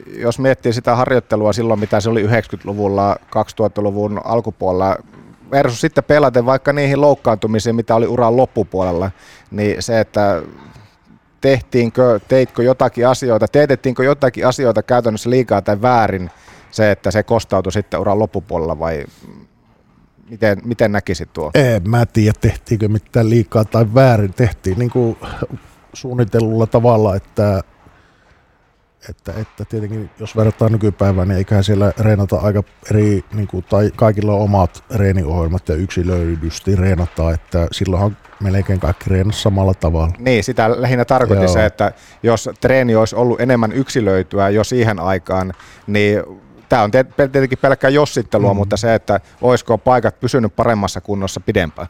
[0.07, 4.97] jos miettii sitä harjoittelua silloin, mitä se oli 90-luvulla, 2000-luvun alkupuolella,
[5.51, 9.11] versus sitten pelaten vaikka niihin loukkaantumisiin, mitä oli uran loppupuolella,
[9.51, 10.43] niin se, että
[11.41, 16.31] tehtiinkö, teitkö jotakin asioita, teetettiinkö jotakin asioita käytännössä liikaa tai väärin,
[16.73, 19.05] se, että se kostautui sitten uran loppupuolella vai
[20.31, 21.51] miten, miten näkisit tuo?
[21.55, 24.35] En mä tiedä, tehtiinkö mitään liikaa tai väärin.
[24.35, 25.17] Tehtiin niin kuin
[25.93, 27.63] suunnitellulla tavalla, että
[29.09, 33.91] että, että tietenkin jos verrataan nykypäivään, niin eiköhän siellä reenata aika eri, niin kuin, tai
[33.97, 40.15] kaikilla on omat reeniohjelmat ja yksilöidysti reenataan, että silloinhan melkein kaikki reenas samalla tavalla.
[40.19, 41.53] Niin, sitä lähinnä tarkoitti Joo.
[41.53, 41.93] se, että
[42.23, 45.53] jos treeni olisi ollut enemmän yksilöityä jo siihen aikaan,
[45.87, 46.23] niin
[46.73, 48.57] tämä on tietenkin pelkkää jossittelua, mm.
[48.57, 51.89] mutta se, että olisiko paikat pysynyt paremmassa kunnossa pidempään.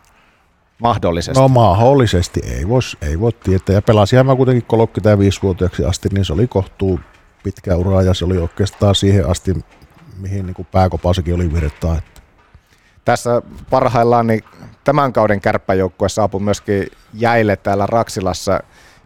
[0.79, 1.41] Mahdollisesti.
[1.41, 3.75] No mahdollisesti, ei voi, ei voi tietää.
[3.75, 7.01] Ja pelasin mä kuitenkin 35-vuotiaaksi asti, niin se oli kohtuu
[7.43, 9.55] pitkä ura ja se oli oikeastaan siihen asti,
[10.19, 11.97] mihin niin pääkopassakin oli virtaa.
[13.05, 14.45] Tässä parhaillaan niin
[14.85, 18.61] tämän kauden kärppäjoukkue saapui myöskin jäille täällä Raksilassa.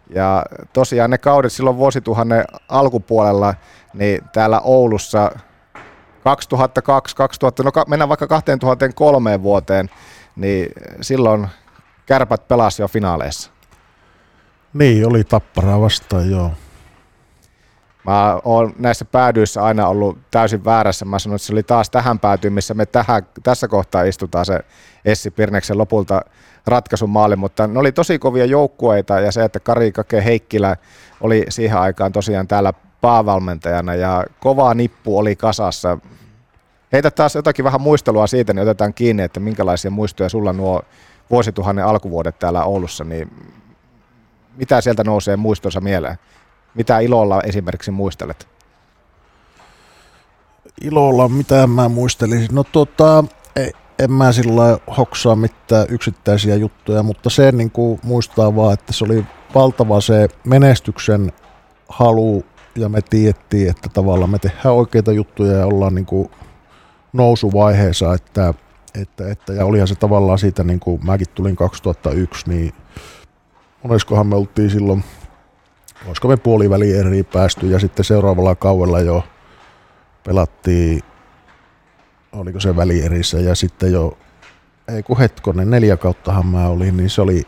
[0.09, 3.53] Ja tosiaan ne kaudet silloin vuosituhannen alkupuolella,
[3.93, 5.31] niin täällä Oulussa
[6.27, 9.89] 2002, 2000, no mennään vaikka 2003 vuoteen,
[10.35, 10.69] niin
[11.01, 11.47] silloin
[12.05, 13.51] kärpät pelasi jo finaaleissa.
[14.73, 16.51] Niin, oli tapparaa vastaan, joo.
[18.05, 21.05] Mä oon näissä päädyissä aina ollut täysin väärässä.
[21.05, 24.59] Mä sanoin, että se oli taas tähän päätyyn, missä me tähän, tässä kohtaa istutaan se
[25.05, 26.21] Essi Pirneksen lopulta
[26.67, 30.75] ratkaisun maali, mutta ne oli tosi kovia joukkueita ja se, että Kari Kake Heikkilä
[31.21, 35.97] oli siihen aikaan tosiaan täällä päävalmentajana ja kova nippu oli kasassa.
[36.91, 40.81] Heitä taas jotakin vähän muistelua siitä, niin otetaan kiinni, että minkälaisia muistoja sulla nuo
[41.29, 43.31] vuosituhannen alkuvuodet täällä Oulussa, niin
[44.57, 46.17] mitä sieltä nousee muistonsa mieleen?
[46.75, 48.47] Mitä ilolla esimerkiksi muistelet?
[50.81, 52.55] Ilolla, mitä mä muistelisin?
[52.55, 53.23] No tota,
[53.99, 59.05] en mä sillä hoksaa mitään yksittäisiä juttuja, mutta se niin kuin muistaa vaan, että se
[59.05, 59.25] oli
[59.55, 61.33] valtava se menestyksen
[61.89, 62.45] halu
[62.77, 66.31] ja me tiedettiin, että tavallaan me tehdään oikeita juttuja ja ollaan niin kuin
[67.13, 68.53] nousuvaiheessa, että,
[69.01, 72.73] että, että, ja olihan se tavallaan siitä, niin kuin mäkin tulin 2001, niin
[73.83, 75.03] moneskohan me oltiin silloin,
[76.07, 79.23] olisiko me puoliväli eri päästy, ja sitten seuraavalla kaudella jo
[80.23, 81.01] pelattiin,
[82.31, 84.17] oliko se välierissä, ja sitten jo,
[84.87, 87.43] ei kun hetkonen, neljä kauttahan mä olin, niin se oli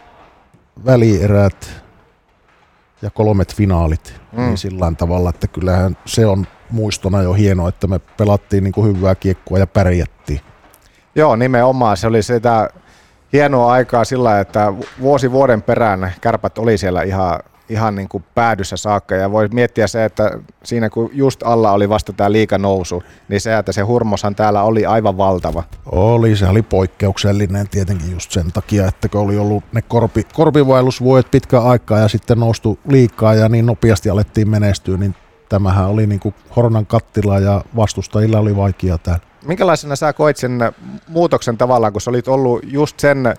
[0.86, 1.84] välierät,
[3.02, 4.22] ja kolmet finaalit.
[4.32, 4.42] Mm.
[4.42, 8.98] Niin sillä tavalla, että kyllähän se on muistona jo hieno, että me pelattiin niin kuin
[8.98, 10.42] hyvää kiekkoa ja pärjättiin.
[11.16, 11.98] Joo, nimenomaan.
[11.98, 12.70] Se oli sitä
[13.34, 17.40] hienoa aikaa sillä, että vuosi vuoden perään kärpät oli siellä ihan,
[17.70, 19.16] ihan niin kuin päädyssä saakka.
[19.16, 20.32] Ja voi miettiä se, että
[20.64, 24.86] siinä kun just alla oli vasta tämä liikanousu, niin se, että se hurmoshan täällä oli
[24.86, 25.64] aivan valtava.
[25.86, 31.32] Oli, se oli poikkeuksellinen tietenkin just sen takia, että kun oli ollut ne korpi, korpivaellusvuodet
[31.32, 35.16] pitkä aikaa ja sitten noustu liikaa ja niin nopeasti alettiin menestyä, niin
[35.50, 39.24] tämähän oli niin kuin Hornan kattila ja vastustajilla oli vaikea täällä.
[39.46, 40.60] Minkälaisena sä koit sen
[41.08, 43.34] muutoksen tavallaan, kun sä olit ollut just sen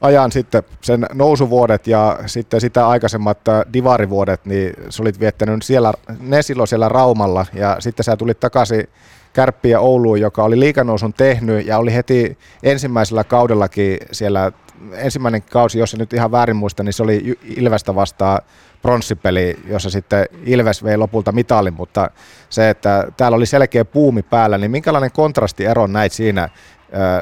[0.00, 5.92] ajan sitten sen nousuvuodet ja sitten sitä aikaisemmat äh, divarivuodet, niin sä olit viettänyt siellä,
[6.20, 8.88] ne silloin siellä Raumalla ja sitten sä tulit takaisin
[9.32, 14.52] Kärppiä Ouluun, joka oli liikanousun tehnyt ja oli heti ensimmäisellä kaudellakin siellä,
[14.92, 18.38] ensimmäinen kausi, jos nyt ihan väärin muista, niin se oli Ilvestä vastaan
[18.82, 22.10] pronssipeli, jossa sitten Ilves vei lopulta mitalin, mutta
[22.48, 26.48] se, että täällä oli selkeä puumi päällä, niin minkälainen kontrastiero näit siinä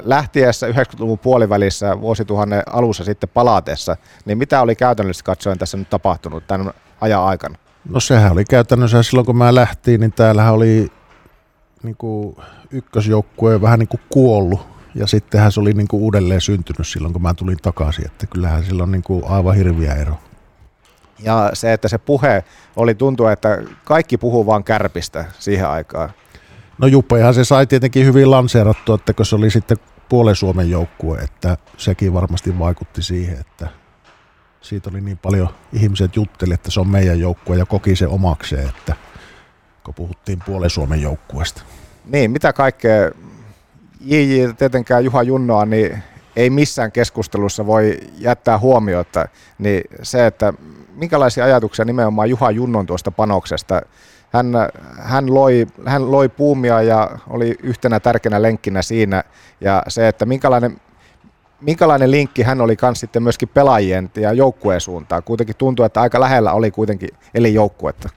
[0.02, 6.46] lähtiessä 90-luvun puolivälissä vuosituhannen alussa sitten palaatessa, niin mitä oli käytännössä katsoen tässä nyt tapahtunut
[6.46, 7.58] tämän ajan aikana?
[7.88, 10.92] No sehän oli käytännössä silloin kun mä lähtiin, niin täällähän oli
[11.82, 12.36] niin kuin
[12.70, 14.60] ykkösjoukkue vähän niin kuin kuollut
[14.94, 18.64] ja sittenhän se oli niin kuin uudelleen syntynyt silloin kun mä tulin takaisin, että kyllähän
[18.64, 20.14] sillä on niin kuin aivan hirviä ero.
[21.22, 22.44] Ja se, että se puhe
[22.76, 26.10] oli tuntua, että kaikki puhuu vaan kärpistä siihen aikaan.
[26.78, 29.76] No Juppeihan se sai tietenkin hyvin lanseerattua, että kun se oli sitten
[30.08, 33.68] puolen Suomen joukkue, että sekin varmasti vaikutti siihen, että
[34.60, 38.68] siitä oli niin paljon ihmiset jutteli, että se on meidän joukkue ja koki se omakseen,
[38.68, 38.96] että
[39.84, 41.62] kun puhuttiin puolen Suomen joukkueesta.
[42.04, 43.10] Niin, mitä kaikkea
[44.00, 46.02] JJ, tietenkään Juha Junnoa, niin
[46.36, 49.28] ei missään keskustelussa voi jättää huomiota,
[49.58, 50.52] niin se, että
[50.94, 53.82] minkälaisia ajatuksia nimenomaan Juha Junnon tuosta panoksesta
[54.32, 54.52] hän,
[54.98, 59.24] hän, loi, hän loi puumia ja oli yhtenä tärkeänä lenkkinä siinä.
[59.60, 60.80] Ja se, että minkälainen,
[61.60, 65.22] minkälainen linkki hän oli kanssa sitten myöskin pelaajien ja joukkueen suuntaan.
[65.22, 68.08] Kuitenkin tuntuu, että aika lähellä oli kuitenkin eli joukkuetta.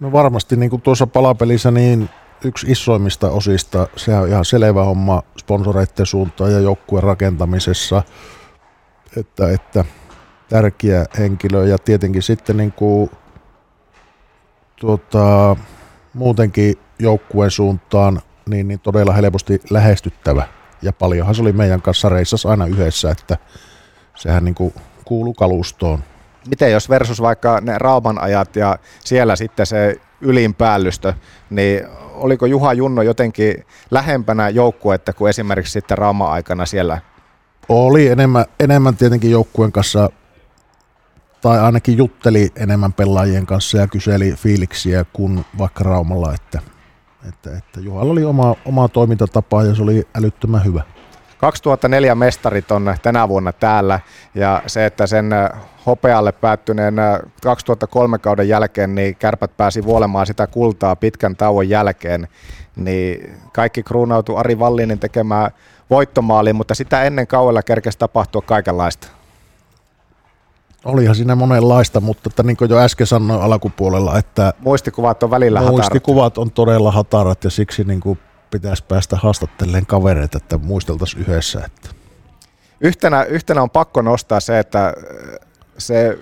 [0.00, 2.08] No varmasti niin kuin tuossa palapelissä niin
[2.44, 8.02] yksi isoimmista osista, se on ihan selvä homma sponsoreiden suuntaan ja joukkueen rakentamisessa,
[9.16, 9.84] että, että
[10.48, 13.10] tärkeä henkilö ja tietenkin sitten niin kuin
[14.82, 15.56] tuota,
[16.14, 20.46] muutenkin joukkueen suuntaan niin, niin todella helposti lähestyttävä.
[20.82, 23.36] Ja paljonhan se oli meidän kanssa reissassa aina yhdessä, että
[24.14, 25.98] sehän niin kuin kuuluu kalustoon.
[26.48, 31.14] Miten jos versus vaikka ne Rauman ajat ja siellä sitten se ylinpäällystö,
[31.50, 36.98] niin oliko Juha Junno jotenkin lähempänä joukkuetta kuin esimerkiksi sitten Rauma-aikana siellä?
[37.68, 40.10] Oli enemmän, enemmän tietenkin joukkueen kanssa
[41.42, 46.60] tai ainakin jutteli enemmän pelaajien kanssa ja kyseli fiiliksiä kuin vaikka Raumalla, että,
[47.28, 50.82] että, että Juhalla oli oma, oma toimintatapa ja se oli älyttömän hyvä.
[51.38, 54.00] 2004 mestarit on tänä vuonna täällä
[54.34, 55.30] ja se, että sen
[55.86, 56.94] hopealle päättyneen
[57.42, 62.28] 2003 kauden jälkeen niin kärpät pääsi vuolemaan sitä kultaa pitkän tauon jälkeen,
[62.76, 65.50] niin kaikki kruunautui Ari Vallinin tekemään
[65.90, 69.21] voittomaaliin, mutta sitä ennen kauella kerkesi tapahtua kaikenlaista.
[70.84, 75.60] Olihan siinä monenlaista, mutta että niin kuin jo äsken sanoin alkupuolella, että muistikuvat on välillä
[75.60, 76.38] muistikuvat hatarat.
[76.38, 78.18] on todella hatarat ja siksi niin kuin
[78.50, 81.62] pitäisi päästä haastattelemaan kavereita, että muisteltaisiin yhdessä.
[81.66, 81.88] Että.
[82.80, 84.94] Yhtenä, yhtenä on pakko nostaa se, että
[85.78, 86.18] se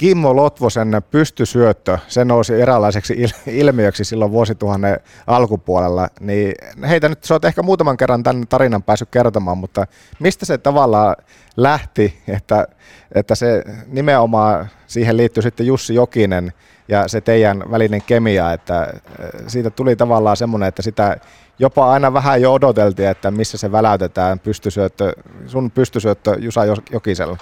[0.00, 6.54] Kimmo Lotvosen pystysyöttö, se nousi eräänlaiseksi ilmiöksi silloin vuosituhannen alkupuolella, niin
[6.88, 9.86] heitä nyt, sä oot ehkä muutaman kerran tämän tarinan päässyt kertomaan, mutta
[10.18, 11.16] mistä se tavallaan
[11.56, 12.66] lähti, että,
[13.14, 16.52] että se nimenomaan siihen liittyy sitten Jussi Jokinen
[16.88, 18.94] ja se teidän välinen kemia, että
[19.46, 21.16] siitä tuli tavallaan semmoinen, että sitä
[21.58, 25.12] jopa aina vähän jo odoteltiin, että missä se väläytetään pystysyöttö,
[25.46, 26.60] sun pystysyöttö Jusa
[26.92, 27.36] Jokisella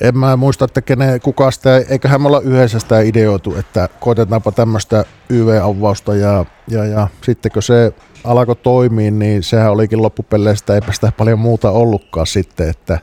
[0.00, 4.52] en mä muista, että kenen, kuka sitä, eiköhän me olla yhdessä sitä ideoitu, että koitetaanpa
[4.52, 7.92] tämmöistä YV-avausta ja, ja, ja sitten kun se
[8.24, 12.98] alkoi toimia, niin sehän olikin loppupeleistä, eipä sitä paljon muuta ollutkaan sitten, että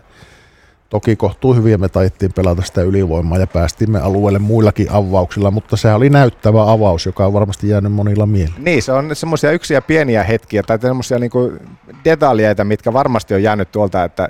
[0.89, 5.93] toki kohtuu hyviä me taittiin pelata sitä ylivoimaa ja päästimme alueelle muillakin avauksilla, mutta se
[5.93, 8.63] oli näyttävä avaus, joka on varmasti jäänyt monilla mieleen.
[8.63, 11.51] Niin, se on semmoisia yksiä pieniä hetkiä tai semmoisia niinku
[12.05, 14.29] detaljeita, mitkä varmasti on jäänyt tuolta, että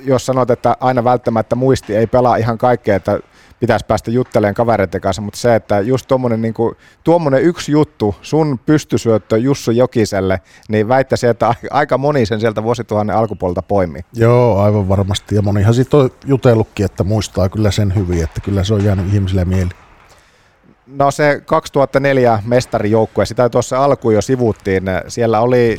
[0.00, 3.20] jos sanot, että aina välttämättä muisti ei pelaa ihan kaikkea, että
[3.60, 6.54] pitäisi päästä juttelemaan kavereiden kanssa, mutta se, että just tuommoinen niin
[7.04, 13.16] tuommoinen yksi juttu, sun pystysyöttö Jussu Jokiselle, niin väittäisin, että aika moni sen sieltä vuosituhannen
[13.16, 14.00] alkupuolta poimi.
[14.14, 15.34] Joo, aivan varmasti.
[15.34, 19.14] Ja monihan siitä on jutellutkin, että muistaa kyllä sen hyvin, että kyllä se on jäänyt
[19.14, 19.70] ihmisille mieli.
[20.86, 24.82] No se 2004 mestarijoukkue, sitä tuossa alkuun jo sivuttiin.
[25.08, 25.78] Siellä oli,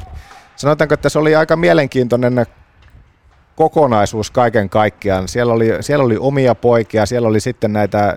[0.56, 2.46] sanotaanko, että se oli aika mielenkiintoinen
[3.58, 5.28] kokonaisuus kaiken kaikkiaan.
[5.28, 8.16] Siellä oli, siellä oli omia poikia, siellä oli sitten näitä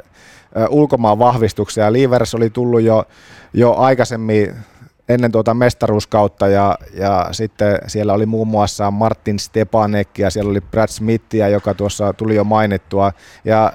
[0.68, 1.92] ulkomaan vahvistuksia.
[1.92, 3.04] Livers oli tullut jo,
[3.52, 4.54] jo aikaisemmin
[5.08, 10.60] ennen tuota mestaruuskautta ja, ja sitten siellä oli muun muassa Martin Stepanek ja siellä oli
[10.60, 13.12] Brad Smithia, joka tuossa tuli jo mainittua
[13.44, 13.72] ja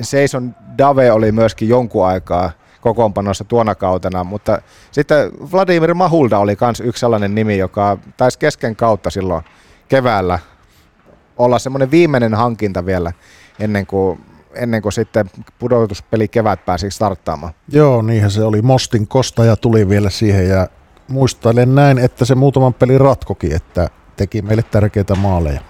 [0.00, 2.50] Seison Dave oli myöskin jonkun aikaa
[2.80, 8.76] kokoonpanossa tuona kautena, mutta sitten Vladimir Mahulda oli myös yksi sellainen nimi, joka taisi kesken
[8.76, 9.44] kautta silloin
[9.88, 10.38] keväällä
[11.36, 13.12] olla semmoinen viimeinen hankinta vielä
[13.60, 14.20] ennen kuin,
[14.54, 17.52] ennen kuin sitten pudotuspeli kevät pääsi starttaamaan.
[17.68, 18.62] Joo, niinhän se oli.
[18.62, 20.68] Mostin kostaja tuli vielä siihen ja
[21.08, 25.60] muistailen näin, että se muutaman pelin ratkoki, että teki meille tärkeitä maaleja.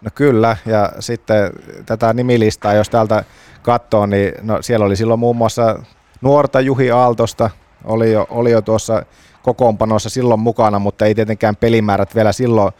[0.00, 1.52] No kyllä, ja sitten
[1.86, 3.24] tätä nimilistaa, jos täältä
[3.62, 5.78] katsoo, niin no siellä oli silloin muun muassa
[6.20, 7.50] nuorta Juhi Aaltosta,
[7.84, 9.06] oli jo, oli jo tuossa
[9.42, 12.72] kokoonpanossa silloin mukana, mutta ei tietenkään pelimäärät vielä silloin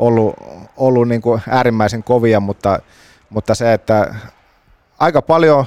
[0.00, 0.36] ollut,
[0.76, 2.78] ollut niin kuin äärimmäisen kovia, mutta,
[3.30, 4.14] mutta se, että
[4.98, 5.64] aika paljon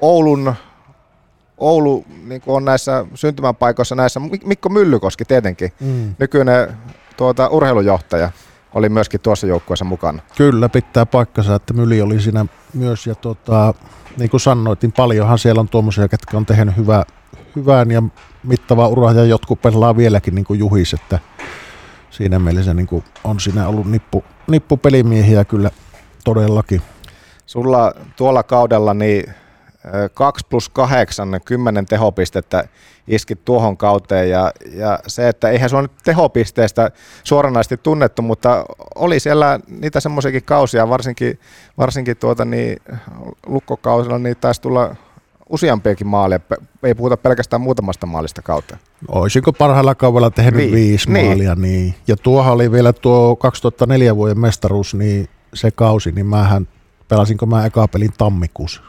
[0.00, 0.54] Oulun
[1.58, 6.14] Oulu niin kuin on näissä syntymäpaikoissa näissä, Mikko Myllykoski tietenkin, mm.
[6.18, 6.76] nykyinen
[7.16, 8.30] tuota, urheilujohtaja,
[8.74, 10.22] oli myöskin tuossa joukkueessa mukana.
[10.36, 13.74] Kyllä, pitää paikkansa, että Myli oli siinä myös, ja tota,
[14.16, 17.04] niin kuin sanoitin, paljonhan siellä on tuommoisia, ketkä on tehnyt hyvää,
[17.56, 18.02] hyvän ja
[18.42, 21.18] mittavaa uraa, ja jotkut pelaa vieläkin niin kuin Juhis, että
[22.10, 25.70] siinä mielessä niin kuin on siinä ollut nippu, nippu pelimiehiä kyllä
[26.24, 26.82] todellakin.
[27.46, 29.34] Sulla tuolla kaudella niin
[30.14, 32.68] 2 plus 8, 10 tehopistettä
[33.08, 36.90] iskit tuohon kauteen ja, ja se, että eihän se ole nyt tehopisteestä
[37.24, 38.64] suoranaisesti tunnettu, mutta
[38.94, 41.38] oli siellä niitä semmoisiakin kausia, varsinkin,
[41.78, 42.78] varsinkin tuota niin,
[43.46, 44.96] lukkokausilla, niin taisi tulla
[45.50, 46.40] useampiakin maaleja,
[46.82, 48.76] ei puhuta pelkästään muutamasta maalista kautta.
[49.08, 50.72] Oisinko parhailla kaudella tehnyt niin.
[50.72, 51.26] viisi niin.
[51.26, 51.94] maalia, niin.
[52.08, 56.68] Ja tuohan oli vielä tuo 2004 vuoden mestaruus, niin se kausi, niin mähän
[57.08, 58.82] pelasinko mä eka pelin tammikuussa.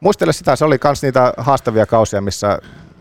[0.00, 2.58] Muistele sitä, se oli myös niitä haastavia kausia, missä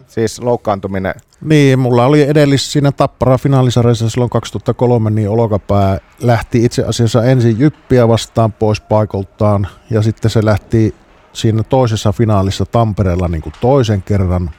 [0.07, 1.13] siis loukkaantuminen.
[1.41, 7.59] Niin, mulla oli edellis siinä Tappara finaalisarjassa silloin 2003, niin olkapää lähti itse asiassa ensin
[7.59, 10.95] Jyppiä vastaan pois paikoltaan ja sitten se lähti
[11.37, 14.51] siinä toisessa finaalissa Tampereella niin kuin toisen kerran.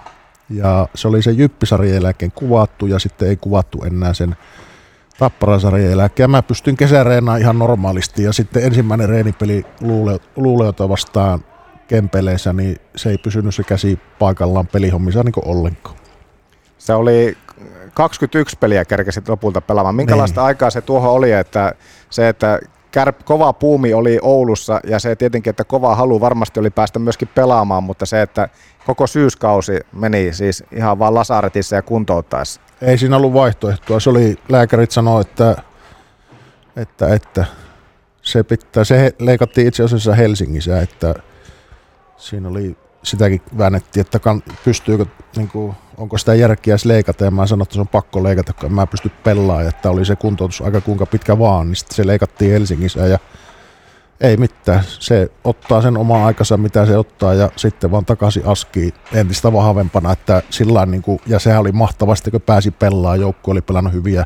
[0.50, 4.36] Ja se oli se Jyppisarjan jälkeen kuvattu ja sitten ei kuvattu enää sen
[5.18, 6.30] Tapparasarjan jälkeen.
[6.30, 9.66] Mä pystyn kesäreenaan ihan normaalisti ja sitten ensimmäinen reenipeli
[10.36, 11.44] Luuleota vastaan
[11.88, 15.96] Kempeleissä, niin se ei pysynyt se käsi paikallaan pelihommissa niin ollenkaan.
[16.78, 17.36] Se oli
[17.94, 19.94] 21 peliä kerkesit lopulta pelaamaan.
[19.94, 20.46] Minkälaista niin.
[20.46, 21.74] aikaa se tuohon oli, että
[22.10, 22.60] se, että
[22.98, 27.28] kärp, kova puumi oli Oulussa ja se tietenkin, että kova halu varmasti oli päästä myöskin
[27.28, 28.48] pelaamaan, mutta se, että
[28.86, 32.60] koko syyskausi meni siis ihan vaan lasaretissa ja kuntouttaessa.
[32.82, 34.00] Ei siinä ollut vaihtoehtoa.
[34.00, 35.62] Se oli, lääkärit sanoi, että,
[36.76, 37.44] että, että
[38.22, 41.14] se, pitää, se leikattiin itse asiassa Helsingissä, että
[42.16, 45.06] siinä oli sitäkin väännettiin, että kan, pystyykö,
[45.36, 48.72] niin kuin, onko sitä järkeä leikata, ja mä sanoin, että se on pakko leikata, kun
[48.72, 52.52] mä pysty pelaamaan, että oli se kuntoutus aika kuinka pitkä vaan, niin sitten se leikattiin
[52.52, 53.18] Helsingissä, ja
[54.20, 58.92] ei mitään, se ottaa sen omaa aikansa, mitä se ottaa, ja sitten vaan takaisin askiin
[59.12, 63.60] entistä vahvempana, että sillä niin kuin, ja sehän oli mahtavasti, kun pääsi pelaamaan, joukko oli
[63.60, 64.24] pelannut hyviä,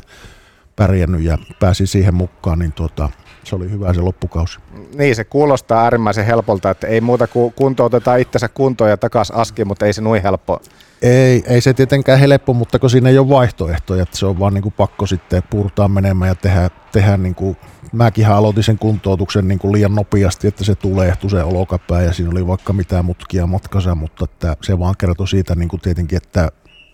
[0.75, 3.09] pärjännyt ja pääsi siihen mukaan, niin tuota,
[3.43, 4.59] se oli hyvä se loppukausi.
[4.95, 9.65] Niin, se kuulostaa äärimmäisen helpolta, että ei muuta kuin kuntoutetaan itsensä kuntoon ja takas aski,
[9.65, 10.61] mutta ei se noin helppo.
[11.01, 14.53] Ei, ei se tietenkään helppo, mutta kun siinä ei ole vaihtoehtoja, että se on vaan
[14.53, 17.57] niin kuin pakko sitten purtaa menemään ja tehdä, tehdä niin kuin,
[17.91, 22.31] mäkin aloitin sen kuntoutuksen niin kuin liian nopeasti, että se tulee se olokapää ja siinä
[22.31, 26.51] oli vaikka mitään mutkia matkassa, mutta että se vaan kertoi siitä niin kuin tietenkin, että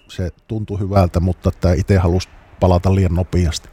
[0.07, 3.69] se tuntui hyvältä, mutta että itse halusi palata liian nopeasti.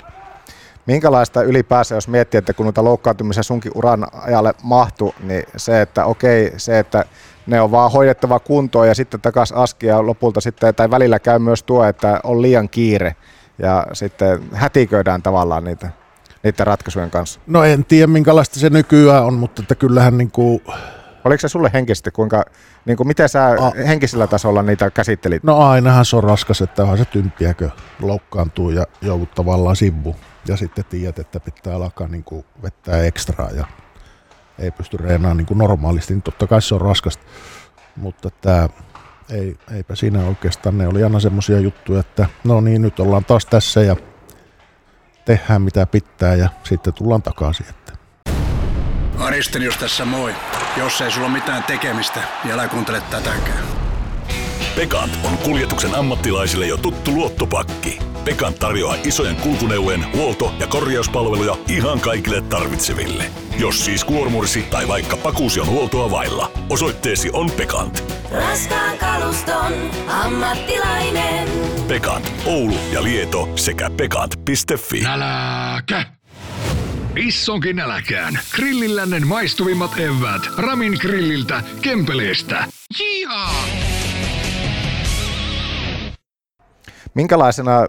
[0.87, 6.05] Minkälaista ylipäänsä, jos miettii, että kun noita loukkaantumisia sunkin uran ajalle mahtu, niin se, että
[6.05, 7.05] okei, se, että
[7.47, 11.63] ne on vaan hoidettava kuntoon ja sitten takas askia lopulta sitten, tai välillä käy myös
[11.63, 13.17] tuo, että on liian kiire
[13.59, 15.91] ja sitten hätiköidään tavallaan niitä,
[16.43, 17.41] niiden ratkaisujen kanssa.
[17.47, 20.63] No en tiedä minkälaista se nykyään on, mutta että kyllähän niin kuin...
[21.25, 22.45] Oliko se sulle henkisesti, kuinka,
[22.85, 25.45] niin kuin miten sä A- henkisellä tasolla niitä käsittelit?
[25.45, 27.71] No ainahan se on raskas, että onhan se tympiäkö
[28.03, 30.17] loukkaantuu ja joudut tavallaan sivuun
[30.49, 33.67] ja sitten tiedät, että pitää alkaa niin kuin vettää ekstraa ja
[34.59, 37.25] ei pysty reenaamaan niin kuin normaalisti, niin totta kai se on raskasta.
[37.97, 38.69] Mutta tämä,
[39.31, 43.47] ei, eipä siinä oikeastaan, ne oli aina semmoisia juttuja, että no niin, nyt ollaan taas
[43.47, 43.97] tässä ja
[45.25, 47.67] tehdään mitä pitää ja sitten tullaan takaisin.
[47.71, 47.93] Että.
[49.19, 50.35] Aristenius tässä moi.
[50.77, 53.86] Jos ei sulla mitään tekemistä, niin älä kuuntele tätäkään.
[54.77, 57.99] Pekant on kuljetuksen ammattilaisille jo tuttu luottopakki.
[58.25, 63.25] Pekant tarjoaa isojen kulkuneuvojen huolto- ja korjauspalveluja ihan kaikille tarvitseville.
[63.59, 68.15] Jos siis kuormursi tai vaikka pakuusi on huoltoa vailla, osoitteesi on Pekant.
[68.33, 69.73] Raskaan kaluston
[70.09, 71.49] ammattilainen.
[71.89, 75.07] Pekant, Oulu ja Lieto sekä pekant.fi.
[75.07, 76.05] Äläkä!
[77.17, 78.39] Issonkin äläkään.
[78.55, 80.43] Grillillännen maistuvimmat evät.
[80.57, 82.65] Ramin grilliltä, Kempeleestä.
[83.01, 83.65] Jihaa!
[87.17, 87.87] Minkälaisena,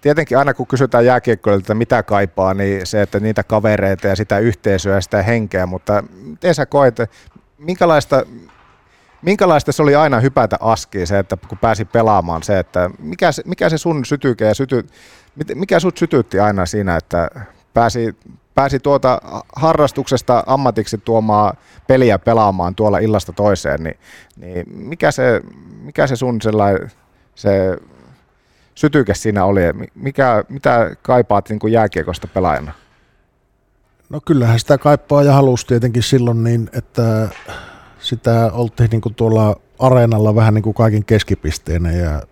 [0.00, 4.38] tietenkin aina kun kysytään jääkiekkoilta, että mitä kaipaa, niin se, että niitä kavereita ja sitä
[4.38, 6.96] yhteisöä ja sitä henkeä, mutta miten sä koet,
[7.58, 8.26] minkälaista,
[9.22, 13.42] minkälaista se oli aina hypätä askiin se, että kun pääsi pelaamaan se, että mikä se,
[13.46, 14.86] mikä se sun sytyke ja syty,
[15.54, 17.30] mikä sut sytytti aina siinä, että
[17.74, 18.16] pääsi,
[18.54, 19.20] pääsi tuota
[19.56, 21.56] harrastuksesta ammatiksi tuomaan
[21.86, 23.96] peliä pelaamaan tuolla illasta toiseen, niin,
[24.36, 25.40] niin mikä, se,
[25.82, 26.90] mikä se sun sellainen,
[27.34, 27.78] se
[28.74, 29.60] sytyke siinä oli?
[29.94, 32.72] Mikä, mitä kaipaat niin kuin jääkiekosta pelaajana?
[34.10, 37.28] No kyllähän sitä kaipaa ja halusi tietenkin silloin niin, että
[37.98, 42.22] sitä oltiin niin kuin tuolla areenalla vähän niin kuin kaiken keskipisteenä ja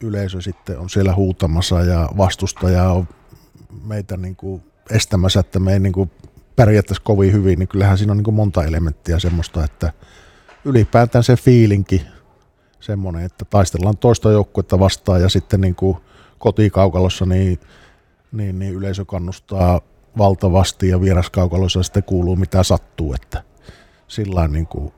[0.00, 3.08] yleisö sitten on siellä huutamassa ja vastustaja on
[3.84, 6.10] meitä niin kuin estämässä, että me ei niin kuin
[6.56, 9.92] pärjättäisi kovin hyvin, niin kyllähän siinä on niin kuin monta elementtiä semmoista, että
[10.64, 12.06] ylipäätään se fiilinki,
[12.80, 15.96] semmoinen, että taistellaan toista joukkuetta vastaan ja sitten niin kuin
[16.38, 17.60] kotikaukalossa niin,
[18.32, 19.80] niin, niin yleisö kannustaa
[20.18, 23.42] valtavasti ja vieraskaukalossa sitten kuuluu mitä sattuu, että
[24.08, 24.92] sillä niin kuin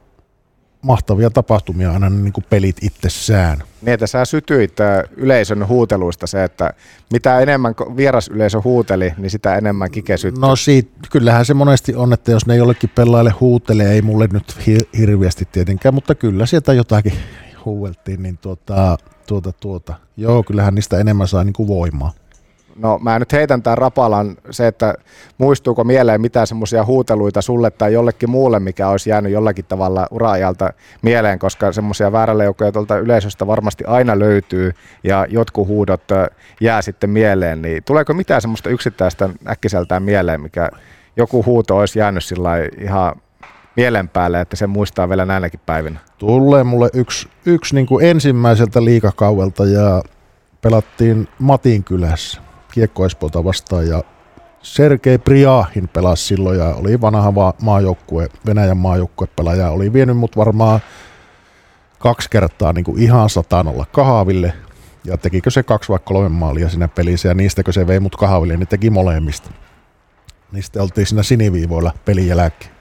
[0.83, 3.59] mahtavia tapahtumia aina niin kuin pelit itsessään.
[3.83, 4.77] Niin, että sä sytyit
[5.17, 6.75] yleisön huuteluista se, että
[7.13, 10.41] mitä enemmän vierasyleisö huuteli, niin sitä enemmän kike syttyi.
[10.41, 14.59] No siitä, kyllähän se monesti on, että jos ne jollekin pelaille huutelee, ei mulle nyt
[14.99, 17.13] hirveästi tietenkään, mutta kyllä sieltä jotakin
[17.65, 19.95] huueltiin, niin tuota, tuota, tuota.
[20.17, 22.13] Joo, kyllähän niistä enemmän saa niin kuin voimaa.
[22.77, 24.95] No mä nyt heitän tämän rapalan se, että
[25.39, 30.73] muistuuko mieleen mitään semmoisia huuteluita sulle tai jollekin muulle, mikä olisi jäänyt jollakin tavalla uraajalta
[31.03, 34.73] mieleen, koska semmoisia vääräleukkoja tuolta yleisöstä varmasti aina löytyy
[35.05, 36.03] ja jotkut huudot
[36.61, 37.63] jää sitten mieleen.
[37.63, 40.71] Niin tuleeko mitään semmoista yksittäistä äkkiseltään mieleen, mikä
[41.17, 42.51] joku huuto olisi jäänyt sillä
[42.81, 43.17] ihan
[43.77, 46.01] mielen päälle, että se muistaa vielä näinäkin päivinä?
[46.19, 50.03] Tulee mulle yksi, yksi niin kuin ensimmäiseltä liikakauelta ja
[50.61, 52.41] pelattiin Matin kylässä
[52.73, 53.03] Kiekko
[53.45, 54.03] vastaan ja
[54.63, 60.81] Sergei Priahin pelasi silloin ja oli vanha maajoukkue, Venäjän maajoukkuepelaaja, oli vienyt mut varmaan
[61.99, 64.53] kaksi kertaa niin kuin ihan satanolla kahville
[65.05, 68.57] ja tekikö se kaksi vai kolme maalia siinä pelissä ja niistäkö se vei mut kahville,
[68.57, 69.51] niin teki molemmista.
[70.61, 72.80] Sitten oltiin siinä siniviivoilla pelin jälkeen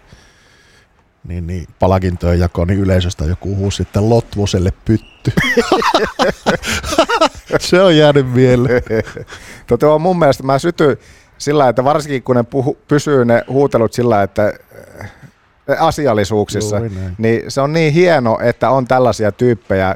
[1.27, 5.31] niin, niin palkintojen jako, niin yleisöstä joku huusi sitten Lotvoselle pytty.
[7.59, 8.83] se on jäänyt mieleen.
[9.67, 10.97] Tota on mun mielestä, mä sytyn
[11.37, 14.53] sillä, että varsinkin kun ne puhu, pysyy ne huutelut sillä, että
[15.01, 15.11] äh,
[15.79, 16.75] asiallisuuksissa,
[17.17, 19.95] niin se on niin hieno, että on tällaisia tyyppejä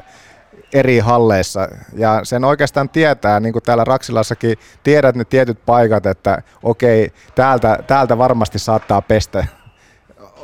[0.72, 1.68] eri halleissa.
[1.92, 7.78] Ja sen oikeastaan tietää, niin kuin täällä Raksilassakin tiedät ne tietyt paikat, että okei, täältä,
[7.86, 9.46] täältä varmasti saattaa pestä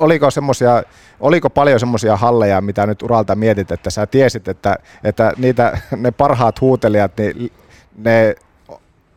[0.01, 0.83] oliko, semmosia,
[1.21, 6.11] oliko paljon semmoisia halleja, mitä nyt uralta mietit, että sä tiesit, että, että niitä, ne
[6.11, 7.53] parhaat huutelijat, niin
[7.97, 8.35] ne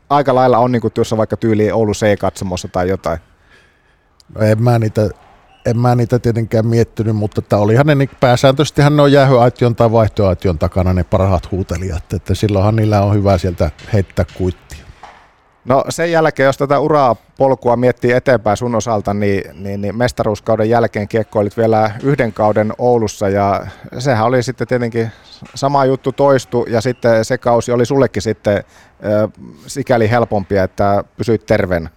[0.10, 3.20] aika lailla on niin kuin tuossa vaikka tyyliin Oulu C-katsomossa tai jotain?
[4.36, 5.10] No en mä niitä,
[5.66, 9.92] en mä niitä tietenkään miettinyt, mutta että olihan ne niin pääsääntöisesti ne on jäähyaition tai
[9.92, 14.83] vaihtoaition takana ne parhaat huutelijat, että silloinhan niillä on hyvä sieltä heittää kuittia.
[15.65, 20.69] No sen jälkeen, jos tätä uraa polkua miettii eteenpäin sun osalta, niin, niin, niin mestaruuskauden
[20.69, 23.68] jälkeen kiekkoilit vielä yhden kauden Oulussa ja
[23.99, 25.11] sehän oli sitten tietenkin
[25.56, 28.64] sama juttu toistu ja sitten se kausi oli sullekin sitten äh,
[29.68, 31.90] sikäli helpompi, että pysyit terveenä.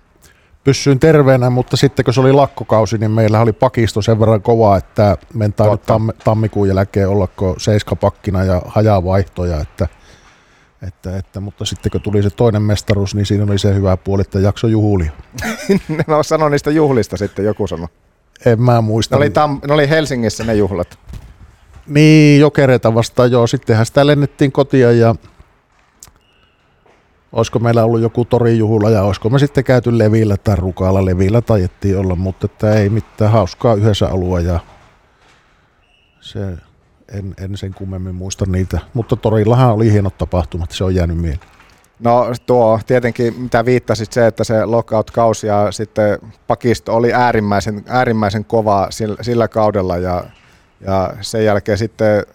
[0.64, 4.76] Pysyin terveenä, mutta sitten kun se oli lakkokausi, niin meillä oli pakisto sen verran kova,
[4.76, 9.88] että mentaan nyt tamm- tammikuun jälkeen ollako seiskapakkina ja hajavaihtoja, että–
[10.82, 14.20] että, että, mutta sitten kun tuli se toinen mestaruus, niin siinä oli se hyvä puoli,
[14.20, 15.10] että jakso juhlia.
[16.06, 17.88] no sano niistä juhlista sitten, joku sano.
[18.46, 19.16] En mä muista.
[19.16, 20.98] Ne oli, Tam- ne oli Helsingissä ne juhlat.
[21.86, 23.46] Niin, jokereita vastaan joo.
[23.46, 25.14] Sittenhän sitä lennettiin kotia ja
[27.32, 31.04] olisiko meillä ollut joku torijuhula ja olisiko me sitten käyty levillä tai rukaalla.
[31.04, 34.60] Levillä tajettiin olla, mutta että ei mitään hauskaa yhdessä alua ja
[36.20, 36.56] se,
[37.12, 38.80] en, en sen kummemmin muista niitä.
[38.94, 41.56] Mutta torillahan oli hienot tapahtumat, se on jäänyt mieleen.
[42.00, 48.44] No tuo tietenkin, mitä viittasit se, että se lockout-kausi ja sitten pakisto oli äärimmäisen, äärimmäisen
[48.44, 50.24] kova sillä, sillä kaudella ja,
[50.80, 52.26] ja sen jälkeen sitten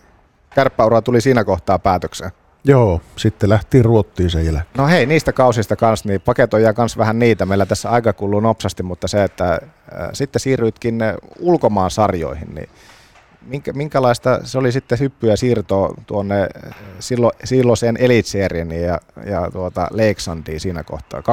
[0.55, 2.31] kärppäura tuli siinä kohtaa päätökseen.
[2.63, 4.65] Joo, sitten lähti Ruottiin sen jälkeen.
[4.77, 7.45] No hei, niistä kausista kanssa, niin paketoidaan kanssa vähän niitä.
[7.45, 9.59] Meillä tässä aika kuluu nopsasti, mutta se, että äh,
[10.13, 10.99] sitten siirryitkin
[11.39, 12.69] ulkomaan sarjoihin, niin
[13.45, 16.49] minkä, minkälaista se oli sitten hyppyä siirto tuonne
[16.99, 21.23] sillo, silloiseen Elitserien ja, ja tuota Leiksandiin siinä kohtaa, 2005-2006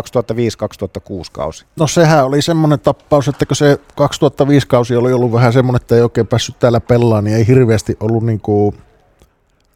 [1.33, 1.67] kausi?
[1.77, 5.95] No sehän oli semmoinen tappaus, että kun se 2005 kausi oli ollut vähän semmoinen, että
[5.95, 8.75] ei oikein päässyt täällä pelaamaan, niin ei hirveästi ollut niin kuin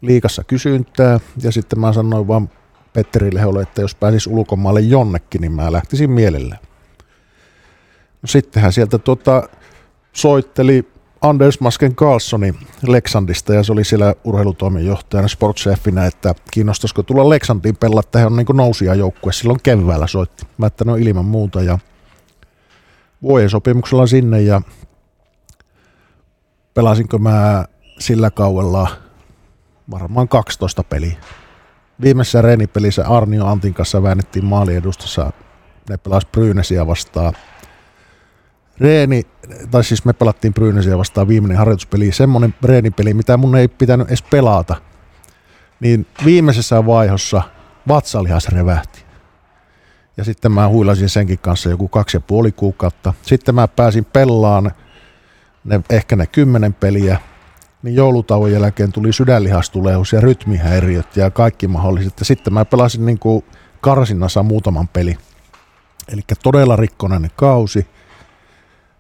[0.01, 1.21] liikassa kysyntää.
[1.43, 2.51] Ja sitten mä sanoin vaan
[2.93, 6.61] Petteri Leholle, että jos pääsis ulkomaalle jonnekin, niin mä lähtisin mielellään.
[8.23, 9.49] No sittenhän sieltä tuota,
[10.13, 10.92] soitteli
[11.23, 12.55] Anders Masken Carlsoni
[12.87, 18.37] Leksandista ja se oli siellä urheilutoimenjohtajana sportsefinä, että kiinnostaisiko tulla Leksandiin pelaa, että he on
[18.37, 20.47] niin nousia joukkue silloin keväällä soitti.
[20.59, 21.79] Mä että no ilman muuta ja
[23.23, 24.63] vuoden sopimuksella sinne ja
[26.75, 27.65] pelasinko mä
[27.99, 28.89] sillä kauella
[29.91, 31.17] varmaan 12 peliä.
[32.01, 35.33] Viimeisessä reenipelissä Arnio Antin kanssa väännettiin maaliedustassa.
[35.89, 37.33] Ne pelasi Brynesiä vastaan
[38.83, 39.27] reeni,
[39.71, 44.23] tai siis me pelattiin Brynesiä vastaan viimeinen harjoituspeli, semmoinen reenipeli, mitä mun ei pitänyt edes
[44.23, 44.77] pelata,
[45.81, 47.43] niin viimeisessä vaihossa
[47.89, 49.05] vatsalihas revähti.
[50.17, 53.15] Ja sitten mä huilasin senkin kanssa joku kaksi ja puoli kuukautta.
[53.23, 54.73] Sitten mä pääsin pelaan
[55.65, 57.21] ne, ehkä ne kymmenen peliä,
[57.83, 62.19] niin joulutauon jälkeen tuli sydänlihastuleus ja rytmihäiriöt ja kaikki mahdolliset.
[62.19, 63.45] Ja sitten mä pelasin niin kuin
[63.81, 65.19] karsinnassa muutaman peli.
[66.09, 67.87] Eli todella rikkonainen kausi.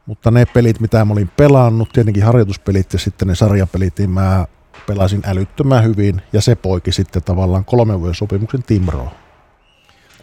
[0.06, 4.46] Mutta ne pelit, mitä mä olin pelannut, tietenkin harjoituspelit ja sitten ne sarjapelit, niin mä
[4.86, 9.10] pelasin älyttömän hyvin ja se poiki sitten tavallaan kolmen vuoden sopimuksen Timroon.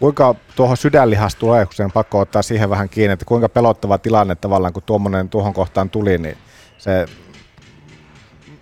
[0.00, 5.28] Kuinka tuohon sydänlihastuleukseen pakko ottaa siihen vähän kiinni, että kuinka pelottava tilanne tavallaan, kun tuommoinen
[5.28, 6.36] tuohon kohtaan tuli, niin
[6.78, 7.06] se,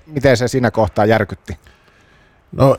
[0.07, 1.59] miten se siinä kohtaa järkytti?
[2.53, 2.77] No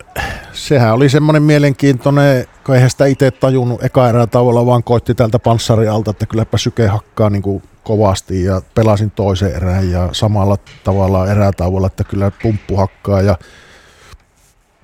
[0.53, 5.39] sehän oli semmoinen mielenkiintoinen, kun eihän sitä itse tajunnut eka erää tavalla, vaan koitti tältä
[5.39, 11.27] panssarialta, että kylläpä syke hakkaa niin kuin kovasti ja pelasin toisen erään ja samalla tavalla
[11.27, 13.37] erätauolla, että kyllä pumppu hakkaa ja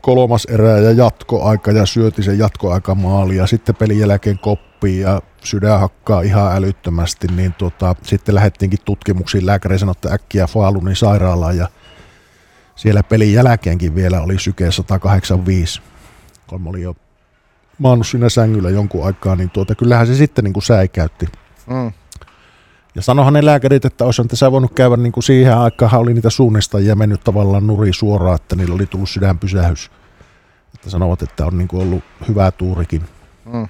[0.01, 5.21] kolmas erä ja jatkoaika ja syöti sen jatkoaika maali ja sitten pelin jälkeen koppi ja
[5.43, 9.45] sydän hakkaa ihan älyttömästi, niin tota, sitten lähdettiinkin tutkimuksiin.
[9.45, 11.67] Lääkäri sanoi, että äkkiä Faalunin sairaalaan ja
[12.75, 15.81] siellä pelin jälkeenkin vielä oli syke 185,
[16.47, 16.95] kun mä olin jo
[17.77, 21.25] maannut siinä sängyllä jonkun aikaa, niin tuota, kyllähän se sitten niin kuin säikäytti.
[21.67, 21.91] Mm.
[22.95, 26.29] Ja sanohan ne lääkärit, että olisi tässä voinut käydä niin kuin siihen aikaan, oli niitä
[26.29, 29.91] suunnistajia mennyt tavallaan nuri suoraan, että niillä oli tullut sydänpysähys.
[30.75, 33.03] Että sanovat, että on niin kuin ollut hyvä tuurikin.
[33.45, 33.67] Mm.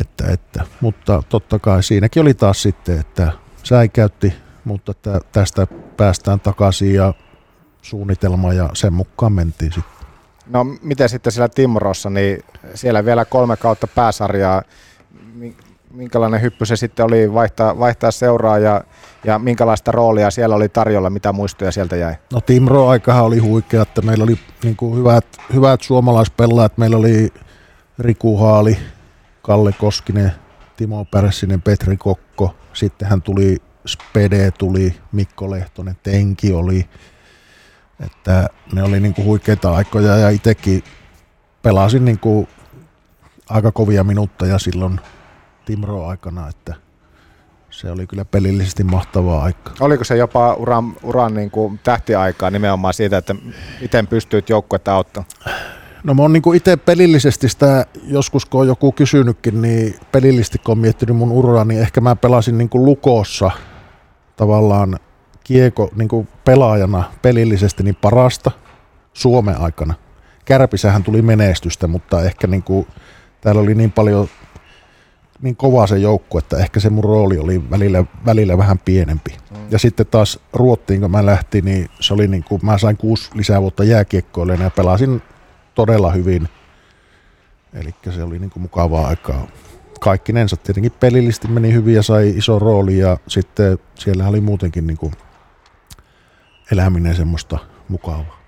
[0.00, 3.32] Että, että, mutta totta kai siinäkin oli taas sitten, että
[3.62, 4.34] säikäytti,
[4.64, 7.14] mutta että tästä päästään takaisin ja
[7.84, 10.06] suunnitelma ja sen mukaan mentiin sitten.
[10.46, 12.44] No miten sitten siellä Timrossa, niin
[12.74, 14.62] siellä vielä kolme kautta pääsarjaa
[15.94, 18.84] minkälainen hyppy se sitten oli vaihtaa, vaihtaa seuraa ja,
[19.24, 22.14] ja minkälaista roolia siellä oli tarjolla, mitä muistoja sieltä jäi?
[22.32, 27.32] No Timro aikahan oli huikea, että meillä oli niin kuin hyvät, hyvät suomalaispelaajat, meillä oli
[27.98, 28.78] Riku Haali,
[29.42, 30.32] Kalle Koskinen,
[30.76, 33.56] Timo Pärssinen, Petri Kokko, sitten hän tuli
[33.86, 36.88] Spede, tuli Mikko Lehtonen, Tenki oli,
[38.00, 40.84] että ne oli niin kuin huikeita aikoja ja itsekin
[41.62, 42.48] pelasin niin kuin
[43.48, 45.00] aika kovia minuutteja silloin
[45.64, 46.74] Timro aikana, että
[47.70, 49.74] se oli kyllä pelillisesti mahtavaa aikaa.
[49.80, 53.34] Oliko se jopa uran, uran niin kuin tähtiaikaa nimenomaan siitä, että
[53.80, 55.30] miten pystyit joukkuetta auttamaan?
[56.04, 60.72] No mä oon niin itse pelillisesti sitä, joskus kun on joku kysynytkin, niin pelillisesti kun
[60.72, 63.50] on miettinyt mun uraa, niin ehkä mä pelasin niin kuin lukossa
[64.36, 64.98] tavallaan
[65.44, 68.50] kieko niin kuin pelaajana pelillisesti niin parasta
[69.12, 69.94] Suomen aikana.
[70.44, 72.86] Kärpisähän tuli menestystä, mutta ehkä niin kuin,
[73.40, 74.28] täällä oli niin paljon
[75.42, 79.36] niin kova se joukku, että ehkä se mun rooli oli välillä, välillä vähän pienempi.
[79.50, 79.56] Mm.
[79.70, 83.30] Ja sitten taas Ruottiin, kun mä lähtin, niin se oli niin kuin, mä sain kuusi
[83.34, 85.22] lisää vuotta jääkiekkoille ja pelasin
[85.74, 86.48] todella hyvin.
[87.72, 89.46] Eli se oli niin kuin mukavaa aikaa.
[90.00, 94.96] Kaikkinensa tietenkin pelillisesti meni hyvin ja sai iso rooli ja sitten siellä oli muutenkin niin
[94.96, 95.12] kuin
[96.72, 97.58] eläminen semmoista
[97.88, 98.44] mukavaa.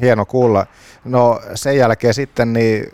[0.00, 0.66] Hieno kuulla.
[1.04, 2.84] No sen jälkeen sitten niin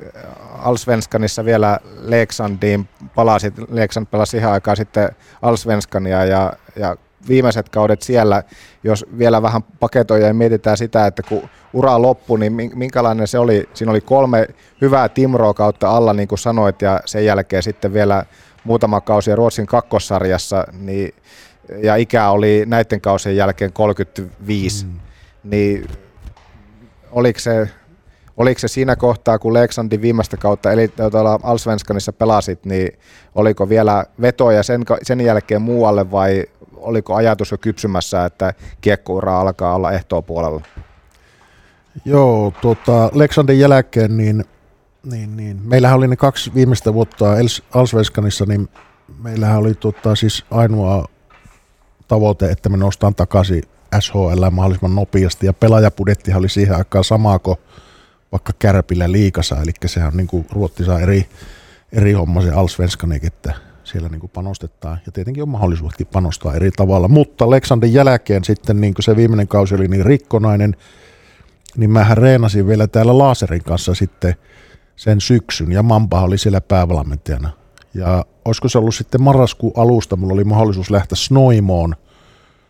[0.59, 3.55] Alsvenskanissa vielä Leksandiin palasit.
[3.69, 5.09] Leksand pelasi ihan aikaa sitten
[5.43, 6.97] Alsvenskania ja, ja
[7.29, 8.43] viimeiset kaudet siellä,
[8.85, 13.69] jos vielä vähän paketoja ja mietitään sitä, että kun ura loppui, niin minkälainen se oli?
[13.75, 14.49] Siinä oli kolme
[14.81, 18.25] hyvää Timroa kautta alla, niin kuin sanoit, ja sen jälkeen sitten vielä
[18.65, 21.15] muutama kausi Ruotsin kakkossarjassa, niin,
[21.83, 24.93] ja ikä oli näiden kausien jälkeen 35, mm.
[25.45, 25.87] niin
[27.11, 27.71] oliko se,
[28.37, 32.99] oliko se siinä kohtaa, kun Leksandin viimeistä kautta, eli tuolla Alsvenskanissa pelasit, niin
[33.35, 36.45] oliko vielä vetoja sen, sen jälkeen muualle vai
[36.77, 40.61] oliko ajatus jo kypsymässä, että kiekkoura alkaa olla ehtoa puolella?
[42.05, 44.45] Joo, tuota, Leksandin jälkeen niin,
[45.05, 47.25] niin, niin, meillähän oli ne kaksi viimeistä vuotta
[47.75, 48.69] Alsvenskanissa, niin
[49.23, 51.09] meillähän oli tuota, siis ainoa
[52.09, 53.63] tavoite, että me nostaan takaisin
[54.01, 57.57] SHL mahdollisimman nopeasti, ja pelaajapudettihan oli siihen aikaan sama kuin
[58.33, 61.29] vaikka Kärpillä liikassa, eli sehän on niin kuin Ruotsissa eri,
[61.93, 63.55] eri homma se Alsvenskanik, että
[63.85, 68.81] siellä niin kuin panostetaan, ja tietenkin on mahdollisuuskin panostaa eri tavalla, mutta Leksandin jälkeen sitten
[68.81, 70.77] niin kuin se viimeinen kausi oli niin rikkonainen,
[71.77, 74.35] niin mähän reenasin vielä täällä Laaserin kanssa sitten
[74.97, 77.64] sen syksyn, ja Mampa oli siellä päävalmentajana.
[77.95, 81.95] Ja olisiko se ollut sitten marraskuun alusta, mulla oli mahdollisuus lähteä Snoimoon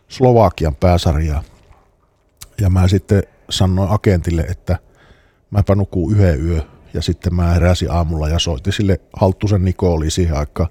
[0.07, 1.43] Slovakian pääsarjaa.
[2.61, 4.79] Ja mä sitten sanoin agentille, että
[5.51, 6.61] mäpä nukuu yhden yö,
[6.93, 10.69] ja sitten mä heräsin aamulla ja soitin sille Halttusen Niko oli siihen aikaan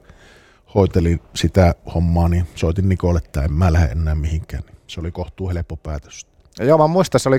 [0.75, 4.63] hoitelin sitä hommaa, niin soitin Nikolle, että en mä lähde enää mihinkään.
[4.87, 6.34] Se oli kohtuu helppo päätös.
[6.61, 7.39] Joo, mä muistan, se oli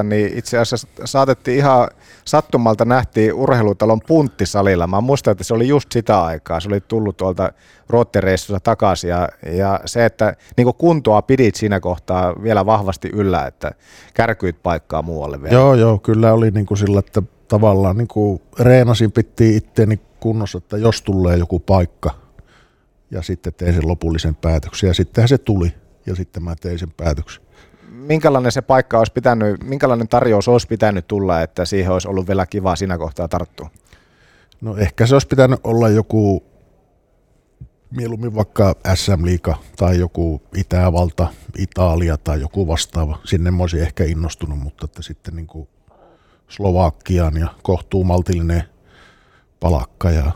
[0.00, 1.88] 2011-2012, niin itse asiassa saatettiin ihan
[2.24, 4.86] sattumalta nähtiin urheilutalon punttisalilla.
[4.86, 6.60] Mä muistan, että se oli just sitä aikaa.
[6.60, 7.52] Se oli tullut tuolta
[7.88, 13.70] roottereissusta takaisin ja, ja se, että niin kuntoa pidit siinä kohtaa vielä vahvasti yllä, että
[14.14, 15.54] kärkyit paikkaa muualle vielä.
[15.54, 20.58] Joo, joo, kyllä oli niin kuin sillä, että tavallaan niin kuin reenasin pittiin itteeni kunnossa,
[20.58, 22.10] että jos tulee joku paikka
[23.10, 25.74] ja sitten tein sen lopullisen päätöksen ja sittenhän se tuli
[26.08, 27.42] ja sitten mä tein sen päätöksen.
[27.88, 32.46] Minkälainen se paikka olisi pitänyt, minkälainen tarjous olisi pitänyt tulla, että siihen olisi ollut vielä
[32.46, 33.70] kiva siinä kohtaa tarttua?
[34.60, 36.44] No ehkä se olisi pitänyt olla joku
[37.90, 41.28] mieluummin vaikka SM Liiga tai joku Itävalta,
[41.58, 43.18] Italia tai joku vastaava.
[43.24, 45.68] Sinne mä olisin ehkä innostunut, mutta että sitten niin kuin
[46.48, 48.62] Slovakian ja kohtuu maltillinen
[49.60, 50.32] palakka ja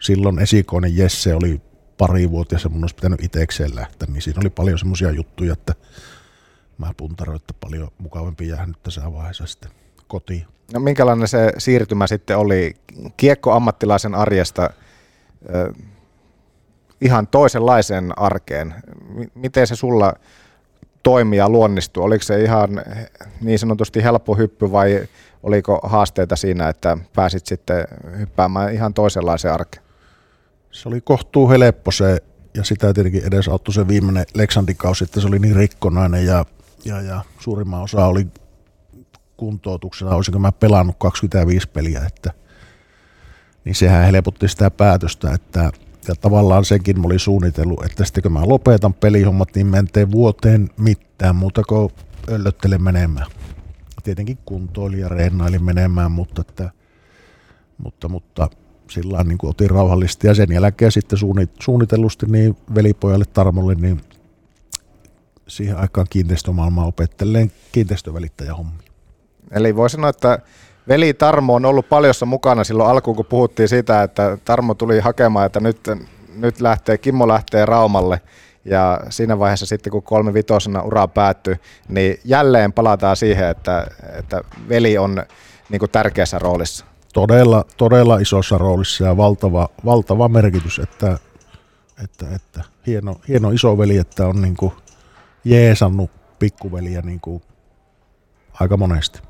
[0.00, 1.60] silloin esikoinen Jesse oli
[2.00, 5.74] pari vuotta ja mun olisi pitänyt itsekseen lähteä, niin siinä oli paljon semmoisia juttuja, että
[6.78, 9.70] mä puntaroin, että paljon mukavampi jäädä nyt tässä vaiheessa sitten
[10.08, 10.46] kotiin.
[10.72, 12.74] No minkälainen se siirtymä sitten oli
[13.16, 14.70] kiekko-ammattilaisen arjesta
[17.00, 18.74] ihan toisenlaiseen arkeen?
[19.34, 20.14] Miten se sulla
[21.02, 22.04] toimi ja luonnistui?
[22.04, 22.82] Oliko se ihan
[23.40, 25.08] niin sanotusti helppo hyppy vai
[25.42, 27.84] oliko haasteita siinä, että pääsit sitten
[28.18, 29.89] hyppäämään ihan toisenlaiseen arkeen?
[30.70, 32.22] Se oli kohtuu helppo se,
[32.54, 36.44] ja sitä tietenkin edesauttoi se viimeinen Leksandin kausi, että se oli niin rikkonainen ja,
[36.84, 38.26] ja, ja suurimman osa oli
[39.36, 42.32] kuntoutuksena, olisinko mä pelannut 25 peliä, että
[43.64, 45.70] niin sehän helpotti sitä päätöstä, että
[46.08, 49.86] ja tavallaan senkin mä olin suunnitellut, että sitten kun mä lopetan pelihommat, niin mä en
[49.86, 51.90] tee vuoteen mitään muuta kuin
[52.28, 53.26] öllöttele menemään.
[54.04, 56.70] Tietenkin kuntoilin ja reennailin menemään, mutta, että,
[57.78, 58.48] mutta, mutta
[58.90, 61.18] sillä niin otin rauhallisesti ja sen jälkeen sitten
[61.60, 64.00] suunnitellusti niin velipojalle Tarmolle niin
[65.48, 68.90] siihen aikaan kiinteistömaailmaa opetteleen kiinteistövälittäjähommia.
[69.50, 70.38] Eli voi sanoa, että
[70.88, 75.46] veli Tarmo on ollut paljossa mukana silloin alkuun, kun puhuttiin siitä, että Tarmo tuli hakemaan,
[75.46, 75.80] että nyt,
[76.36, 78.20] nyt lähtee, Kimmo lähtee Raumalle.
[78.64, 81.56] Ja siinä vaiheessa sitten, kun kolme vitosena ura päättyi,
[81.88, 83.86] niin jälleen palataan siihen, että,
[84.18, 85.22] että veli on
[85.68, 86.89] niin kuin tärkeässä roolissa.
[87.12, 91.18] Todella, todella isossa roolissa ja valtava, valtava merkitys, että,
[92.04, 94.72] että, että hieno, hieno isoveli, että on niin kuin
[95.44, 97.42] jeesannut pikkuveliä niin kuin
[98.60, 99.20] aika monesti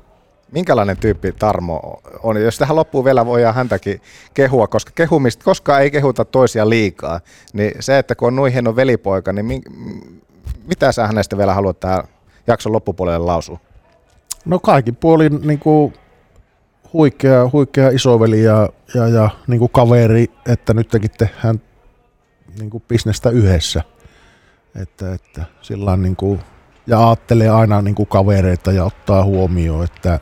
[0.51, 2.41] minkälainen tyyppi Tarmo on?
[2.41, 4.01] Jos tähän loppuun vielä voidaan häntäkin
[4.33, 7.19] kehua, koska kehumista koskaan ei kehuta toisia liikaa,
[7.53, 9.61] niin se, että kun on noin hieno velipoika, niin mi,
[10.67, 12.03] mitä sä hänestä vielä haluat tähän
[12.47, 13.59] jakson loppupuolelle lausua?
[14.45, 15.93] No kaikin puolin niin kuin
[16.93, 20.87] huikea, huikea isoveli ja, ja, ja niin kuin kaveri, että nyt
[21.17, 21.61] tehdään
[22.59, 23.83] niin kuin bisnestä yhdessä.
[24.75, 26.39] Että, että sillä niin kuin,
[26.87, 30.19] ja ajattelee aina niin kuin kavereita ja ottaa huomioon, että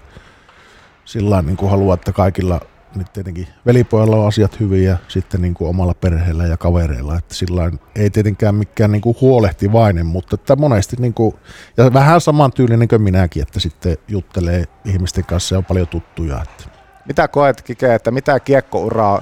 [1.05, 2.61] sillä niin kuin haluaa, että kaikilla
[2.95, 7.35] nyt tietenkin velipojalla on asiat hyvin ja sitten niin kuin omalla perheellä ja kavereilla, että
[7.35, 11.35] sillä ei tietenkään mikään niin kuin huolehtivainen, mutta että monesti niin kuin,
[11.77, 16.41] ja vähän saman tyylinen kuin minäkin, että sitten juttelee ihmisten kanssa ja on paljon tuttuja.
[16.41, 16.63] Että.
[17.07, 19.21] Mitä koet Kike, että mitä kiekkouraa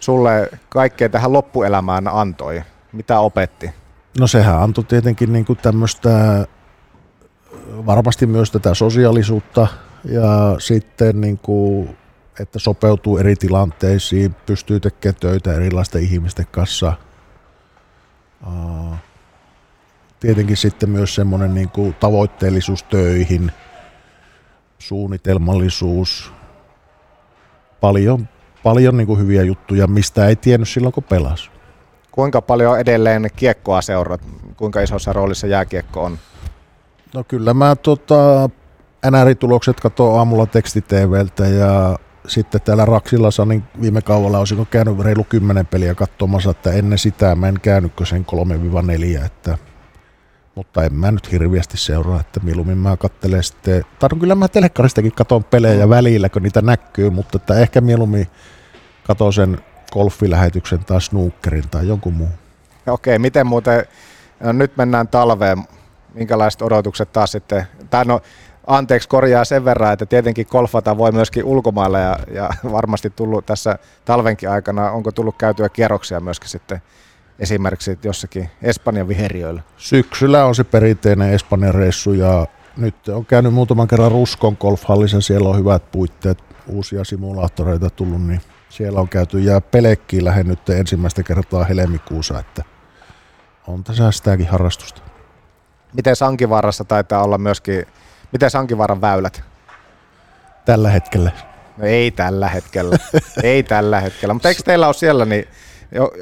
[0.00, 2.62] sulle kaikkeen tähän loppuelämään antoi?
[2.92, 3.70] Mitä opetti?
[4.20, 6.46] No sehän antoi tietenkin niin kuin tämmöistä,
[7.86, 9.66] varmasti myös tätä sosiaalisuutta
[10.04, 11.96] ja sitten niin kuin,
[12.40, 16.92] että sopeutuu eri tilanteisiin, pystyy tekemään töitä erilaisten ihmisten kanssa.
[20.20, 23.52] Tietenkin sitten myös semmoinen niin kuin tavoitteellisuus töihin,
[24.78, 26.32] suunnitelmallisuus,
[27.80, 28.28] paljon,
[28.62, 31.50] paljon niin kuin hyviä juttuja, mistä ei tiennyt silloin kun pelasi.
[32.10, 34.20] Kuinka paljon edelleen kiekkoa seurat?
[34.56, 36.18] Kuinka isossa roolissa jääkiekko on?
[37.14, 38.50] No kyllä mä tota,
[39.10, 45.66] NR-tulokset katsoin aamulla tekstiteveltä ja sitten täällä Raksilassa niin viime kaudella olisin käynyt reilu kymmenen
[45.66, 48.26] peliä katsomassa, että ennen sitä mä en käynytkö sen
[49.22, 49.58] 3-4, että
[50.54, 54.48] mutta en mä nyt hirviästi seuraa, että mieluummin mä katselen sitten, tai no kyllä mä
[54.48, 58.26] telekkaristakin katon pelejä välillä, kun niitä näkyy, mutta että ehkä mieluummin
[59.06, 59.58] katon sen
[59.92, 62.30] golfilähetyksen tai snookerin tai jonkun muun.
[62.86, 63.84] Okei, miten muuten,
[64.40, 65.64] no nyt mennään talveen,
[66.14, 68.20] minkälaiset odotukset taas sitten, tai no
[68.68, 73.78] anteeksi korjaa sen verran, että tietenkin golfata voi myöskin ulkomailla ja, ja varmasti tullut tässä
[74.04, 76.82] talvenkin aikana, onko tullut käytyä kierroksia myöskin sitten
[77.38, 79.62] esimerkiksi jossakin Espanjan viheriöillä?
[79.76, 82.46] Syksyllä on se perinteinen Espanjan reissu ja
[82.76, 88.40] nyt on käynyt muutaman kerran Ruskon golfhallissa, siellä on hyvät puitteet, uusia simulaattoreita tullut, niin
[88.68, 92.64] siellä on käyty ja Pelekkiin lähden nyt ensimmäistä kertaa helmikuussa, että
[93.66, 95.02] on tässä sitäkin harrastusta.
[95.92, 97.86] Miten Sankivaarassa taitaa olla myöskin,
[98.32, 99.42] miten Sankivaaran väylät?
[100.64, 101.30] Tällä hetkellä.
[101.76, 102.96] No ei tällä hetkellä,
[103.42, 105.44] ei tällä hetkellä, mutta eikö teillä ole siellä niin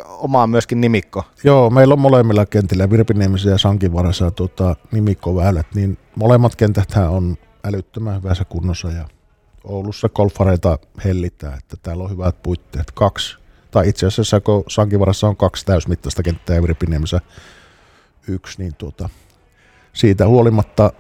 [0.07, 1.25] omaa myöskin nimikko?
[1.45, 8.17] Joo, meillä on molemmilla kentillä, Virpiniemisen ja Sankivarassa tuota, nimikkoväylät, niin molemmat kentät on älyttömän
[8.17, 9.09] hyvässä kunnossa ja
[9.65, 12.91] Oulussa golfareita hellittää, että täällä on hyvät puitteet.
[12.91, 13.37] Kaksi,
[13.71, 17.21] tai itse asiassa kun Sankivarassa on kaksi täysmittaista kenttää ja Virpiniemessä
[18.29, 19.09] yksi, niin tuota,
[19.93, 20.93] siitä huolimatta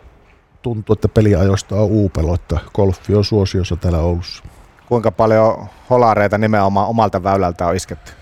[0.66, 4.44] tuntuu, että peliajoista on uupelo, että golfi on suosiossa täällä Oulussa.
[4.88, 8.12] Kuinka paljon holareita nimenomaan omalta väylältä on isketty?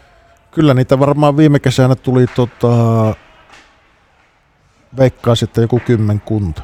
[0.50, 2.68] Kyllä niitä varmaan viime kesänä tuli tota,
[4.96, 6.62] veikkaa sitten joku kymmenkunta.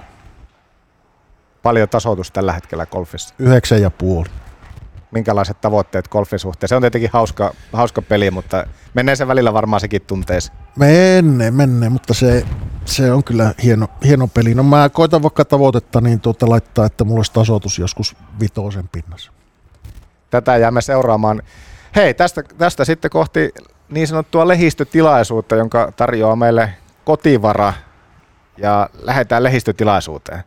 [1.62, 3.34] Paljon tasoitus tällä hetkellä golfissa?
[3.38, 4.28] Yhdeksän ja puoli.
[5.10, 6.68] Minkälaiset tavoitteet golfin suhteen?
[6.68, 10.58] Se on tietenkin hauska, hauska peli, mutta menee se välillä varmaan sekin tunteeseen.
[10.76, 12.46] Menee, menee, mutta se,
[12.84, 14.54] se on kyllä hieno, hieno peli.
[14.54, 19.32] No mä koitan vaikka tavoitetta niin tuota laittaa, että mulla olisi tasoitus joskus vitosen pinnassa.
[20.30, 21.42] Tätä jäämme seuraamaan.
[21.96, 23.50] Hei, tästä, tästä sitten kohti
[23.88, 26.74] niin sanottua lehistötilaisuutta, jonka tarjoaa meille
[27.04, 27.72] kotivara
[28.56, 30.44] ja lähdetään lehistötilaisuuteen.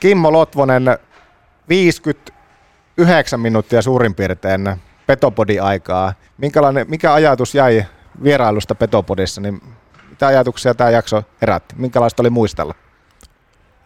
[0.00, 0.98] Kimmo Lotvonen,
[1.68, 4.76] 59 minuuttia suurin piirtein
[5.06, 6.12] Petopodi-aikaa.
[6.38, 7.84] Minkälainen, mikä ajatus jäi
[8.22, 9.62] vierailusta Petopodissa, niin
[10.10, 11.74] mitä ajatuksia tämä jakso herätti?
[11.78, 12.74] Minkälaista oli muistella?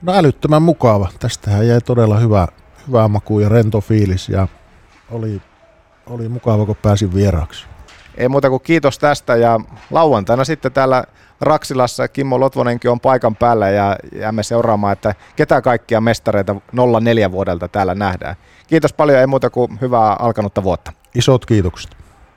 [0.02, 1.08] No älyttömän mukava.
[1.18, 2.48] Tästähän jäi todella hyvä,
[2.88, 4.48] hyvä maku ja rento fiilis ja
[5.10, 5.40] oli
[6.10, 7.66] oli mukava, kun pääsin vieraaksi.
[8.16, 11.04] Ei muuta kuin kiitos tästä ja lauantaina sitten täällä
[11.40, 16.56] Raksilassa Kimmo Lotvonenkin on paikan päällä ja jäämme seuraamaan, että ketä kaikkia mestareita
[17.00, 18.36] 04 vuodelta täällä nähdään.
[18.66, 20.92] Kiitos paljon, ei muuta kuin hyvää alkanutta vuotta.
[21.14, 21.99] Isot kiitokset.